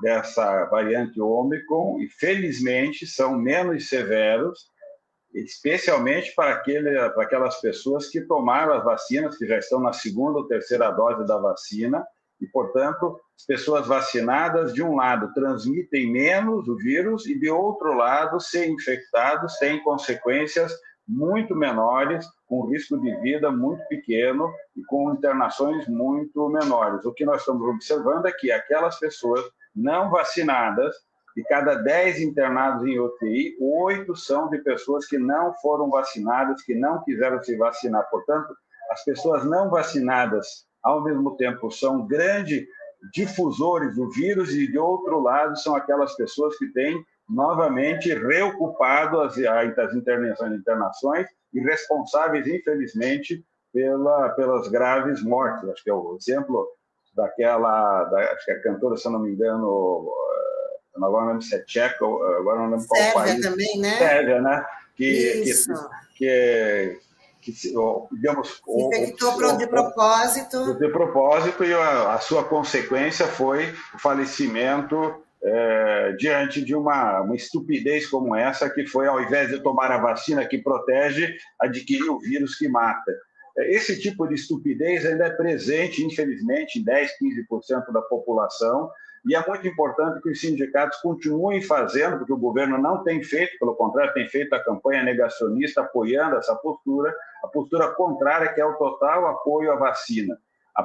dessa 0.00 0.64
variante 0.66 1.20
Ômicron, 1.20 1.98
infelizmente, 2.00 3.06
são 3.06 3.36
menos 3.36 3.88
severos, 3.88 4.72
especialmente 5.34 6.32
para, 6.34 6.52
aquele, 6.52 6.90
para 7.10 7.24
aquelas 7.24 7.60
pessoas 7.60 8.08
que 8.08 8.20
tomaram 8.20 8.74
as 8.74 8.84
vacinas, 8.84 9.36
que 9.36 9.46
já 9.46 9.58
estão 9.58 9.80
na 9.80 9.92
segunda 9.92 10.38
ou 10.38 10.46
terceira 10.46 10.90
dose 10.90 11.26
da 11.26 11.38
vacina, 11.38 12.06
E, 12.40 12.46
portanto, 12.46 13.18
as 13.38 13.46
pessoas 13.46 13.86
vacinadas, 13.86 14.72
de 14.72 14.82
um 14.82 14.96
lado, 14.96 15.32
transmitem 15.32 16.10
menos 16.10 16.68
o 16.68 16.76
vírus 16.76 17.26
e, 17.26 17.38
de 17.38 17.50
outro 17.50 17.94
lado, 17.94 18.40
se 18.40 18.66
infectados, 18.66 19.56
têm 19.58 19.82
consequências 19.82 20.72
muito 21.06 21.54
menores, 21.54 22.26
com 22.46 22.66
risco 22.66 22.98
de 23.00 23.14
vida 23.20 23.50
muito 23.50 23.86
pequeno 23.88 24.52
e 24.76 24.82
com 24.84 25.12
internações 25.12 25.86
muito 25.86 26.48
menores. 26.48 27.04
O 27.04 27.12
que 27.12 27.24
nós 27.24 27.40
estamos 27.40 27.66
observando 27.68 28.26
é 28.26 28.32
que 28.32 28.50
aquelas 28.50 28.98
pessoas 28.98 29.44
não 29.74 30.10
vacinadas, 30.10 30.94
de 31.36 31.42
cada 31.44 31.74
10 31.74 32.20
internados 32.20 32.86
em 32.86 32.98
UTI, 32.98 33.56
oito 33.60 34.14
são 34.14 34.48
de 34.48 34.58
pessoas 34.58 35.06
que 35.06 35.18
não 35.18 35.52
foram 35.54 35.90
vacinadas, 35.90 36.62
que 36.62 36.74
não 36.74 37.02
quiseram 37.02 37.42
se 37.42 37.56
vacinar. 37.56 38.08
Portanto, 38.08 38.54
as 38.90 39.04
pessoas 39.04 39.44
não 39.44 39.68
vacinadas, 39.68 40.46
ao 40.82 41.02
mesmo 41.02 41.36
tempo, 41.36 41.70
são 41.72 42.06
grandes 42.06 42.64
difusores 43.12 43.96
do 43.96 44.08
vírus 44.10 44.54
e, 44.54 44.70
de 44.70 44.78
outro 44.78 45.20
lado, 45.20 45.58
são 45.58 45.74
aquelas 45.74 46.14
pessoas 46.14 46.56
que 46.56 46.68
têm 46.68 47.04
novamente 47.28 48.14
reocupado 48.14 49.20
as, 49.20 49.36
as 49.38 49.94
intervenções 49.94 50.52
e 50.52 50.56
internações 50.56 51.26
e 51.52 51.60
responsáveis, 51.60 52.46
infelizmente, 52.46 53.44
pela, 53.72 54.30
pelas 54.30 54.68
graves 54.68 55.22
mortes. 55.22 55.68
Acho 55.68 55.82
que 55.82 55.90
é 55.90 55.94
o 55.94 56.16
exemplo 56.16 56.68
daquela, 57.14 58.04
da, 58.04 58.18
acho 58.32 58.44
que 58.44 58.52
a 58.52 58.62
cantora, 58.62 58.96
se 58.96 59.08
não 59.08 59.20
me 59.20 59.30
engano, 59.30 60.10
agora 60.96 61.24
não 61.24 61.32
lembro 61.32 61.42
se 61.42 61.54
é 61.54 61.58
tcheca, 61.64 62.04
agora 62.04 62.60
não 62.60 62.70
lembro 62.70 62.86
qual 62.86 63.02
Sérvia 63.02 63.22
país. 63.22 63.40
também, 63.40 63.78
né? 63.78 63.98
Sérvia, 63.98 64.40
né? 64.40 64.66
Que, 64.96 65.04
Isso. 65.42 65.72
que, 66.16 66.98
que, 67.40 67.52
que 67.52 67.74
digamos... 68.12 68.62
Infectou 68.68 69.56
de 69.56 69.66
propósito. 69.66 70.74
De 70.78 70.88
propósito, 70.88 71.64
e 71.64 71.74
a, 71.74 72.14
a 72.14 72.20
sua 72.20 72.44
consequência 72.44 73.26
foi 73.26 73.72
o 73.94 73.98
falecimento 73.98 75.24
é, 75.44 76.12
diante 76.12 76.64
de 76.64 76.74
uma, 76.74 77.20
uma 77.20 77.36
estupidez 77.36 78.06
como 78.06 78.34
essa, 78.34 78.70
que 78.70 78.86
foi, 78.86 79.06
ao 79.06 79.20
invés 79.20 79.50
de 79.50 79.60
tomar 79.60 79.92
a 79.92 79.98
vacina 79.98 80.46
que 80.46 80.58
protege, 80.58 81.36
adquirir 81.60 82.08
o 82.08 82.18
vírus 82.18 82.56
que 82.56 82.66
mata. 82.66 83.12
Esse 83.56 84.00
tipo 84.00 84.26
de 84.26 84.34
estupidez 84.34 85.06
ainda 85.06 85.26
é 85.26 85.30
presente, 85.30 86.04
infelizmente, 86.04 86.78
em 86.78 86.84
10, 86.84 87.12
15% 87.20 87.92
da 87.92 88.02
população, 88.02 88.90
e 89.26 89.34
é 89.34 89.46
muito 89.46 89.66
importante 89.66 90.20
que 90.20 90.30
os 90.30 90.40
sindicatos 90.40 90.98
continuem 90.98 91.62
fazendo, 91.62 92.18
porque 92.18 92.32
o 92.32 92.38
governo 92.38 92.76
não 92.76 93.02
tem 93.02 93.22
feito, 93.22 93.58
pelo 93.58 93.74
contrário, 93.74 94.12
tem 94.12 94.28
feito 94.28 94.52
a 94.54 94.62
campanha 94.62 95.02
negacionista 95.02 95.80
apoiando 95.80 96.36
essa 96.36 96.54
postura, 96.56 97.14
a 97.42 97.48
postura 97.48 97.88
contrária, 97.94 98.52
que 98.52 98.60
é 98.60 98.66
o 98.66 98.74
total 98.74 99.26
apoio 99.28 99.72
à 99.72 99.76
vacina. 99.76 100.36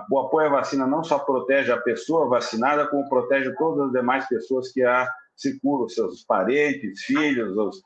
O 0.09 0.19
apoio 0.19 0.47
à 0.47 0.51
vacina 0.51 0.87
não 0.87 1.03
só 1.03 1.19
protege 1.19 1.71
a 1.71 1.81
pessoa 1.81 2.29
vacinada, 2.29 2.87
como 2.87 3.09
protege 3.09 3.53
todas 3.55 3.87
as 3.87 3.91
demais 3.91 4.27
pessoas 4.29 4.71
que 4.71 4.83
a 4.83 5.09
circulam, 5.35 5.89
seus 5.89 6.23
parentes, 6.23 7.01
filhos, 7.01 7.57
as 7.57 7.81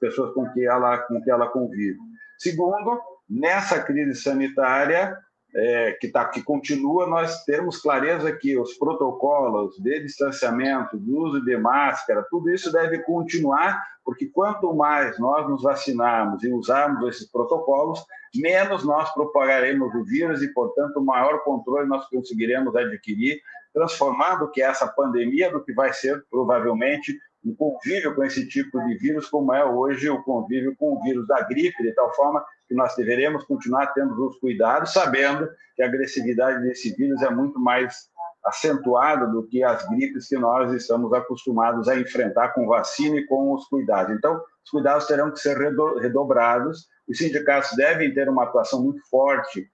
pessoas 0.00 0.32
com 0.32 0.48
que 0.52 0.64
ela, 0.64 0.98
com 0.98 1.20
que 1.20 1.30
ela 1.30 1.48
convive. 1.48 1.98
Segundo, 2.38 2.98
nessa 3.28 3.82
crise 3.82 4.14
sanitária, 4.14 5.16
é, 5.54 5.92
que, 5.92 6.08
tá, 6.08 6.26
que 6.26 6.42
continua, 6.42 7.06
nós 7.06 7.44
temos 7.44 7.80
clareza 7.80 8.30
que 8.36 8.58
os 8.58 8.74
protocolos 8.74 9.76
de 9.78 10.00
distanciamento, 10.00 10.98
de 10.98 11.10
uso 11.10 11.42
de 11.42 11.56
máscara, 11.56 12.26
tudo 12.30 12.50
isso 12.50 12.70
deve 12.70 12.98
continuar, 13.00 13.82
porque 14.04 14.26
quanto 14.26 14.74
mais 14.74 15.18
nós 15.18 15.48
nos 15.48 15.62
vacinarmos 15.62 16.42
e 16.44 16.52
usarmos 16.52 17.08
esses 17.08 17.30
protocolos, 17.30 18.04
menos 18.34 18.84
nós 18.84 19.12
propagaremos 19.14 19.94
o 19.94 20.04
vírus 20.04 20.42
e, 20.42 20.52
portanto, 20.52 21.02
maior 21.02 21.42
controle 21.44 21.88
nós 21.88 22.06
conseguiremos 22.08 22.74
adquirir, 22.76 23.40
transformando 23.72 24.50
que 24.50 24.62
essa 24.62 24.86
pandemia 24.86 25.50
do 25.50 25.62
que 25.62 25.72
vai 25.72 25.92
ser 25.92 26.22
provavelmente 26.30 27.18
um 27.44 27.54
convívio 27.54 28.14
com 28.14 28.24
esse 28.24 28.46
tipo 28.48 28.78
de 28.84 28.94
vírus, 28.96 29.28
como 29.28 29.52
é 29.54 29.64
hoje 29.64 30.10
o 30.10 30.22
convívio 30.22 30.74
com 30.76 30.94
o 30.94 31.02
vírus 31.02 31.26
da 31.26 31.40
gripe, 31.42 31.82
de 31.82 31.92
tal 31.92 32.14
forma 32.14 32.44
que 32.68 32.74
nós 32.74 32.94
deveremos 32.94 33.44
continuar 33.44 33.88
tendo 33.88 34.14
os 34.26 34.38
cuidados, 34.38 34.92
sabendo 34.92 35.48
que 35.74 35.82
a 35.82 35.86
agressividade 35.86 36.62
desse 36.62 36.94
vírus 36.94 37.22
é 37.22 37.30
muito 37.30 37.58
mais 37.58 38.10
acentuada 38.44 39.26
do 39.26 39.46
que 39.46 39.62
as 39.64 39.86
gripes 39.88 40.28
que 40.28 40.36
nós 40.36 40.72
estamos 40.72 41.12
acostumados 41.12 41.88
a 41.88 41.98
enfrentar 41.98 42.50
com 42.50 42.66
vacina 42.66 43.16
e 43.16 43.26
com 43.26 43.52
os 43.52 43.66
cuidados. 43.66 44.14
Então, 44.14 44.40
os 44.64 44.70
cuidados 44.70 45.06
terão 45.06 45.30
que 45.30 45.40
ser 45.40 45.56
redobrados, 45.56 46.86
os 47.08 47.18
sindicatos 47.18 47.74
devem 47.76 48.12
ter 48.12 48.28
uma 48.28 48.44
atuação 48.44 48.82
muito 48.82 49.00
forte 49.08 49.66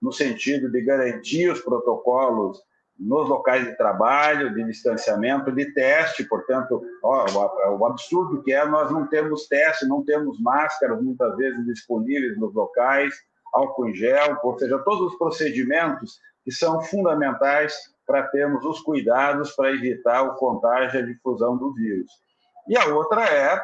no 0.00 0.12
sentido 0.12 0.70
de 0.70 0.80
garantir 0.82 1.50
os 1.50 1.60
protocolos 1.60 2.58
nos 2.98 3.28
locais 3.28 3.64
de 3.64 3.76
trabalho, 3.76 4.52
de 4.52 4.64
distanciamento, 4.64 5.52
de 5.52 5.72
teste, 5.72 6.24
portanto, 6.24 6.82
ó, 7.02 7.26
o 7.76 7.86
absurdo 7.86 8.42
que 8.42 8.52
é 8.52 8.66
nós 8.66 8.90
não 8.90 9.06
temos 9.06 9.46
teste, 9.46 9.86
não 9.86 10.04
temos 10.04 10.40
máscaras 10.40 11.00
muitas 11.00 11.36
vezes 11.36 11.64
disponíveis 11.64 12.36
nos 12.38 12.52
locais, 12.54 13.14
álcool 13.54 13.88
em 13.88 13.94
gel, 13.94 14.38
ou 14.42 14.58
seja, 14.58 14.78
todos 14.80 15.12
os 15.12 15.18
procedimentos 15.18 16.18
que 16.44 16.50
são 16.50 16.80
fundamentais 16.80 17.74
para 18.06 18.26
termos 18.28 18.64
os 18.64 18.80
cuidados 18.80 19.52
para 19.52 19.70
evitar 19.70 20.22
o 20.22 20.34
contágio 20.34 20.98
e 20.98 21.02
a 21.02 21.06
difusão 21.06 21.56
do 21.56 21.72
vírus. 21.74 22.10
E 22.66 22.76
a 22.76 22.86
outra 22.86 23.22
é 23.24 23.54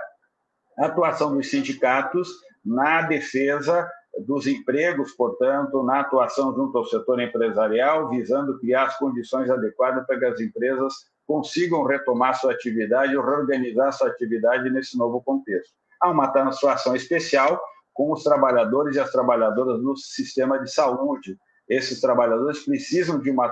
a 0.78 0.86
atuação 0.86 1.34
dos 1.34 1.50
sindicatos 1.50 2.28
na 2.64 3.02
defesa 3.02 3.90
dos 4.20 4.46
empregos, 4.46 5.12
portanto, 5.12 5.82
na 5.82 6.00
atuação 6.00 6.54
junto 6.54 6.78
ao 6.78 6.84
setor 6.84 7.20
empresarial, 7.20 8.08
visando 8.08 8.58
criar 8.58 8.84
as 8.84 8.98
condições 8.98 9.50
adequadas 9.50 10.06
para 10.06 10.18
que 10.18 10.24
as 10.24 10.40
empresas 10.40 10.94
consigam 11.26 11.84
retomar 11.84 12.38
sua 12.38 12.52
atividade 12.52 13.16
ou 13.16 13.24
reorganizar 13.24 13.92
sua 13.92 14.08
atividade 14.08 14.70
nesse 14.70 14.96
novo 14.96 15.22
contexto. 15.22 15.72
Há 16.00 16.10
uma 16.10 16.30
situação 16.52 16.94
especial 16.94 17.60
com 17.92 18.12
os 18.12 18.22
trabalhadores 18.22 18.96
e 18.96 19.00
as 19.00 19.10
trabalhadoras 19.10 19.80
do 19.80 19.96
sistema 19.96 20.58
de 20.58 20.70
saúde. 20.70 21.38
Esses 21.68 22.00
trabalhadores 22.00 22.64
precisam 22.64 23.18
de 23.18 23.30
uma 23.30 23.46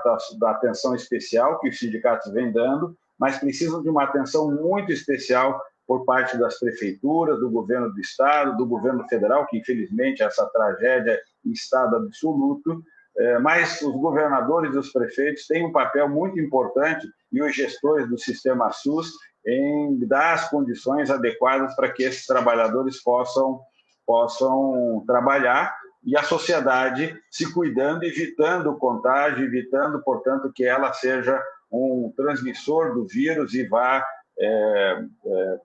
atenção 0.44 0.94
especial 0.94 1.58
que 1.60 1.68
os 1.68 1.78
sindicatos 1.78 2.30
vêm 2.32 2.52
dando, 2.52 2.94
mas 3.18 3.38
precisam 3.38 3.82
de 3.82 3.88
uma 3.88 4.04
atenção 4.04 4.50
muito 4.50 4.92
especial 4.92 5.62
por 5.86 6.04
parte 6.04 6.38
das 6.38 6.58
prefeituras, 6.58 7.38
do 7.40 7.50
governo 7.50 7.92
do 7.92 8.00
estado, 8.00 8.56
do 8.56 8.66
governo 8.66 9.06
federal, 9.08 9.46
que 9.46 9.58
infelizmente 9.58 10.22
essa 10.22 10.46
tragédia 10.46 11.20
em 11.44 11.52
estado 11.52 11.96
absoluto, 11.96 12.82
é, 13.16 13.38
mas 13.38 13.82
os 13.82 13.94
governadores 13.94 14.74
e 14.74 14.78
os 14.78 14.92
prefeitos 14.92 15.46
têm 15.46 15.66
um 15.66 15.72
papel 15.72 16.08
muito 16.08 16.40
importante 16.40 17.06
e 17.30 17.42
os 17.42 17.54
gestores 17.54 18.08
do 18.08 18.18
sistema 18.18 18.70
SUS 18.72 19.12
em 19.46 19.98
dar 20.06 20.34
as 20.34 20.48
condições 20.48 21.10
adequadas 21.10 21.74
para 21.74 21.90
que 21.90 22.04
esses 22.04 22.26
trabalhadores 22.26 23.02
possam 23.02 23.60
possam 24.06 25.04
trabalhar 25.06 25.76
e 26.04 26.16
a 26.16 26.22
sociedade 26.22 27.16
se 27.30 27.52
cuidando, 27.52 28.02
evitando 28.02 28.70
o 28.70 28.76
contágio, 28.76 29.44
evitando, 29.44 30.02
portanto, 30.02 30.52
que 30.52 30.64
ela 30.64 30.92
seja 30.92 31.40
um 31.70 32.12
transmissor 32.16 32.94
do 32.94 33.06
vírus 33.06 33.54
e 33.54 33.66
vá 33.68 34.04
é, 34.38 35.04
é, 35.24 35.60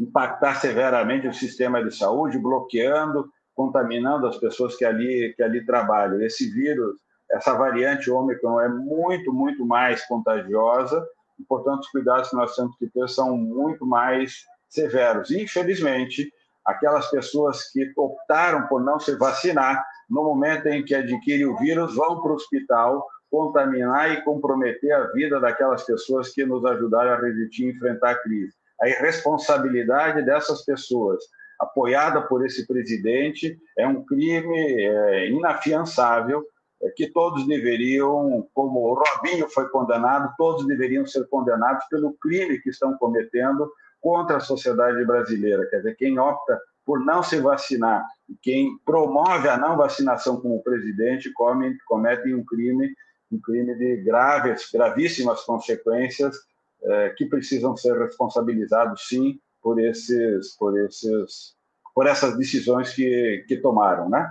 impactar 0.00 0.56
severamente 0.56 1.26
o 1.26 1.34
sistema 1.34 1.82
de 1.82 1.94
saúde, 1.94 2.38
bloqueando, 2.38 3.28
contaminando 3.54 4.26
as 4.26 4.36
pessoas 4.38 4.76
que 4.76 4.84
ali, 4.84 5.32
que 5.36 5.42
ali 5.42 5.64
trabalham. 5.64 6.20
Esse 6.22 6.50
vírus, 6.50 6.96
essa 7.30 7.54
variante 7.54 8.10
Ômicron 8.10 8.60
é 8.60 8.68
muito, 8.68 9.32
muito 9.32 9.64
mais 9.66 10.04
contagiosa, 10.06 11.04
e, 11.38 11.44
portanto, 11.44 11.80
os 11.80 11.88
cuidados 11.88 12.30
que 12.30 12.36
nós 12.36 12.54
temos 12.54 12.76
que 12.76 12.86
ter 12.88 13.08
são 13.08 13.36
muito 13.36 13.86
mais 13.86 14.44
severos. 14.68 15.30
infelizmente, 15.30 16.32
aquelas 16.64 17.10
pessoas 17.10 17.70
que 17.70 17.92
optaram 17.96 18.66
por 18.68 18.82
não 18.82 18.98
se 18.98 19.16
vacinar, 19.16 19.84
no 20.08 20.24
momento 20.24 20.66
em 20.66 20.84
que 20.84 20.94
adquirem 20.94 21.46
o 21.46 21.56
vírus, 21.56 21.94
vão 21.94 22.20
para 22.22 22.32
o 22.32 22.34
hospital 22.34 23.06
contaminar 23.30 24.12
e 24.12 24.22
comprometer 24.22 24.92
a 24.92 25.06
vida 25.12 25.40
daquelas 25.40 25.84
pessoas 25.84 26.30
que 26.30 26.44
nos 26.44 26.64
ajudaram 26.64 27.12
a 27.12 27.20
resistir 27.20 27.64
e 27.64 27.70
enfrentar 27.70 28.10
a 28.10 28.22
crise 28.22 28.54
a 28.82 28.88
irresponsabilidade 28.88 30.24
dessas 30.24 30.64
pessoas, 30.64 31.22
apoiada 31.58 32.20
por 32.22 32.44
esse 32.44 32.66
presidente, 32.66 33.56
é 33.78 33.86
um 33.86 34.04
crime 34.04 34.82
é, 34.82 35.30
inafiançável 35.30 36.44
é, 36.82 36.90
que 36.90 37.06
todos 37.06 37.46
deveriam, 37.46 38.48
como 38.52 38.80
o 38.80 38.94
Robinho 38.94 39.48
foi 39.48 39.68
condenado, 39.68 40.34
todos 40.36 40.66
deveriam 40.66 41.06
ser 41.06 41.28
condenados 41.28 41.84
pelo 41.88 42.14
crime 42.14 42.58
que 42.58 42.70
estão 42.70 42.98
cometendo 42.98 43.70
contra 44.00 44.38
a 44.38 44.40
sociedade 44.40 45.04
brasileira. 45.04 45.64
Quer 45.70 45.76
dizer, 45.76 45.96
quem 45.96 46.18
opta 46.18 46.60
por 46.84 47.04
não 47.04 47.22
se 47.22 47.38
vacinar 47.38 48.04
e 48.28 48.34
quem 48.42 48.76
promove 48.84 49.48
a 49.48 49.56
não 49.56 49.76
vacinação 49.76 50.40
como 50.40 50.60
presidente 50.64 51.32
come, 51.32 51.78
comete 51.86 52.34
um 52.34 52.44
crime, 52.44 52.92
um 53.30 53.40
crime 53.40 53.76
de 53.76 53.98
graves, 53.98 54.68
gravíssimas 54.72 55.42
consequências 55.42 56.36
é, 56.84 57.10
que 57.10 57.26
precisam 57.26 57.76
ser 57.76 57.96
responsabilizados, 57.98 59.06
sim, 59.08 59.38
por 59.62 59.80
esses, 59.80 60.56
por 60.56 60.78
esses, 60.78 61.54
por 61.94 62.06
essas 62.06 62.36
decisões 62.36 62.92
que, 62.92 63.44
que 63.46 63.56
tomaram, 63.56 64.08
né? 64.08 64.30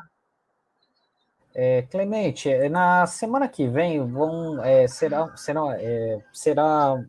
É, 1.54 1.82
Clemente, 1.84 2.50
é, 2.50 2.70
na 2.70 3.06
semana 3.06 3.48
que 3.48 3.68
vem 3.68 4.06
vão, 4.06 4.64
é, 4.64 4.88
será, 4.88 5.36
será, 5.36 5.62
é, 5.80 6.20
será 6.32 7.04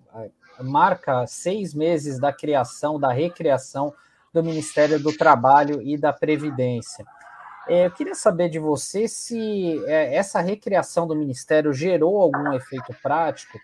marca 0.60 1.26
seis 1.26 1.72
meses 1.72 2.18
da 2.18 2.32
criação, 2.32 2.98
da 2.98 3.12
recriação 3.12 3.94
do 4.32 4.42
Ministério 4.42 4.98
do 4.98 5.16
Trabalho 5.16 5.80
e 5.82 5.96
da 5.96 6.12
Previdência. 6.12 7.04
É, 7.68 7.86
eu 7.86 7.90
queria 7.92 8.14
saber 8.14 8.48
de 8.48 8.58
você 8.58 9.06
se 9.06 9.80
essa 9.86 10.40
recriação 10.40 11.06
do 11.06 11.14
Ministério 11.14 11.72
gerou 11.72 12.20
algum 12.20 12.52
efeito 12.52 12.92
prático 13.00 13.56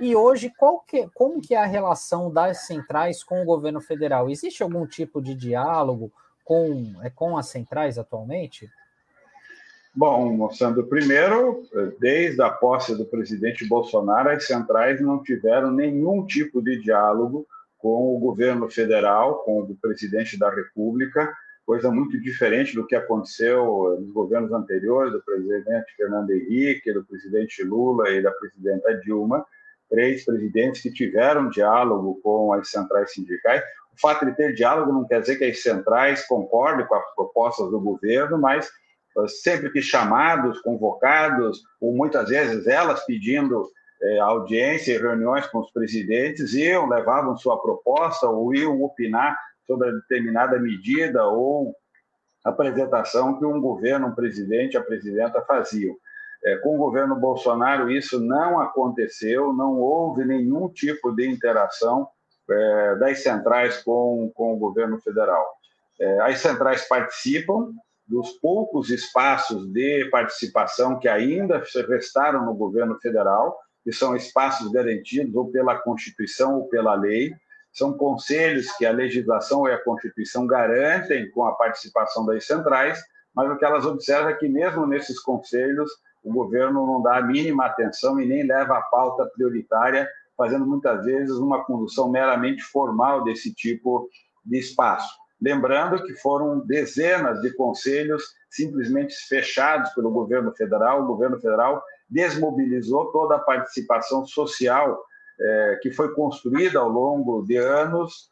e 0.00 0.14
hoje 0.14 0.52
qual 0.56 0.80
que, 0.80 1.08
como 1.14 1.40
que 1.40 1.54
é 1.54 1.58
a 1.58 1.66
relação 1.66 2.32
das 2.32 2.66
centrais 2.66 3.22
com 3.22 3.42
o 3.42 3.44
governo 3.44 3.80
federal? 3.80 4.30
Existe 4.30 4.62
algum 4.62 4.86
tipo 4.86 5.20
de 5.20 5.34
diálogo 5.34 6.12
com, 6.44 6.94
com 7.14 7.36
as 7.36 7.48
centrais 7.48 7.98
atualmente? 7.98 8.70
Bom, 9.94 10.32
mostrando 10.32 10.86
primeiro, 10.86 11.64
desde 11.98 12.40
a 12.40 12.50
posse 12.50 12.96
do 12.96 13.04
presidente 13.04 13.66
Bolsonaro, 13.66 14.30
as 14.30 14.46
centrais 14.46 15.00
não 15.00 15.22
tiveram 15.22 15.72
nenhum 15.72 16.24
tipo 16.24 16.62
de 16.62 16.80
diálogo 16.80 17.46
com 17.78 18.14
o 18.14 18.18
governo 18.18 18.68
federal, 18.70 19.42
com 19.44 19.60
o 19.60 19.76
presidente 19.76 20.38
da 20.38 20.50
República, 20.50 21.32
coisa 21.66 21.90
muito 21.90 22.20
diferente 22.20 22.74
do 22.74 22.86
que 22.86 22.94
aconteceu 22.94 23.98
nos 24.00 24.10
governos 24.12 24.52
anteriores, 24.52 25.12
do 25.12 25.22
presidente 25.22 25.96
Fernando 25.96 26.30
Henrique, 26.30 26.92
do 26.92 27.04
presidente 27.04 27.62
Lula 27.62 28.08
e 28.10 28.22
da 28.22 28.30
presidenta 28.30 28.94
Dilma, 29.00 29.44
três 29.88 30.24
presidentes 30.24 30.82
que 30.82 30.92
tiveram 30.92 31.48
diálogo 31.48 32.20
com 32.22 32.52
as 32.52 32.70
centrais 32.70 33.12
sindicais. 33.12 33.62
O 33.92 34.00
fato 34.00 34.24
de 34.26 34.36
ter 34.36 34.54
diálogo 34.54 34.92
não 34.92 35.06
quer 35.06 35.20
dizer 35.20 35.36
que 35.36 35.44
as 35.44 35.62
centrais 35.62 36.26
concordem 36.26 36.86
com 36.86 36.94
as 36.94 37.14
propostas 37.14 37.70
do 37.70 37.80
governo, 37.80 38.38
mas 38.38 38.70
sempre 39.42 39.70
que 39.70 39.82
chamados, 39.82 40.60
convocados, 40.60 41.62
ou 41.80 41.94
muitas 41.94 42.28
vezes 42.28 42.66
elas 42.66 43.04
pedindo 43.04 43.68
é, 44.00 44.18
audiência 44.20 44.94
e 44.94 44.98
reuniões 44.98 45.46
com 45.48 45.58
os 45.58 45.72
presidentes, 45.72 46.54
iam, 46.54 46.88
levavam 46.88 47.36
sua 47.36 47.60
proposta 47.60 48.28
ou 48.28 48.54
iam 48.54 48.82
opinar 48.82 49.36
sobre 49.66 49.88
a 49.88 49.92
determinada 49.92 50.58
medida 50.58 51.26
ou 51.26 51.74
apresentação 52.44 53.38
que 53.38 53.44
um 53.44 53.60
governo, 53.60 54.08
um 54.08 54.14
presidente, 54.14 54.76
a 54.76 54.82
presidenta 54.82 55.42
faziam. 55.42 55.96
É, 56.44 56.56
com 56.58 56.76
o 56.76 56.78
governo 56.78 57.16
Bolsonaro, 57.16 57.90
isso 57.90 58.20
não 58.20 58.60
aconteceu, 58.60 59.52
não 59.52 59.78
houve 59.78 60.24
nenhum 60.24 60.68
tipo 60.68 61.10
de 61.12 61.28
interação 61.28 62.08
é, 62.48 62.96
das 62.96 63.22
centrais 63.22 63.82
com, 63.82 64.30
com 64.34 64.54
o 64.54 64.58
governo 64.58 65.00
federal. 65.00 65.44
É, 66.00 66.20
as 66.20 66.38
centrais 66.38 66.86
participam, 66.86 67.72
dos 68.06 68.30
poucos 68.40 68.88
espaços 68.88 69.70
de 69.70 70.06
participação 70.06 70.98
que 70.98 71.08
ainda 71.08 71.62
restaram 71.88 72.46
no 72.46 72.54
governo 72.54 72.98
federal, 73.00 73.58
que 73.84 73.92
são 73.92 74.16
espaços 74.16 74.70
garantidos 74.72 75.34
ou 75.34 75.50
pela 75.50 75.78
Constituição 75.78 76.56
ou 76.56 76.68
pela 76.68 76.94
lei, 76.94 77.34
são 77.72 77.92
conselhos 77.92 78.72
que 78.76 78.86
a 78.86 78.92
legislação 78.92 79.68
e 79.68 79.72
a 79.72 79.84
Constituição 79.84 80.46
garantem 80.46 81.30
com 81.30 81.44
a 81.44 81.54
participação 81.54 82.24
das 82.24 82.46
centrais, 82.46 82.98
mas 83.34 83.50
o 83.50 83.56
que 83.56 83.64
elas 83.64 83.84
observam 83.84 84.30
é 84.30 84.34
que, 84.34 84.48
mesmo 84.48 84.86
nesses 84.86 85.20
conselhos, 85.20 85.90
o 86.22 86.32
governo 86.32 86.86
não 86.86 87.02
dá 87.02 87.16
a 87.18 87.22
mínima 87.22 87.66
atenção 87.66 88.20
e 88.20 88.26
nem 88.26 88.42
leva 88.42 88.76
a 88.76 88.82
pauta 88.82 89.26
prioritária, 89.26 90.08
fazendo 90.36 90.66
muitas 90.66 91.04
vezes 91.04 91.36
uma 91.36 91.64
condução 91.64 92.10
meramente 92.10 92.62
formal 92.62 93.24
desse 93.24 93.54
tipo 93.54 94.08
de 94.44 94.58
espaço. 94.58 95.12
Lembrando 95.40 96.02
que 96.02 96.14
foram 96.14 96.60
dezenas 96.66 97.40
de 97.40 97.52
conselhos 97.54 98.24
simplesmente 98.50 99.14
fechados 99.28 99.90
pelo 99.90 100.10
governo 100.10 100.52
federal. 100.52 101.02
O 101.02 101.06
governo 101.06 101.40
federal 101.40 101.82
desmobilizou 102.08 103.12
toda 103.12 103.36
a 103.36 103.40
participação 103.40 104.26
social 104.26 105.00
é, 105.40 105.78
que 105.82 105.92
foi 105.92 106.12
construída 106.14 106.80
ao 106.80 106.88
longo 106.88 107.42
de 107.42 107.56
anos 107.56 108.30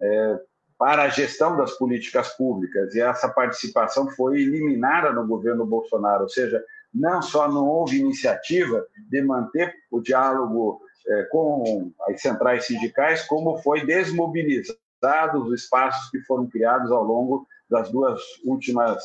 é, 0.00 0.38
para 0.78 1.04
a 1.04 1.08
gestão 1.08 1.56
das 1.56 1.72
políticas 1.72 2.28
públicas. 2.36 2.94
E 2.94 3.00
essa 3.00 3.28
participação 3.28 4.08
foi 4.10 4.40
eliminada 4.42 5.12
no 5.12 5.26
governo 5.26 5.66
Bolsonaro, 5.66 6.24
ou 6.24 6.28
seja, 6.28 6.62
não 6.94 7.20
só 7.20 7.48
não 7.48 7.66
houve 7.66 7.98
iniciativa 7.98 8.86
de 9.10 9.22
manter 9.22 9.74
o 9.90 10.00
diálogo 10.00 10.80
é, 11.06 11.22
com 11.24 11.92
as 12.08 12.20
centrais 12.20 12.66
sindicais, 12.66 13.26
como 13.26 13.58
foi 13.58 13.84
desmobilizado 13.84 14.78
dados, 15.04 15.46
os 15.48 15.60
espaços 15.62 16.08
que 16.10 16.20
foram 16.22 16.46
criados 16.48 16.90
ao 16.90 17.04
longo 17.04 17.46
das 17.68 17.90
duas 17.90 18.20
últimas 18.44 19.02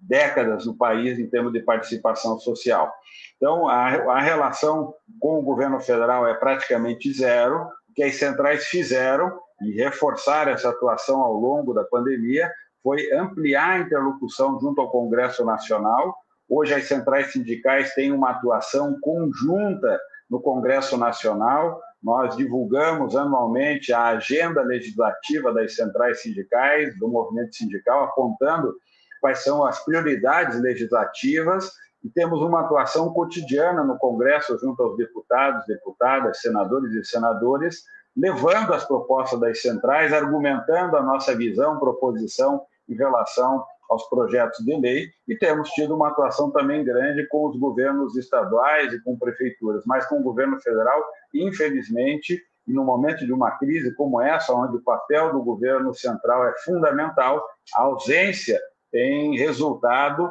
décadas 0.00 0.64
no 0.64 0.74
país 0.74 1.18
em 1.18 1.28
termos 1.28 1.52
de 1.52 1.60
participação 1.60 2.38
social. 2.38 2.90
Então, 3.36 3.68
a, 3.68 3.88
a 3.88 4.20
relação 4.20 4.94
com 5.20 5.38
o 5.38 5.42
governo 5.42 5.80
federal 5.80 6.26
é 6.26 6.34
praticamente 6.34 7.12
zero. 7.12 7.68
O 7.90 7.94
que 7.94 8.02
as 8.02 8.16
centrais 8.16 8.64
fizeram 8.66 9.38
e 9.62 9.72
reforçar 9.72 10.48
essa 10.48 10.70
atuação 10.70 11.20
ao 11.20 11.34
longo 11.34 11.74
da 11.74 11.84
pandemia 11.84 12.50
foi 12.82 13.12
ampliar 13.12 13.70
a 13.70 13.78
interlocução 13.80 14.58
junto 14.60 14.80
ao 14.80 14.90
Congresso 14.90 15.44
Nacional. 15.44 16.16
Hoje, 16.48 16.74
as 16.74 16.86
centrais 16.86 17.32
sindicais 17.32 17.94
têm 17.94 18.12
uma 18.12 18.30
atuação 18.30 18.98
conjunta 19.00 20.00
no 20.30 20.40
Congresso 20.40 20.96
Nacional, 20.96 21.80
nós 22.02 22.36
divulgamos 22.36 23.16
anualmente 23.16 23.92
a 23.92 24.06
agenda 24.06 24.62
legislativa 24.62 25.52
das 25.52 25.74
centrais 25.74 26.22
sindicais, 26.22 26.96
do 26.98 27.08
movimento 27.08 27.56
sindical, 27.56 28.04
apontando 28.04 28.74
quais 29.20 29.40
são 29.42 29.64
as 29.64 29.84
prioridades 29.84 30.60
legislativas. 30.60 31.70
E 32.04 32.08
temos 32.08 32.40
uma 32.40 32.60
atuação 32.60 33.12
cotidiana 33.12 33.82
no 33.82 33.98
Congresso 33.98 34.56
junto 34.58 34.80
aos 34.80 34.96
deputados, 34.96 35.66
deputadas, 35.66 36.40
senadores 36.40 36.92
e 36.92 37.04
senadores, 37.04 37.82
levando 38.16 38.72
as 38.72 38.84
propostas 38.84 39.40
das 39.40 39.60
centrais, 39.60 40.12
argumentando 40.12 40.96
a 40.96 41.02
nossa 41.02 41.36
visão, 41.36 41.80
proposição 41.80 42.62
em 42.88 42.94
relação 42.94 43.64
aos 43.88 44.08
projetos 44.08 44.64
de 44.64 44.76
lei 44.76 45.08
e 45.26 45.36
temos 45.36 45.70
tido 45.70 45.94
uma 45.94 46.08
atuação 46.08 46.50
também 46.50 46.84
grande 46.84 47.26
com 47.28 47.48
os 47.48 47.58
governos 47.58 48.16
estaduais 48.16 48.92
e 48.92 49.02
com 49.02 49.18
prefeituras, 49.18 49.84
mas 49.86 50.06
com 50.06 50.20
o 50.20 50.22
governo 50.22 50.60
federal, 50.60 51.02
infelizmente, 51.32 52.42
no 52.66 52.84
momento 52.84 53.24
de 53.24 53.32
uma 53.32 53.52
crise 53.52 53.94
como 53.94 54.20
essa, 54.20 54.52
onde 54.52 54.76
o 54.76 54.82
papel 54.82 55.32
do 55.32 55.42
governo 55.42 55.94
central 55.94 56.46
é 56.46 56.54
fundamental, 56.64 57.42
a 57.74 57.82
ausência 57.82 58.60
tem 58.92 59.36
resultado 59.36 60.30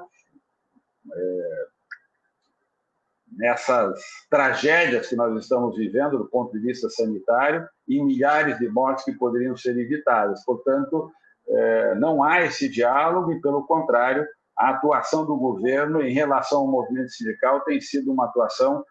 é, 1.12 1.66
nessas 3.38 4.00
tragédias 4.30 5.08
que 5.08 5.16
nós 5.16 5.36
estamos 5.40 5.76
vivendo 5.76 6.18
do 6.18 6.26
ponto 6.26 6.52
de 6.52 6.60
vista 6.60 6.90
sanitário 6.90 7.68
e 7.88 8.04
milhares 8.04 8.58
de 8.60 8.68
mortes 8.68 9.06
que 9.06 9.14
poderiam 9.14 9.56
ser 9.56 9.78
evitadas. 9.78 10.44
Portanto, 10.46 11.12
é, 11.50 11.96
não 11.96 12.24
há 12.24 12.44
esse 12.44 12.70
diálogo 12.70 13.32
e, 13.32 13.42
pelo 13.42 13.66
contrário, 13.66 14.28
a 14.58 14.70
atuação 14.70 15.26
do 15.26 15.38
governo 15.38 16.02
em 16.02 16.12
relação 16.12 16.60
ao 16.62 16.68
movimento 16.68 17.12
sindical 17.12 17.62
tem 17.62 17.80
sido 17.80 18.12
uma 18.12 18.26
atuação 18.26 18.84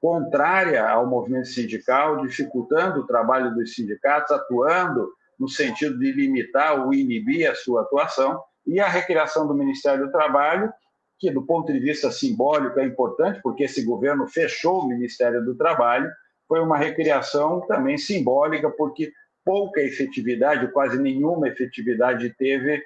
contrária 0.00 0.86
ao 0.86 1.06
movimento 1.06 1.48
sindical, 1.48 2.20
dificultando 2.26 3.00
o 3.00 3.06
trabalho 3.06 3.54
dos 3.54 3.74
sindicatos, 3.74 4.30
atuando 4.30 5.10
no 5.40 5.48
sentido 5.48 5.98
de 5.98 6.12
limitar 6.12 6.84
ou 6.84 6.92
inibir 6.92 7.50
a 7.50 7.54
sua 7.54 7.82
atuação, 7.82 8.38
e 8.66 8.78
a 8.78 8.86
recriação 8.86 9.46
do 9.46 9.54
Ministério 9.54 10.06
do 10.06 10.12
Trabalho, 10.12 10.70
que 11.18 11.30
do 11.30 11.42
ponto 11.42 11.72
de 11.72 11.78
vista 11.78 12.10
simbólico 12.10 12.78
é 12.78 12.84
importante, 12.84 13.40
porque 13.42 13.64
esse 13.64 13.82
governo 13.82 14.26
fechou 14.26 14.80
o 14.80 14.88
Ministério 14.88 15.42
do 15.42 15.56
Trabalho, 15.56 16.10
foi 16.46 16.60
uma 16.60 16.76
recriação 16.76 17.62
também 17.66 17.96
simbólica, 17.96 18.70
porque 18.70 19.10
pouca 19.44 19.80
efetividade, 19.80 20.72
quase 20.72 20.98
nenhuma 20.98 21.48
efetividade 21.48 22.34
teve 22.38 22.82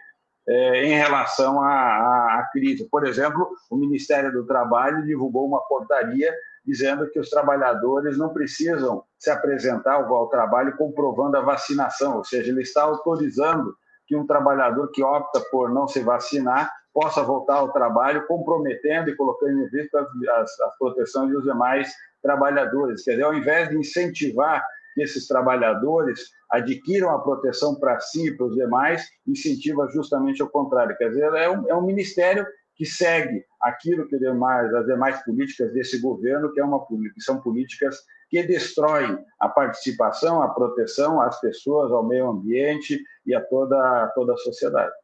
é, 0.49 0.85
em 0.85 0.95
relação 0.95 1.63
à, 1.63 2.39
à, 2.39 2.49
crise. 2.51 2.89
Por 2.91 3.07
exemplo, 3.07 3.49
o 3.71 3.77
Ministério 3.77 4.33
do 4.33 4.47
Trabalho 4.47 5.05
divulgou 5.05 5.47
uma 5.47 5.61
portaria 5.61 6.35
dizendo 6.65 7.09
que 7.11 7.19
os 7.19 7.31
trabalhadores 7.31 8.19
não 8.19 8.33
precisam 8.33 9.03
se 9.19 9.31
apresentar 9.31 9.95
ao 9.95 10.29
trabalho 10.29 10.77
comprovando 10.77 11.37
a 11.37 11.41
vacinação, 11.41 12.17
ou 12.17 12.25
seja, 12.25 12.51
ele 12.51 12.63
está 12.63 12.83
autorizando 12.83 13.75
que 14.07 14.17
um 14.17 14.27
trabalhador 14.27 14.91
que 14.91 15.03
opta 15.03 15.41
por 15.51 15.71
não 15.71 15.87
se 15.87 16.01
vacinar 16.01 16.71
possa 16.93 17.23
voltar 17.23 17.57
ao 17.57 17.73
trabalho, 17.73 18.27
comprometendo 18.27 19.11
e 19.11 19.17
colocando 19.17 19.61
em 19.61 19.69
risco 19.69 19.99
as, 19.99 20.61
as, 20.61 20.79
proteções 20.79 21.31
dos 21.31 21.45
demais 21.45 21.93
trabalhadores. 22.23 23.05
Quer 23.05 23.13
dizer, 23.13 23.23
ao 23.23 23.35
invés 23.35 23.69
de 23.69 23.77
incentivar 23.77 24.65
esses 24.97 25.29
trabalhadores 25.29 26.31
adquiram 26.51 27.11
a 27.11 27.18
proteção 27.18 27.74
para 27.74 28.01
si 28.01 28.28
e 28.28 28.36
para 28.36 28.46
os 28.46 28.55
demais, 28.55 29.07
incentiva 29.26 29.88
justamente 29.92 30.42
o 30.42 30.49
contrário. 30.49 30.96
Quer 30.96 31.11
dizer, 31.11 31.32
é 31.34 31.51
um, 31.51 31.68
é 31.68 31.74
um 31.74 31.84
ministério 31.84 32.46
que 32.74 32.86
segue 32.86 33.44
aquilo 33.61 34.07
que 34.09 34.18
demais, 34.18 34.72
as 34.72 34.86
demais 34.86 35.22
políticas 35.24 35.72
desse 35.72 35.99
governo, 35.99 36.53
que, 36.53 36.61
é 36.61 36.64
uma, 36.64 36.84
que 36.86 37.20
são 37.20 37.40
políticas 37.40 37.99
que 38.30 38.42
destroem 38.42 39.18
a 39.40 39.49
participação, 39.49 40.42
a 40.42 40.49
proteção 40.49 41.20
às 41.20 41.40
pessoas, 41.40 41.90
ao 41.90 42.07
meio 42.07 42.28
ambiente 42.28 43.03
e 43.26 43.34
a 43.34 43.40
toda, 43.40 44.05
a 44.05 44.09
toda 44.09 44.34
a 44.34 44.36
sociedade. 44.36 44.94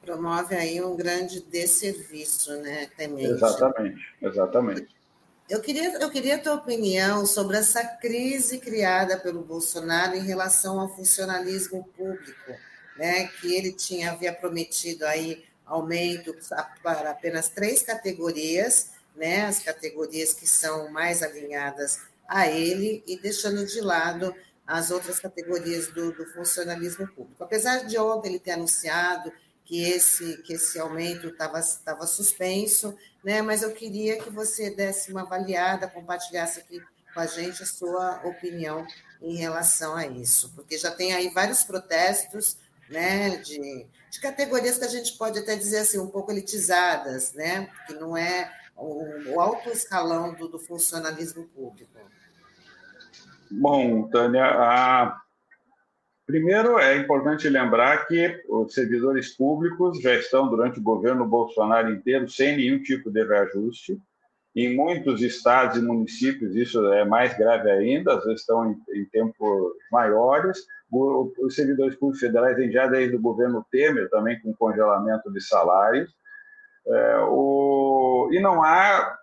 Promove 0.00 0.54
aí 0.54 0.82
um 0.82 0.94
grande 0.94 1.40
desserviço, 1.40 2.54
né, 2.60 2.86
Clemente? 2.94 3.24
Exatamente, 3.24 4.02
exatamente. 4.20 5.03
Eu 5.48 5.60
queria, 5.60 5.92
eu 5.98 6.10
queria 6.10 6.36
a 6.36 6.38
tua 6.38 6.54
opinião 6.54 7.26
sobre 7.26 7.58
essa 7.58 7.84
crise 7.84 8.58
criada 8.58 9.18
pelo 9.18 9.42
Bolsonaro 9.42 10.16
em 10.16 10.24
relação 10.24 10.80
ao 10.80 10.88
funcionalismo 10.88 11.84
público, 11.96 12.52
né? 12.96 13.26
Que 13.26 13.54
ele 13.54 13.70
tinha 13.72 14.12
havia 14.12 14.32
prometido 14.32 15.04
aí 15.04 15.44
aumento 15.66 16.34
para 16.82 17.10
apenas 17.10 17.48
três 17.50 17.82
categorias, 17.82 18.92
né? 19.14 19.44
As 19.44 19.58
categorias 19.58 20.32
que 20.32 20.46
são 20.46 20.90
mais 20.90 21.22
alinhadas 21.22 22.00
a 22.26 22.48
ele 22.48 23.02
e 23.06 23.18
deixando 23.18 23.66
de 23.66 23.82
lado 23.82 24.34
as 24.66 24.90
outras 24.90 25.20
categorias 25.20 25.88
do, 25.88 26.10
do 26.12 26.24
funcionalismo 26.24 27.06
público. 27.08 27.44
Apesar 27.44 27.84
de 27.84 27.98
ontem 27.98 28.30
ele 28.30 28.38
ter 28.38 28.52
anunciado 28.52 29.30
que 29.64 29.82
esse, 29.82 30.42
que 30.42 30.54
esse 30.54 30.78
aumento 30.78 31.28
estava 31.28 32.06
suspenso, 32.06 32.96
né? 33.24 33.40
mas 33.40 33.62
eu 33.62 33.72
queria 33.72 34.22
que 34.22 34.30
você 34.30 34.70
desse 34.70 35.10
uma 35.10 35.22
avaliada, 35.22 35.88
compartilhasse 35.88 36.60
aqui 36.60 36.80
com 37.12 37.20
a 37.20 37.26
gente 37.26 37.62
a 37.62 37.66
sua 37.66 38.20
opinião 38.24 38.86
em 39.22 39.36
relação 39.36 39.96
a 39.96 40.06
isso, 40.06 40.52
porque 40.54 40.76
já 40.76 40.90
tem 40.90 41.14
aí 41.14 41.30
vários 41.30 41.64
protestos 41.64 42.58
né, 42.90 43.36
de, 43.38 43.86
de 44.10 44.20
categorias 44.20 44.76
que 44.76 44.84
a 44.84 44.88
gente 44.88 45.16
pode 45.16 45.38
até 45.38 45.56
dizer 45.56 45.78
assim, 45.78 45.98
um 45.98 46.08
pouco 46.08 46.30
elitizadas, 46.30 47.32
né, 47.32 47.70
que 47.86 47.94
não 47.94 48.14
é 48.14 48.52
o, 48.76 49.32
o 49.32 49.40
alto 49.40 49.70
escalão 49.70 50.34
do, 50.34 50.48
do 50.48 50.58
funcionalismo 50.58 51.44
público. 51.54 51.94
Bom, 53.50 54.08
Tânia, 54.08 54.44
a, 54.44 55.22
Primeiro, 56.26 56.78
é 56.78 56.96
importante 56.96 57.48
lembrar 57.50 58.06
que 58.06 58.42
os 58.48 58.72
servidores 58.72 59.36
públicos 59.36 60.00
já 60.00 60.14
estão, 60.14 60.48
durante 60.48 60.78
o 60.78 60.82
governo 60.82 61.26
Bolsonaro 61.26 61.92
inteiro, 61.92 62.28
sem 62.28 62.56
nenhum 62.56 62.82
tipo 62.82 63.10
de 63.10 63.22
reajuste. 63.22 63.98
Em 64.56 64.74
muitos 64.74 65.20
estados 65.20 65.76
e 65.76 65.82
municípios, 65.82 66.54
isso 66.54 66.86
é 66.92 67.04
mais 67.04 67.36
grave 67.36 67.70
ainda, 67.70 68.14
às 68.14 68.24
vezes 68.24 68.40
estão 68.40 68.70
em, 68.70 69.00
em 69.00 69.04
tempos 69.06 69.72
maiores. 69.92 70.58
Os 70.90 71.54
servidores 71.54 71.96
públicos 71.96 72.20
federais 72.20 72.56
vêm 72.56 72.70
já 72.70 72.86
desde 72.86 73.16
o 73.16 73.20
governo 73.20 73.66
Temer, 73.70 74.08
também 74.08 74.40
com 74.40 74.54
congelamento 74.54 75.30
de 75.30 75.40
salários. 75.42 76.10
É. 76.86 77.16
E 78.30 78.40
não 78.40 78.62
há 78.62 79.18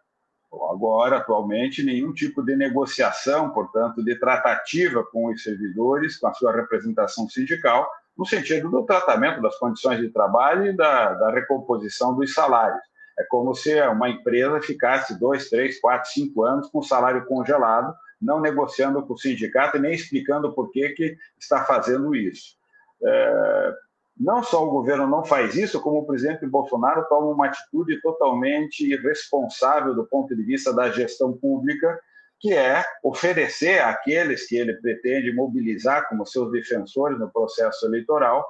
agora, 0.71 1.17
atualmente, 1.17 1.83
nenhum 1.83 2.13
tipo 2.13 2.43
de 2.43 2.55
negociação, 2.55 3.51
portanto, 3.51 4.03
de 4.03 4.19
tratativa 4.19 5.03
com 5.03 5.27
os 5.27 5.43
servidores, 5.43 6.17
com 6.17 6.27
a 6.27 6.33
sua 6.33 6.51
representação 6.51 7.27
sindical, 7.29 7.89
no 8.17 8.25
sentido 8.25 8.69
do 8.69 8.83
tratamento 8.83 9.41
das 9.41 9.57
condições 9.57 9.99
de 9.99 10.09
trabalho 10.09 10.67
e 10.67 10.75
da, 10.75 11.13
da 11.13 11.31
recomposição 11.31 12.15
dos 12.15 12.33
salários. 12.33 12.81
É 13.17 13.23
como 13.29 13.53
se 13.53 13.79
uma 13.87 14.09
empresa 14.09 14.61
ficasse 14.61 15.17
dois, 15.19 15.49
três, 15.49 15.79
quatro, 15.79 16.09
cinco 16.11 16.43
anos 16.43 16.69
com 16.69 16.79
o 16.79 16.83
salário 16.83 17.25
congelado, 17.25 17.93
não 18.21 18.39
negociando 18.39 19.05
com 19.05 19.13
o 19.13 19.17
sindicato 19.17 19.77
e 19.77 19.79
nem 19.79 19.93
explicando 19.93 20.53
por 20.53 20.71
que, 20.71 20.89
que 20.89 21.17
está 21.39 21.63
fazendo 21.65 22.15
isso. 22.15 22.55
É, 23.03 23.73
não 24.22 24.43
só 24.43 24.63
o 24.63 24.69
governo 24.69 25.07
não 25.07 25.26
faz 25.26 25.55
isso, 25.55 25.82
como 25.82 25.99
o 25.99 26.05
presidente 26.05 26.45
Bolsonaro 26.45 27.07
toma 27.09 27.28
uma 27.28 27.47
atitude 27.47 27.99
totalmente 28.01 28.86
irresponsável 28.86 29.95
do 29.95 30.05
ponto 30.05 30.36
de 30.36 30.43
vista 30.43 30.72
da 30.72 30.91
gestão 30.91 31.34
pública, 31.34 31.99
que 32.39 32.53
é 32.53 32.84
oferecer 33.03 33.82
àqueles 33.82 34.47
que 34.47 34.55
ele 34.55 34.74
pretende 34.76 35.34
mobilizar 35.34 36.07
como 36.07 36.26
seus 36.26 36.51
defensores 36.51 37.17
no 37.19 37.32
processo 37.32 37.86
eleitoral, 37.88 38.47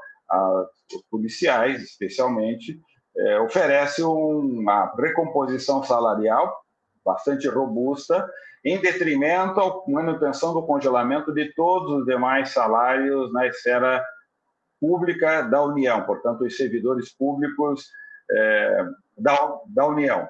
os 0.94 1.02
policiais 1.10 1.82
especialmente, 1.82 2.78
é, 3.18 3.40
oferece 3.40 4.04
uma 4.04 4.94
recomposição 4.98 5.84
salarial 5.84 6.54
bastante 7.04 7.48
robusta, 7.48 8.30
em 8.64 8.78
detrimento 8.80 9.60
à 9.60 9.84
manutenção 9.88 10.54
do 10.54 10.64
congelamento 10.64 11.34
de 11.34 11.54
todos 11.54 11.92
os 11.92 12.06
demais 12.06 12.50
salários 12.50 13.32
na 13.34 13.48
esfera 13.48 14.04
pública 14.82 15.44
da 15.44 15.64
União, 15.64 16.04
portanto, 16.04 16.44
os 16.44 16.58
servidores 16.58 17.14
públicos 17.14 17.88
é, 18.32 18.86
da, 19.16 19.60
da 19.68 19.86
União, 19.86 20.28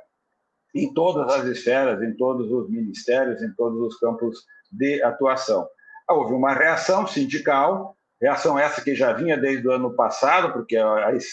em 0.76 0.93
todas 0.93 1.34
as 1.34 1.45
esferas, 1.45 2.04
em 2.04 2.14
todos 2.18 2.52
os 2.52 2.70
ministérios, 2.70 3.41
em 3.41 3.52
todos 3.54 3.80
os 3.80 3.97
campos 3.97 4.45
de 4.70 5.02
atuação. 5.02 5.68
Houve 6.10 6.34
uma 6.34 6.54
reação 6.54 7.08
sindical, 7.08 7.95
reação 8.22 8.60
essa 8.60 8.82
que 8.82 8.93
já 8.93 9.14
vinha 9.14 9.38
desde 9.38 9.66
o 9.68 9.72
ano 9.72 9.93
passado, 9.95 10.52
porque 10.52 10.76
as, 10.76 11.26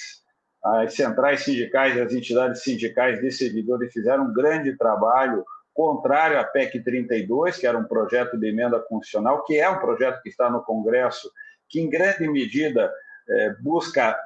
as 0.65 0.95
centrais 0.95 1.43
sindicais 1.43 1.97
e 1.97 2.01
as 2.01 2.13
entidades 2.13 2.63
sindicais 2.63 3.21
de 3.21 3.31
servidores 3.33 3.93
fizeram 3.93 4.25
um 4.25 4.33
grande 4.33 4.77
trabalho 4.77 5.45
contrário 5.75 6.39
à 6.39 6.45
PEC 6.45 6.83
32, 6.83 7.57
que 7.57 7.67
era 7.67 7.79
um 7.79 7.85
projeto 7.85 8.37
de 8.37 8.49
emenda 8.49 8.81
constitucional, 8.81 9.45
que 9.45 9.59
é 9.59 9.69
um 9.69 9.79
projeto 9.79 10.21
que 10.23 10.29
está 10.29 10.51
no 10.51 10.63
Congresso, 10.63 11.31
que 11.69 11.81
em 11.81 11.89
grande 11.89 12.29
medida 12.29 12.93
é, 13.29 13.55
busca 13.61 14.17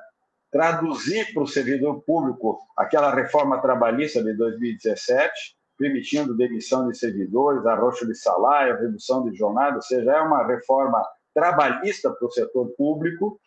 traduzir 0.50 1.32
para 1.32 1.42
o 1.42 1.46
servidor 1.46 2.02
público 2.02 2.58
aquela 2.76 3.12
reforma 3.14 3.60
trabalhista 3.60 4.22
de 4.22 4.34
2017, 4.34 5.32
permitindo 5.78 6.36
demissão 6.36 6.88
de 6.88 6.96
servidores, 6.96 7.64
arroxo 7.64 8.06
de 8.06 8.14
salário, 8.14 8.78
redução 8.78 9.28
de 9.28 9.36
jornada, 9.36 9.76
ou 9.76 9.82
seja, 9.82 10.12
é 10.12 10.20
uma 10.20 10.46
reforma 10.46 11.02
trabalhista 11.34 12.10
para 12.10 12.26
o 12.26 12.30
setor 12.30 12.68
público. 12.76 13.40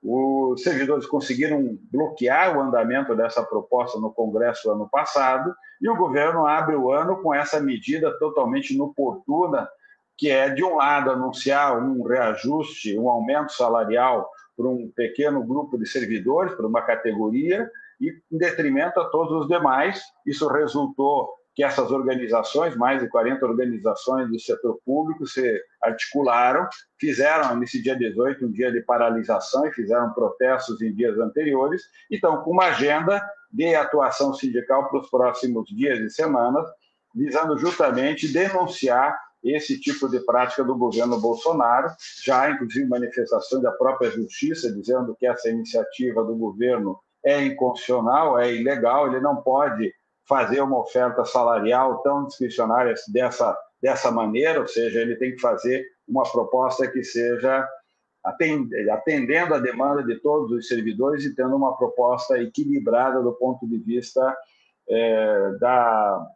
Os 0.00 0.62
servidores 0.62 1.06
conseguiram 1.06 1.76
bloquear 1.90 2.56
o 2.56 2.60
andamento 2.60 3.16
dessa 3.16 3.42
proposta 3.42 3.98
no 3.98 4.12
Congresso 4.12 4.70
ano 4.70 4.88
passado 4.88 5.52
e 5.80 5.88
o 5.88 5.96
governo 5.96 6.46
abre 6.46 6.76
o 6.76 6.92
ano 6.92 7.20
com 7.20 7.34
essa 7.34 7.60
medida 7.60 8.16
totalmente 8.18 8.74
inoportuna, 8.74 9.68
que 10.16 10.30
é, 10.30 10.48
de 10.50 10.62
um 10.62 10.76
lado, 10.76 11.10
anunciar 11.10 11.76
um 11.82 12.04
reajuste, 12.04 12.96
um 12.96 13.08
aumento 13.08 13.52
salarial 13.52 14.30
para 14.56 14.68
um 14.68 14.90
pequeno 14.94 15.44
grupo 15.44 15.78
de 15.78 15.86
servidores, 15.86 16.54
para 16.54 16.66
uma 16.66 16.82
categoria, 16.82 17.68
e 18.00 18.10
em 18.30 18.38
detrimento 18.38 19.00
a 19.00 19.08
todos 19.08 19.32
os 19.42 19.48
demais. 19.48 20.02
Isso 20.26 20.46
resultou 20.48 21.32
que 21.54 21.62
essas 21.62 21.90
organizações, 21.92 22.76
mais 22.76 23.00
de 23.00 23.08
40 23.08 23.46
organizações 23.46 24.28
do 24.28 24.40
setor 24.40 24.78
público, 24.84 25.26
se 25.26 25.62
articularam, 25.80 26.68
fizeram 26.98 27.56
nesse 27.56 27.80
dia 27.80 27.96
18 27.96 28.44
um 28.44 28.50
dia 28.50 28.72
de 28.72 28.80
paralisação 28.80 29.64
e 29.66 29.72
fizeram 29.72 30.12
protestos 30.12 30.82
em 30.82 30.92
dias 30.92 31.16
anteriores, 31.18 31.82
e 32.10 32.16
estão 32.16 32.42
com 32.42 32.50
uma 32.50 32.66
agenda 32.66 33.22
de 33.52 33.72
atuação 33.74 34.34
sindical 34.34 34.88
para 34.88 34.98
os 34.98 35.08
próximos 35.08 35.68
dias 35.68 36.00
e 36.00 36.10
semanas, 36.10 36.66
visando 37.14 37.56
justamente 37.56 38.26
denunciar 38.32 39.16
esse 39.44 39.78
tipo 39.78 40.08
de 40.08 40.20
prática 40.20 40.64
do 40.64 40.74
governo 40.74 41.20
Bolsonaro. 41.20 41.90
Já, 42.24 42.50
inclusive, 42.50 42.88
manifestações 42.88 43.62
da 43.62 43.70
própria 43.72 44.10
justiça 44.10 44.72
dizendo 44.72 45.14
que 45.14 45.26
essa 45.26 45.50
iniciativa 45.50 46.24
do 46.24 46.34
governo 46.34 46.98
é 47.24 47.42
inconstitucional, 47.44 48.38
é 48.38 48.52
ilegal, 48.54 49.08
ele 49.08 49.20
não 49.20 49.36
pode 49.36 49.92
fazer 50.26 50.60
uma 50.60 50.78
oferta 50.78 51.24
salarial 51.24 52.02
tão 52.02 52.26
discricionária 52.26 52.94
dessa, 53.08 53.56
dessa 53.82 54.10
maneira, 54.10 54.60
ou 54.60 54.66
seja, 54.66 55.00
ele 55.00 55.16
tem 55.16 55.34
que 55.34 55.40
fazer 55.40 55.84
uma 56.08 56.22
proposta 56.22 56.86
que 56.86 57.02
seja 57.02 57.66
atendendo 58.88 59.54
a 59.54 59.58
demanda 59.58 60.02
de 60.02 60.16
todos 60.16 60.50
os 60.50 60.66
servidores 60.66 61.24
e 61.24 61.34
tendo 61.34 61.54
uma 61.54 61.76
proposta 61.76 62.40
equilibrada 62.40 63.22
do 63.22 63.32
ponto 63.34 63.68
de 63.68 63.76
vista 63.78 64.34
é, 64.88 65.50
da, 65.60 66.26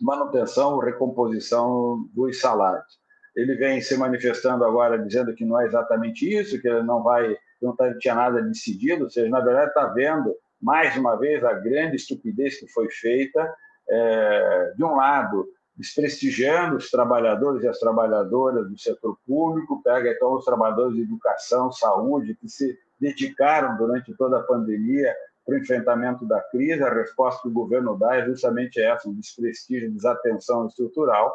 manutenção, 0.00 0.78
recomposição 0.78 2.08
dos 2.14 2.40
salários. 2.40 2.98
Ele 3.34 3.54
vem 3.56 3.80
se 3.80 3.96
manifestando 3.96 4.64
agora 4.64 4.98
dizendo 4.98 5.34
que 5.34 5.44
não 5.44 5.60
é 5.60 5.66
exatamente 5.66 6.32
isso, 6.32 6.60
que 6.60 6.68
ele 6.68 6.82
não 6.82 7.02
vai, 7.02 7.36
não 7.60 7.74
tá, 7.74 7.92
tinha 7.98 8.14
nada 8.14 8.40
decidido, 8.42 9.04
ou 9.04 9.10
seja, 9.10 9.28
na 9.28 9.40
verdade 9.40 9.68
está 9.68 9.86
vendo 9.86 10.34
mais 10.60 10.96
uma 10.96 11.16
vez 11.16 11.44
a 11.44 11.52
grande 11.52 11.96
estupidez 11.96 12.58
que 12.58 12.68
foi 12.68 12.88
feita, 12.90 13.54
é, 13.88 14.72
de 14.76 14.84
um 14.84 14.96
lado 14.96 15.46
desprestigiando 15.76 16.76
os 16.76 16.90
trabalhadores 16.90 17.62
e 17.62 17.68
as 17.68 17.78
trabalhadoras 17.78 18.68
do 18.68 18.78
setor 18.78 19.18
público, 19.26 19.82
pega 19.82 20.10
então 20.10 20.34
os 20.34 20.44
trabalhadores 20.44 20.94
de 20.94 21.02
educação, 21.02 21.72
saúde, 21.72 22.36
que 22.36 22.48
se 22.48 22.78
dedicaram 23.00 23.76
durante 23.76 24.14
toda 24.14 24.38
a 24.38 24.42
pandemia 24.42 25.14
para 25.44 25.54
o 25.54 25.58
enfrentamento 25.58 26.26
da 26.26 26.40
crise, 26.40 26.82
a 26.82 26.92
resposta 26.92 27.42
que 27.42 27.48
o 27.48 27.52
governo 27.52 27.98
dá 27.98 28.16
é 28.16 28.24
justamente 28.24 28.80
essa, 28.80 29.08
um 29.08 29.14
desprestígio, 29.14 29.92
desatenção 29.92 30.66
estrutural, 30.66 31.34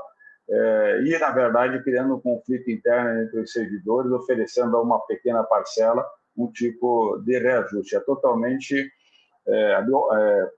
é, 0.49 1.01
e, 1.03 1.17
na 1.19 1.29
verdade, 1.29 1.83
criando 1.83 2.15
um 2.15 2.19
conflito 2.19 2.71
interno 2.71 3.21
entre 3.21 3.39
os 3.39 3.51
servidores, 3.51 4.11
oferecendo 4.11 4.75
a 4.77 4.81
uma 4.81 4.99
pequena 5.05 5.43
parcela 5.43 6.03
um 6.35 6.51
tipo 6.51 7.21
de 7.23 7.37
reajuste. 7.37 7.95
É 7.95 7.99
totalmente. 7.99 8.91
É, 9.47 9.83
é, 10.13 10.49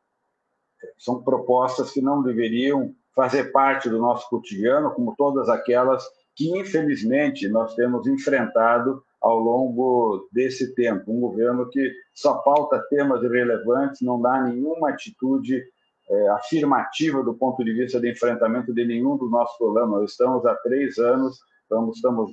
são 0.98 1.22
propostas 1.22 1.92
que 1.92 2.02
não 2.02 2.24
deveriam 2.24 2.96
fazer 3.16 3.52
parte 3.52 3.90
do 3.90 4.00
nosso 4.00 4.30
cotidiano, 4.30 4.92
como 4.92 5.16
todas 5.16 5.50
aquelas 5.50 6.04
que, 6.36 6.58
infelizmente, 6.58 7.48
nós 7.50 7.76
temos 7.76 8.08
enfrentado 8.08 9.04
ao 9.22 9.38
longo 9.38 10.28
desse 10.32 10.74
tempo. 10.74 11.12
Um 11.12 11.20
governo 11.20 11.70
que 11.70 11.92
só 12.14 12.36
pauta 12.40 12.84
temas 12.90 13.24
irrelevantes, 13.24 14.02
não 14.02 14.20
dá 14.20 14.42
nenhuma 14.42 14.90
atitude 14.90 15.64
é, 16.10 16.28
afirmativa 16.30 17.24
do 17.24 17.34
ponto 17.34 17.64
de 17.64 17.72
vista 17.72 18.00
de 18.00 18.12
enfrentamento 18.12 18.74
de 18.74 18.84
nenhum 18.84 19.16
dos 19.16 19.30
nossos 19.30 19.58
problemas. 19.58 20.12
Estamos 20.12 20.46
há 20.46 20.56
três 20.56 20.98
anos, 20.98 21.40
estamos, 21.64 21.96
estamos 21.96 22.32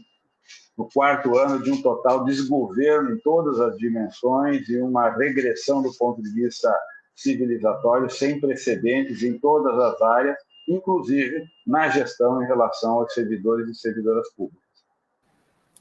no 0.76 0.88
quarto 0.90 1.36
ano 1.36 1.62
de 1.62 1.70
um 1.70 1.82
total 1.82 2.24
desgoverno 2.24 3.12
em 3.12 3.18
todas 3.18 3.60
as 3.60 3.76
dimensões 3.76 4.68
e 4.68 4.80
uma 4.80 5.10
regressão 5.10 5.82
do 5.82 5.92
ponto 5.98 6.22
de 6.22 6.30
vista 6.32 6.74
civilizatório 7.14 8.08
sem 8.08 8.40
precedentes 8.40 9.22
em 9.22 9.38
todas 9.38 9.76
as 9.78 10.00
áreas, 10.00 10.38
inclusive 10.68 11.44
na 11.66 11.88
gestão 11.88 12.42
em 12.42 12.46
relação 12.46 13.00
aos 13.00 13.12
servidores 13.12 13.68
e 13.68 13.74
servidoras 13.74 14.28
públicas. 14.34 14.67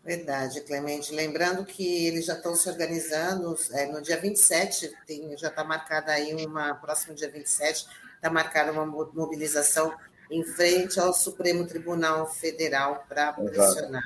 Verdade, 0.07 0.61
Clemente. 0.61 1.13
Lembrando 1.13 1.65
que 1.65 2.07
eles 2.07 2.27
já 2.27 2.35
estão 2.35 2.55
se 2.55 2.69
organizando, 2.69 3.57
é, 3.73 3.87
no 3.87 4.01
dia 4.01 4.15
27, 4.15 4.95
tem, 5.05 5.37
já 5.37 5.49
está 5.49 5.65
marcada 5.65 6.13
aí 6.13 6.33
uma, 6.45 6.73
próximo 6.75 7.13
dia 7.13 7.29
27, 7.29 7.85
está 8.15 8.29
marcada 8.29 8.71
uma 8.71 8.85
mobilização 8.85 9.93
em 10.31 10.45
frente 10.45 10.97
ao 10.97 11.13
Supremo 11.13 11.67
Tribunal 11.67 12.25
Federal 12.25 13.05
para 13.09 13.33
pressionar 13.33 14.01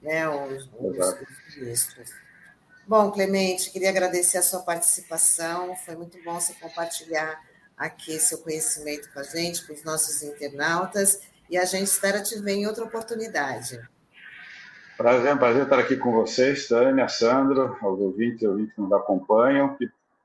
né, 0.00 0.28
os, 0.28 0.70
os, 0.78 0.96
os, 0.96 1.56
ministros. 1.56 2.10
Bom, 2.86 3.10
Clemente, 3.10 3.72
queria 3.72 3.90
agradecer 3.90 4.38
a 4.38 4.42
sua 4.42 4.60
participação, 4.60 5.74
foi 5.74 5.96
muito 5.96 6.16
bom 6.22 6.38
você 6.38 6.54
compartilhar 6.60 7.42
aqui 7.76 8.20
seu 8.20 8.38
conhecimento 8.38 9.12
com 9.12 9.18
a 9.18 9.24
gente, 9.24 9.66
com 9.66 9.72
os 9.72 9.82
nossos 9.82 10.22
internautas, 10.22 11.18
e 11.50 11.58
a 11.58 11.64
gente 11.64 11.88
espera 11.88 12.22
te 12.22 12.38
ver 12.38 12.52
em 12.52 12.68
outra 12.68 12.84
oportunidade. 12.84 13.80
Prazer, 15.00 15.38
prazer 15.38 15.62
estar 15.62 15.78
aqui 15.78 15.96
com 15.96 16.12
vocês, 16.12 16.68
Tânia, 16.68 17.08
Sandro, 17.08 17.74
aos 17.80 17.98
ouvintes 17.98 18.42
e 18.42 18.46
ouvintes 18.46 18.74
que 18.74 18.82
nos 18.82 18.92
acompanham. 18.92 19.74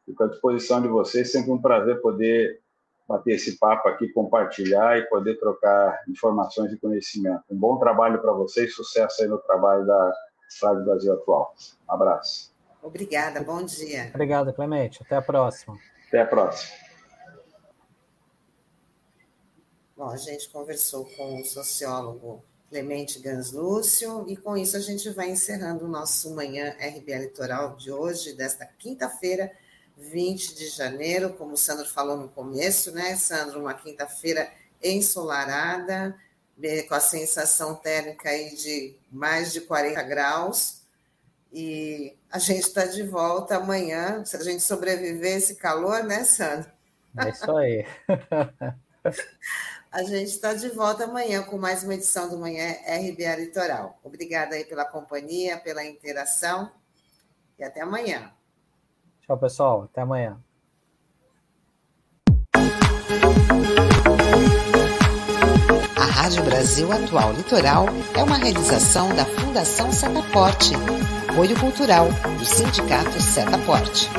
Fico 0.06 0.22
à 0.22 0.28
disposição 0.28 0.82
de 0.82 0.90
vocês, 0.90 1.32
sempre 1.32 1.50
um 1.50 1.62
prazer 1.62 2.02
poder 2.02 2.60
bater 3.08 3.36
esse 3.36 3.58
papo 3.58 3.88
aqui, 3.88 4.10
compartilhar 4.10 4.98
e 4.98 5.04
poder 5.04 5.40
trocar 5.40 6.04
informações 6.10 6.74
e 6.74 6.78
conhecimento. 6.78 7.42
Um 7.50 7.56
bom 7.56 7.78
trabalho 7.78 8.22
para 8.22 8.34
vocês, 8.34 8.76
sucesso 8.76 9.24
aí 9.24 9.30
no 9.30 9.38
trabalho 9.38 9.88
da 9.88 10.14
Rádio 10.62 10.84
Brasil 10.84 11.14
Atual. 11.14 11.56
Um 11.88 11.94
abraço. 11.94 12.54
Obrigada, 12.84 13.42
bom 13.42 13.64
dia. 13.64 14.12
Obrigado, 14.14 14.54
Clemente. 14.54 15.02
Até 15.02 15.16
a 15.16 15.22
próxima. 15.22 15.80
Até 16.10 16.20
a 16.20 16.28
próxima. 16.28 16.76
Bom, 19.96 20.10
a 20.10 20.18
gente 20.18 20.50
conversou 20.50 21.06
com 21.16 21.40
o 21.40 21.46
sociólogo 21.46 22.44
Clemente 22.70 23.20
Gans 23.20 23.52
Lúcio, 23.52 24.26
e 24.28 24.36
com 24.36 24.58
isso 24.58 24.76
a 24.76 24.80
gente 24.80 25.10
vai 25.12 25.30
encerrando 25.30 25.86
o 25.86 25.88
nosso 25.88 26.34
Manhã 26.34 26.76
RBA 26.80 27.18
Litoral 27.18 27.76
de 27.76 27.92
hoje, 27.92 28.34
desta 28.34 28.66
quinta-feira, 28.66 29.52
20 29.98 30.56
de 30.56 30.68
janeiro, 30.70 31.34
como 31.34 31.54
o 31.54 31.58
Sandro 31.58 31.86
falou 31.86 32.18
no 32.18 32.28
começo, 32.28 32.92
né, 32.92 33.16
Sandro? 33.16 33.62
Uma 33.62 33.74
quinta-feira 33.74 34.52
ensolarada, 34.84 36.16
com 36.88 36.96
a 36.96 37.00
sensação 37.00 37.76
térmica 37.76 38.30
aí 38.30 38.56
de 38.56 38.96
mais 39.12 39.54
de 39.54 39.62
40 39.62 40.02
graus, 40.04 40.82
e 41.52 42.14
a 42.30 42.40
gente 42.40 42.68
está 42.68 42.86
de 42.86 43.04
volta 43.04 43.56
amanhã, 43.56 44.26
se 44.26 44.36
a 44.36 44.44
gente 44.44 44.62
sobreviver 44.62 45.38
esse 45.38 45.56
calor, 45.56 46.04
né, 46.04 46.24
Sandro? 46.26 46.70
É 47.18 47.30
isso 47.30 47.52
aí. 47.56 47.86
A 49.96 50.04
gente 50.04 50.26
está 50.26 50.54
de 50.54 50.68
volta 50.68 51.06
amanhã 51.06 51.42
com 51.44 51.58
mais 51.58 51.82
uma 51.82 51.94
edição 51.94 52.30
do 52.30 52.38
Manhã 52.38 52.70
RBA 52.86 53.34
Litoral. 53.38 53.98
Obrigada 54.04 54.54
aí 54.54 54.66
pela 54.66 54.84
companhia, 54.84 55.58
pela 55.58 55.86
interação 55.86 56.70
e 57.58 57.64
até 57.64 57.80
amanhã. 57.80 58.30
Tchau, 59.22 59.38
pessoal. 59.38 59.84
Até 59.84 60.02
amanhã. 60.02 60.38
A 65.96 66.04
Rádio 66.04 66.44
Brasil 66.44 66.92
Atual 66.92 67.32
Litoral 67.32 67.86
é 68.18 68.22
uma 68.22 68.36
realização 68.36 69.16
da 69.16 69.24
Fundação 69.24 69.94
Setaporte, 69.94 70.74
apoio 71.30 71.58
cultural 71.58 72.08
do 72.38 72.44
Sindicato 72.44 73.22
Setaporte. 73.22 74.10